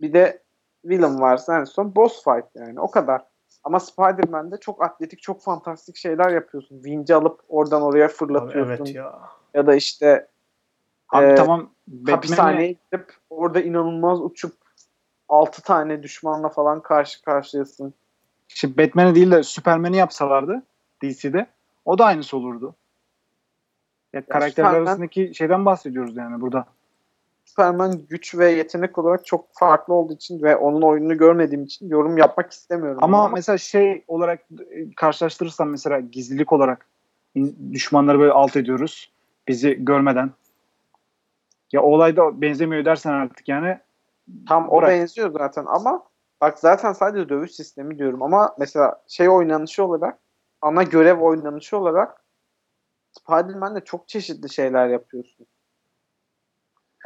[0.00, 0.42] Bir de
[0.84, 2.80] villain varsa en son boss fight yani.
[2.80, 3.22] O kadar.
[3.64, 6.84] Ama Spider-Man'de çok atletik, çok fantastik şeyler yapıyorsun.
[6.84, 8.84] Vinci alıp oradan oraya Abi fırlatıyorsun.
[8.84, 9.20] evet ya.
[9.54, 10.28] Ya da işte
[11.08, 11.70] Abi Ee, tamam
[12.06, 14.52] hapishaneye gidip orada inanılmaz uçup
[15.28, 17.94] 6 tane düşmanla falan karşı karşıyasın.
[18.48, 20.62] işte Batman'i değil de Superman'i yapsalardı
[21.02, 21.46] DC'de
[21.84, 22.74] o da aynısı olurdu.
[24.12, 26.66] Ya, karakterler Superman- arasındaki şeyden bahsediyoruz yani burada.
[27.48, 32.18] Superman güç ve yetenek olarak çok farklı olduğu için ve onun oyununu görmediğim için yorum
[32.18, 32.98] yapmak istemiyorum.
[33.02, 34.40] Ama mesela şey olarak
[34.70, 36.86] e, karşılaştırırsam mesela gizlilik olarak
[37.72, 39.12] düşmanları böyle alt ediyoruz.
[39.48, 40.30] Bizi görmeden.
[41.72, 43.78] Ya olayda benzemiyor dersen artık yani
[44.48, 44.90] Tam o Bırak.
[44.90, 46.02] benziyor zaten ama
[46.40, 50.18] bak zaten sadece dövüş sistemi diyorum ama mesela şey oynanışı olarak
[50.62, 52.24] ana görev oynanışı olarak
[53.10, 55.46] Spider-Man'de çok çeşitli şeyler yapıyorsun.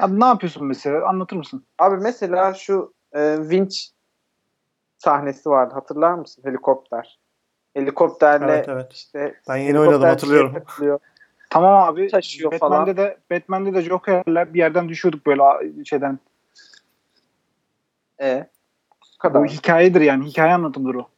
[0.02, 1.64] Abi ne yapıyorsun mesela anlatır mısın?
[1.78, 3.76] Abi mesela şu e, winch
[4.98, 6.42] sahnesi vardı hatırlar mısın?
[6.46, 7.18] Helikopter.
[7.74, 8.92] Helikopterle Evet, evet.
[8.92, 10.52] işte Ben yeni oynadım, helikopter hatırlıyorum.
[10.54, 10.98] takılıyor.
[11.50, 12.08] Tamam abi.
[12.08, 16.18] Taşıyor Batman'de de Batman'de de Joker'ler bir yerden düşüyorduk böyle a- şeyden.
[18.20, 18.48] E,
[18.90, 19.48] bu Bu kadar.
[19.48, 20.24] hikayedir yani.
[20.24, 21.08] Hikaye anlatımıdır o.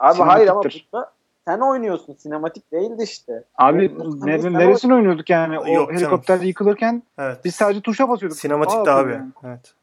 [0.00, 0.88] Abi hayır ama sinematiktir.
[0.92, 1.12] burada
[1.48, 2.14] sen oynuyorsun.
[2.14, 3.44] Sinematik değildi işte.
[3.58, 3.94] Abi
[4.26, 5.58] ne, neresini oynuyorduk yani?
[5.58, 6.00] O Yok canım.
[6.00, 7.38] helikopter yıkılırken Evet.
[7.44, 8.38] biz sadece tuşa basıyorduk.
[8.38, 9.12] Sinematikti Aa, abi.
[9.12, 9.28] yani.
[9.44, 9.74] Evet.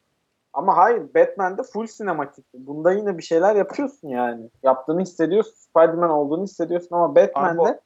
[0.54, 2.68] Ama hayır Batman'de full sinematikti.
[2.68, 4.50] Bunda yine bir şeyler yapıyorsun yani.
[4.64, 5.54] Yaptığını hissediyorsun.
[5.54, 7.78] Spider-Man olduğunu hissediyorsun ama Batman'de Abi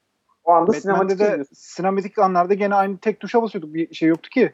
[0.44, 1.56] o anda Batman'de sinematik de izliyorsun.
[1.56, 3.74] sinematik anlarda gene aynı tek tuşa basıyorduk.
[3.74, 4.54] Bir şey yoktu ki.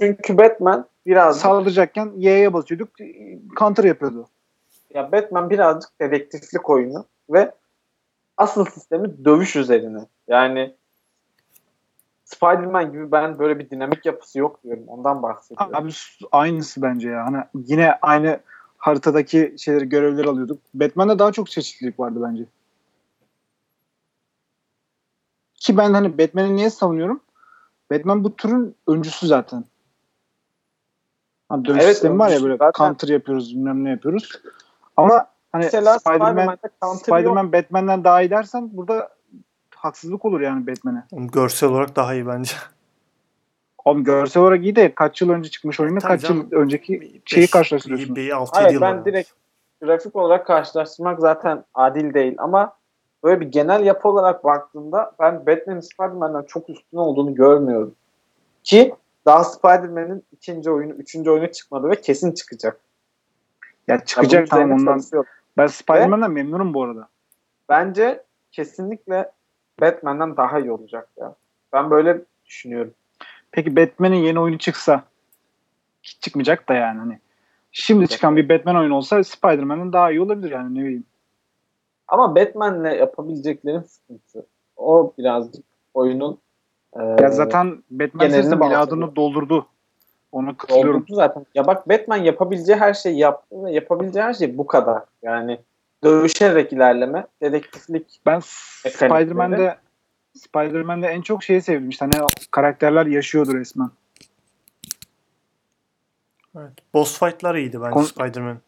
[0.00, 2.88] Çünkü Batman birazcık Saldıracakken Y'ye basıyorduk.
[3.58, 4.26] Counter yapıyordu.
[4.94, 7.52] ya Batman birazcık dedektiflik oyunu ve
[8.40, 10.06] asıl sistemi dövüş üzerine.
[10.28, 10.74] Yani
[12.24, 14.84] Spider-Man gibi ben böyle bir dinamik yapısı yok diyorum.
[14.88, 15.76] Ondan bahsediyorum.
[15.76, 15.90] Abi
[16.32, 17.26] aynısı bence ya.
[17.26, 18.40] Hani yine aynı
[18.78, 20.58] haritadaki şeyleri görevleri alıyorduk.
[20.74, 22.44] Batman'de daha çok çeşitlilik vardı bence.
[25.54, 27.20] Ki ben hani Batman'i niye savunuyorum?
[27.92, 29.64] Batman bu türün öncüsü zaten.
[31.48, 34.30] Hani dövüş Evet, sistemi var ya böyle Zaten- counter yapıyoruz bilmem ne yapıyoruz.
[34.96, 36.58] Ama hani Mesela Spider-Man.
[36.96, 39.08] Spider-Man Batman'den daha iyi dersen burada
[39.74, 41.04] haksızlık olur yani Batman'e.
[41.12, 42.52] Görsel olarak daha iyi bence.
[43.84, 46.48] Oğlum görsel olarak iyi de kaç yıl önce çıkmış oyunu Tabii kaç canım.
[46.52, 48.16] yıl önceki şeyi Beş- karşılaştırıyorsun.
[48.16, 49.04] Bir 6-7 Hayır yıl ben var.
[49.04, 49.30] direkt
[49.82, 52.72] grafik olarak karşılaştırmak zaten adil değil ama
[53.24, 57.94] böyle bir genel yapı olarak baktığımda ben Batman'in Spider-Man'den çok üstün olduğunu görmüyorum.
[58.62, 58.94] Ki
[59.26, 62.80] daha Spider-Man'in ikinci oyunu, üçüncü oyunu çıkmadı ve kesin çıkacak.
[63.88, 64.92] Ya Ya çıkacak bunun tamam ondan.
[64.92, 65.24] çalışıyor.
[65.56, 67.08] Ben Spider-Man'den memnunum bu arada.
[67.68, 68.22] Bence
[68.52, 69.30] kesinlikle
[69.80, 71.34] Batman'den daha iyi olacak ya.
[71.72, 72.94] Ben böyle düşünüyorum.
[73.52, 75.04] Peki Batman'in yeni oyunu çıksa
[76.02, 77.18] çıkmayacak da yani hani.
[77.72, 81.04] Şimdi çıkan bir Batman oyunu olsa Spider-Man'in daha iyi olabilir yani ne bileyim.
[82.08, 84.46] Ama Batman'le yapabileceklerin sıkıntı.
[84.76, 86.38] O birazcık oyunun
[86.96, 89.66] e, Ya zaten Batman serisi miladını doldurdu.
[90.32, 90.94] Ona katılıyorum.
[90.94, 91.46] Doldurdu zaten.
[91.54, 95.02] Ya bak Batman yapabileceği her şeyi yaptı ve yapabileceği her şey bu kadar.
[95.22, 95.60] Yani
[96.04, 98.20] dövüşerek ilerleme, dedektiflik.
[98.26, 98.40] Ben.
[98.40, 99.76] Spider-Man'de
[100.36, 103.90] Spider-Man'de en çok şeyi sevdim işte hani karakterler yaşıyordu resmen.
[106.58, 106.72] Evet.
[106.94, 108.58] Boss fight'lar iyiydi bence Kon- Spider-Man.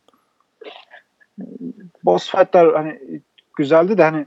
[2.05, 3.21] Boss fight'lar hani
[3.57, 4.27] güzeldi de hani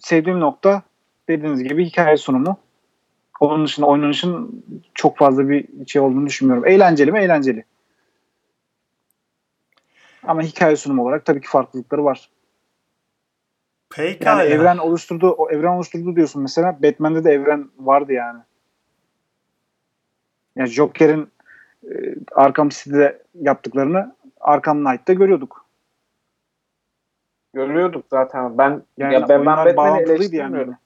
[0.00, 0.82] sevdiğim nokta
[1.28, 2.58] dediğiniz gibi hikaye sunumu.
[3.40, 4.64] Onun dışında oynanışın
[4.94, 6.66] çok fazla bir şey olduğunu düşünmüyorum.
[6.66, 7.18] Eğlenceli mi?
[7.18, 7.64] Eğlenceli.
[10.22, 12.30] Ama hikaye sunumu olarak tabii ki farklılıkları var.
[13.90, 14.42] Pekala.
[14.42, 16.82] Yani evren oluşturdu, o evren oluşturdu diyorsun mesela.
[16.82, 18.40] Batman'de de evren vardı yani.
[20.56, 21.30] Yani Joker'in
[21.84, 25.66] e, Arkham City'de yaptıklarını Arkham Knight'ta görüyorduk.
[27.54, 28.58] Görüyorduk zaten.
[28.58, 30.70] Ben Yani ya ben, ben Batman'i eleştirmiyorum.
[30.70, 30.76] yani.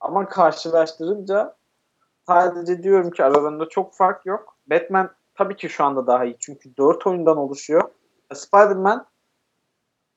[0.00, 1.57] Ama karşılaştırınca
[2.28, 4.56] sadece diyorum ki aralarında çok fark yok.
[4.70, 6.36] Batman tabii ki şu anda daha iyi.
[6.40, 7.82] Çünkü 4 oyundan oluşuyor.
[8.34, 9.06] Spider-Man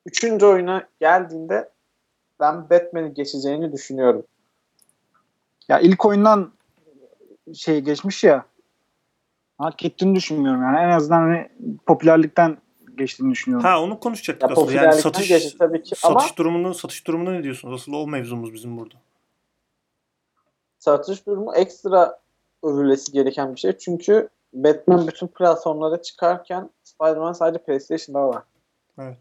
[0.06, 0.42] 3.
[0.42, 1.70] oyuna geldiğinde
[2.40, 4.22] ben Batman'i geçeceğini düşünüyorum.
[5.68, 6.52] Ya ilk oyundan
[7.54, 8.44] şey geçmiş ya
[9.58, 10.78] hak ettiğini düşünmüyorum yani.
[10.78, 11.48] En azından hani
[11.86, 12.56] popülerlikten
[12.96, 13.66] geçtiğini düşünüyorum.
[13.66, 14.72] Ha onu konuşacaktık Ya aslında.
[14.72, 17.74] Yani satış geçti tabii ki satış ama durumunu satış durumunda ne diyorsunuz?
[17.74, 18.94] Asıl o mevzumuz bizim burada.
[20.82, 22.18] Satış durumu ekstra
[22.62, 23.78] övülesi gereken bir şey.
[23.78, 28.42] Çünkü Batman bütün platformlara çıkarken Spider-Man sadece PlayStation'da var.
[28.98, 29.18] Evet.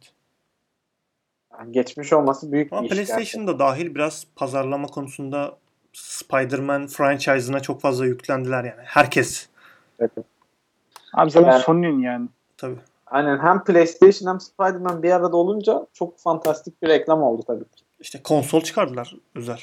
[1.53, 2.95] Yani geçmiş olması büyük Ama bir iş.
[2.95, 5.57] PlayStation'da dahil biraz pazarlama konusunda
[5.93, 8.81] Spider-Man franchise'ına çok fazla yüklendiler yani.
[8.83, 9.47] Herkes
[9.99, 10.11] Evet.
[11.13, 12.27] Abi zaten Ben- Sony'nin yani.
[12.57, 12.79] Tabii.
[13.07, 17.83] Aynen hem PlayStation hem Spider-Man bir arada olunca çok fantastik bir reklam oldu tabii ki.
[17.99, 19.59] İşte konsol çıkardılar özel.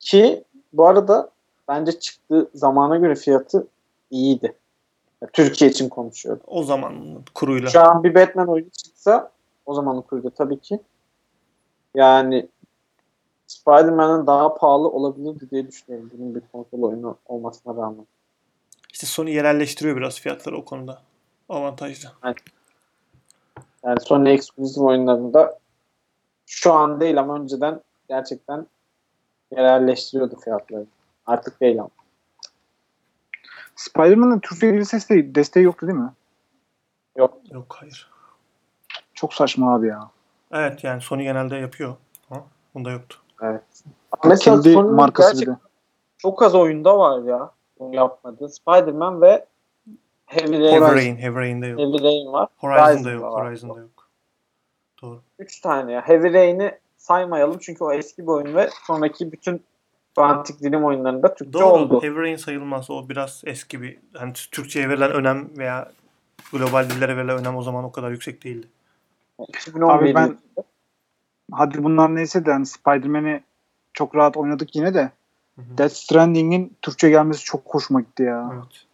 [0.00, 1.30] Ki bu arada
[1.68, 3.66] bence çıktığı zamana göre fiyatı
[4.10, 4.54] iyiydi.
[5.22, 6.42] Ya, Türkiye için konuşuyorum.
[6.46, 7.70] O zaman kuruyla.
[7.70, 9.30] Şu an bir Batman oyunu çıksa
[9.66, 10.80] o zaman kurdu tabii ki.
[11.94, 12.48] Yani
[13.46, 16.10] Spider-Man'ın daha pahalı olabilirdi diye düşünüyorum.
[16.14, 18.06] Bunun bir konsol oyunu olmasına rağmen.
[18.92, 21.02] İşte Sony yerelleştiriyor biraz fiyatları o konuda.
[21.48, 22.08] Avantajlı.
[23.84, 25.58] Yani Sony eksklusif oyunlarında
[26.46, 28.66] şu an değil ama önceden gerçekten
[29.56, 30.86] yerelleştiriyordu fiyatları.
[31.26, 31.88] Artık değil ama.
[33.76, 36.10] Spider-Man'ın Türkçe dil sesi desteği yoktu değil mi?
[37.16, 37.38] Yok.
[37.50, 38.10] Yok hayır.
[39.14, 40.10] Çok saçma abi ya.
[40.52, 41.96] Evet yani Sony genelde yapıyor.
[42.30, 42.44] Ama
[42.74, 43.16] bunda yoktu.
[43.42, 43.62] Evet.
[44.24, 45.56] Mesela Kendi Sony'nin markası bir de.
[46.18, 47.50] çok az oyunda var ya.
[47.78, 48.48] Bunu yapmadı.
[48.48, 49.46] Spider-Man ve
[50.26, 50.96] Heavy Rain, Heavy Horizon.
[50.96, 51.80] Rain, Heavy Rain'de yok.
[51.80, 52.48] Heavy Rain var.
[52.56, 53.22] Horizon'da Horizon'da yok.
[53.22, 53.46] var.
[53.46, 54.08] Horizon'da yok.
[55.02, 55.20] Doğru.
[55.38, 56.08] Üç tane ya.
[56.08, 59.62] Heavy Rain'i saymayalım çünkü o eski bir oyun ve sonraki bütün
[60.14, 61.64] Quantic Dream oyunlarında Türkçe Doğru.
[61.66, 62.02] oldu.
[62.02, 62.90] Heavy Rain sayılmaz.
[62.90, 65.92] O biraz eski bir hani Türkçe'ye verilen önem veya
[66.52, 68.66] global dillere verilen önem o zaman o kadar yüksek değildi.
[69.48, 70.38] 2011 Abi ben-.
[71.52, 73.42] Hadi bunlar neyse de hani Spider-Man'i
[73.92, 75.10] çok rahat oynadık yine de
[75.56, 75.78] Hı hı.
[75.78, 78.50] Death Stranding'in Türkçe gelmesi çok hoşuma gitti ya.
[78.54, 78.86] Evet.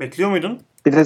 [0.00, 0.60] Bekliyor muydun?
[0.86, 1.04] Bir de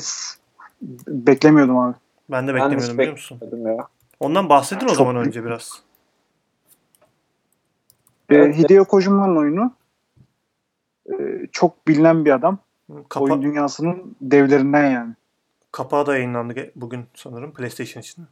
[1.08, 1.94] beklemiyordum abi.
[2.30, 3.40] Ben de Ben beklemiyordum hiç biliyor musun?
[3.64, 3.88] Ya.
[4.22, 5.82] Ondan bahsedin o Çok zaman önce biraz.
[8.30, 8.52] Ee.
[8.52, 9.72] Hideo Kojima'nın oyunu
[11.10, 12.58] Ee, çok bilinen bir adam.
[13.08, 15.14] Kapa Oyun dünyasının devlerinden yani.
[15.72, 18.26] kapağı da yayınlandı bugün sanırım PlayStation için.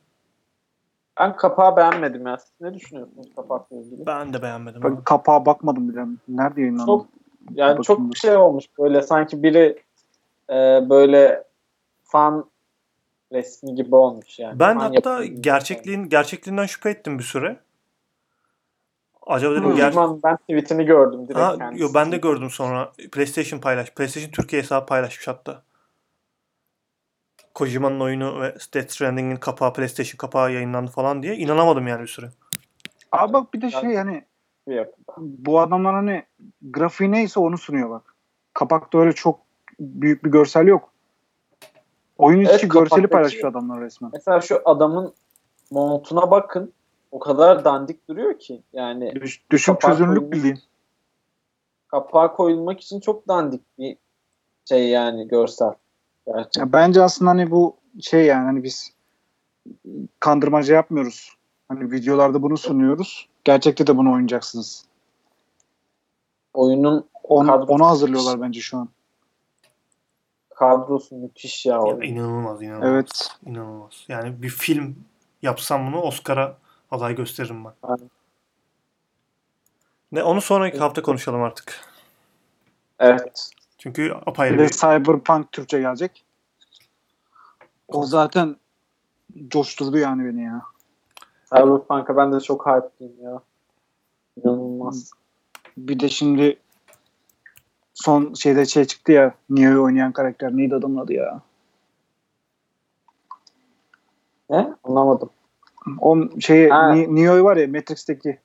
[1.21, 2.37] Ben kapağı beğenmedim ya.
[2.39, 4.07] Siz ne düşünüyorsunuz kapakla ilgili?
[4.07, 4.83] Ben de beğenmedim.
[4.83, 5.05] Ben abi.
[5.05, 6.07] kapağa bakmadım bile.
[6.29, 6.87] Nerede yayınlandı?
[6.87, 7.07] Çok
[7.55, 9.83] yani Bakayım çok şey olmuş böyle sanki biri
[10.51, 10.55] e,
[10.91, 11.45] böyle
[12.05, 12.51] fan
[13.33, 14.59] resmi gibi olmuş yani.
[14.59, 17.61] Ben Fan hatta gerçekliğin gerçekliğinden şüphe ettim bir süre.
[19.27, 21.83] Acaba dedim ger- ben tweetini gördüm direkt Ha, kendisi.
[21.83, 22.93] yo, ben de gördüm sonra.
[23.13, 23.91] PlayStation paylaş.
[23.91, 25.63] PlayStation Türkiye hesabı paylaşmış hatta.
[27.55, 31.37] Kojima'nın oyunu ve Death Stranding'in kapağı, PlayStation kapağı yayınlandı falan diye.
[31.37, 32.27] inanamadım yani bir süre.
[33.13, 34.25] Abi bak bir de şey yani
[35.19, 36.23] bu adamlar hani
[36.63, 38.15] grafiği neyse onu sunuyor bak.
[38.55, 39.41] Kapakta öyle çok
[39.81, 40.90] büyük bir görsel yok.
[42.21, 44.11] Oyun içi Evet, görseli paylaşmış adamlar resmen.
[44.15, 45.13] Mesela şu adamın
[45.71, 46.73] montuna bakın.
[47.11, 48.63] O kadar dandik duruyor ki.
[48.73, 50.37] Yani Düş, düşün çözünürlük koymuş.
[50.37, 50.59] bildiğin.
[51.89, 53.97] kapağa koyulmak için çok dandik bir
[54.69, 55.73] şey yani görsel.
[56.27, 56.61] Gerçekten.
[56.63, 58.93] Ya bence aslında hani bu şey yani hani biz
[60.21, 61.37] kandırmaca yapmıyoruz.
[61.69, 63.29] Hani videolarda bunu sunuyoruz.
[63.45, 64.85] Gerçekte de bunu oynayacaksınız.
[66.55, 68.89] Oyunun Onu, onu hazırlıyorlar bence şu an.
[70.61, 71.81] Kadrosu müthiş ya.
[71.87, 72.89] Ya, inanılmaz, inanılmaz.
[72.89, 73.29] Evet.
[73.47, 74.05] İnanılmaz.
[74.09, 74.97] Yani bir film
[75.43, 76.57] yapsam bunu Oscar'a
[76.91, 77.73] aday gösteririm ben.
[77.83, 78.11] Aynen.
[80.13, 81.81] Ne onu sonraki hafta konuşalım artık.
[82.99, 83.51] Evet.
[83.79, 86.25] Çünkü Bir apayrı de bir Cyberpunk Türkçe gelecek.
[87.89, 88.57] O zaten
[89.49, 90.63] coşturdu yani beni ya.
[91.45, 93.41] Cyberpunk'a ben de çok hype'lıyım ya.
[94.37, 95.11] İnanılmaz.
[95.77, 96.59] Bir de şimdi
[98.01, 101.41] son şeyde şey çıktı ya Neo'yu oynayan karakter neydi adamın adı ya?
[104.51, 104.75] Ne?
[104.85, 105.31] Anlamadım.
[106.01, 106.69] O şey
[107.09, 108.39] Neo'yu var ya Matrix'teki.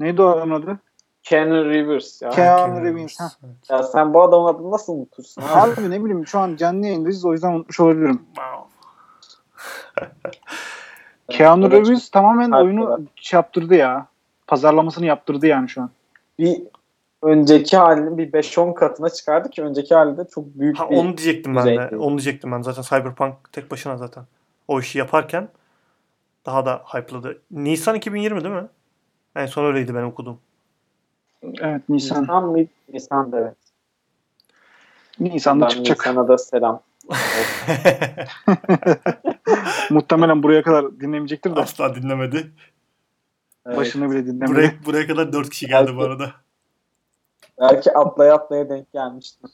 [0.00, 0.78] Neydi o adamın adı?
[1.22, 2.30] Keanu Reeves ya.
[2.30, 3.30] Keanu Keanu Reeves, ha.
[3.68, 5.42] Ya sen bu adamın adını nasıl unutursun?
[5.42, 8.22] Harbi ne bileyim şu an canlı yayındayız o yüzden unutmuş olabilirim.
[11.28, 11.70] Keanu.
[11.70, 14.06] Reeves tamamen oyunu şey yaptırdı ya.
[14.46, 15.90] Pazarlamasını yaptırdı yani şu an.
[16.38, 16.62] bir
[17.22, 21.56] önceki halinin bir 5-10 katına çıkardı ki önceki halinde çok büyük Ha, bir onu diyecektim
[21.56, 21.96] ben de.
[21.96, 22.62] Onu diyecektim ben.
[22.62, 24.24] Zaten Cyberpunk tek başına zaten.
[24.68, 25.48] O işi yaparken
[26.46, 27.42] daha da hype'ladı.
[27.50, 28.66] Nisan 2020 değil mi?
[29.36, 30.38] En son öyleydi ben okudum.
[31.42, 32.22] Evet Nisan.
[32.22, 32.58] Nisan mı?
[32.92, 33.56] Nisan'da evet.
[35.20, 35.98] Nisan'da Ben çıkacak.
[35.98, 36.82] Nisan'a da selam.
[39.90, 41.60] Muhtemelen buraya kadar dinlemeyecektir de.
[41.60, 42.52] Asla dinlemedi.
[43.66, 43.76] Evet.
[43.76, 44.52] Başını bile dinlemedi.
[44.54, 46.32] Buraya, buraya kadar 4 kişi geldi bu arada.
[47.62, 49.50] Belki atlaya atlaya denk gelmiştir.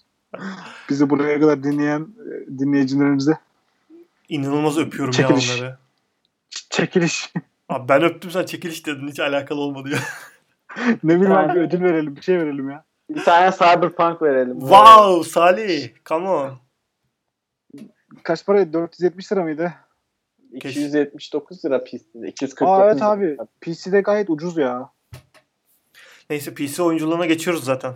[0.90, 3.38] Bizi buraya kadar dinleyen e, dinleyicilerimize
[4.28, 5.48] İnanılmaz öpüyorum Çekiliş.
[5.50, 5.76] ya onları.
[6.50, 7.32] ç- çekiliş.
[7.68, 9.08] Abi ben öptüm sen çekiliş dedin.
[9.08, 9.98] Hiç alakalı olmadı ya.
[11.02, 12.84] ne bileyim abi ödül verelim bir şey verelim ya.
[13.10, 14.60] Bir tane Cyberpunk verelim.
[14.60, 15.88] wow Salih.
[16.06, 16.58] Come on.
[18.22, 18.72] Kaç paraydı?
[18.72, 19.72] 470 lira mıydı?
[20.52, 22.28] 279 lira PC'de.
[22.28, 23.06] 249 Aa evet lira.
[23.08, 23.36] abi.
[23.60, 24.90] PC'de gayet ucuz ya.
[26.30, 27.94] Neyse PC oyunculuğuna geçiyoruz zaten.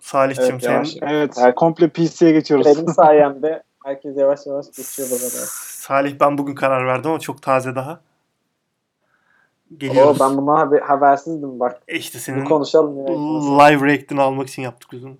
[0.00, 0.96] Salih'cim Evet, sen yavaş.
[1.02, 1.54] Evet.
[1.56, 2.66] Komple PC'ye geçiyoruz.
[2.66, 5.46] Benim sayemde herkes yavaş yavaş geçiyor buralara.
[5.48, 7.92] Salih ben bugün karar verdim ama çok taze daha.
[7.92, 10.20] Oo, Geliyoruz.
[10.20, 11.82] ben buna haber, habersizdim bak.
[11.88, 13.04] E işte Bir senin konuşalım ya.
[13.68, 15.16] live react'ini almak için yaptık onu.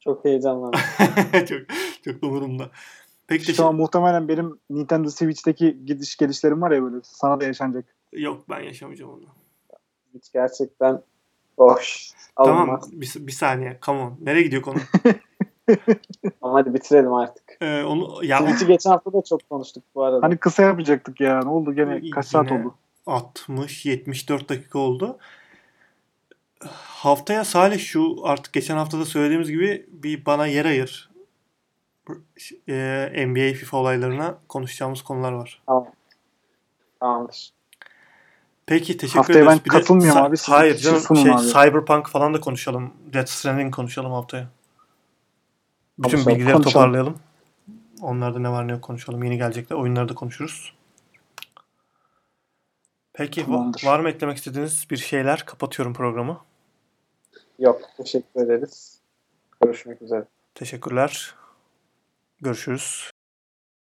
[0.00, 0.80] Çok heyecanlandım.
[1.48, 1.60] çok
[2.04, 2.70] çok da umurumda.
[3.26, 6.96] Peki de Şu an muhtemelen benim Nintendo Switch'teki gidiş gelişlerim var ya böyle.
[7.02, 7.84] Sana da yaşanacak.
[8.12, 9.24] yok ben yaşamayacağım onu.
[10.14, 11.02] Hiç gerçekten
[11.58, 12.10] boş.
[12.36, 12.92] Tamam Alınmaz.
[12.92, 14.18] bir, bir saniye come on.
[14.22, 14.78] Nereye gidiyor konu?
[16.42, 17.44] Ama hadi bitirelim artık.
[17.60, 20.26] Ee, onu ya Twitch'i geçen hafta da çok konuştuk bu arada.
[20.26, 21.40] Hani kısa yapacaktık ya.
[21.40, 22.10] Ne oldu gene?
[22.10, 22.74] Kaç saat oldu?
[23.06, 25.18] 60 74 dakika oldu.
[26.76, 31.10] Haftaya Salih şu artık geçen haftada söylediğimiz gibi bir bana yer ayır.
[32.68, 35.62] Ee, NBA FIFA olaylarına konuşacağımız konular var.
[35.66, 35.86] Tamam.
[37.00, 37.50] Tamamdır.
[38.66, 39.58] Peki teşekkür Haftaya ederiz.
[39.58, 41.42] ben Bir de katılmıyorum sa- abi, siz Hayır canım şey, abi.
[41.42, 42.94] Cyberpunk falan da konuşalım.
[43.12, 44.48] Death Stranding konuşalım haftaya.
[45.98, 46.72] Bütün Konuşalım, bilgileri konuşalım.
[46.74, 47.18] toparlayalım.
[48.02, 49.22] Onlarda ne var ne yok konuşalım.
[49.24, 49.76] Yeni gelecekler.
[49.76, 50.74] Oyunları da konuşuruz.
[53.12, 53.84] Peki Tamamdır.
[53.84, 55.46] var mı eklemek istediğiniz bir şeyler?
[55.46, 56.40] Kapatıyorum programı.
[57.58, 57.80] Yok.
[57.96, 59.00] Teşekkür ederiz.
[59.64, 60.24] Görüşmek üzere.
[60.54, 61.34] Teşekkürler.
[62.40, 63.10] Görüşürüz.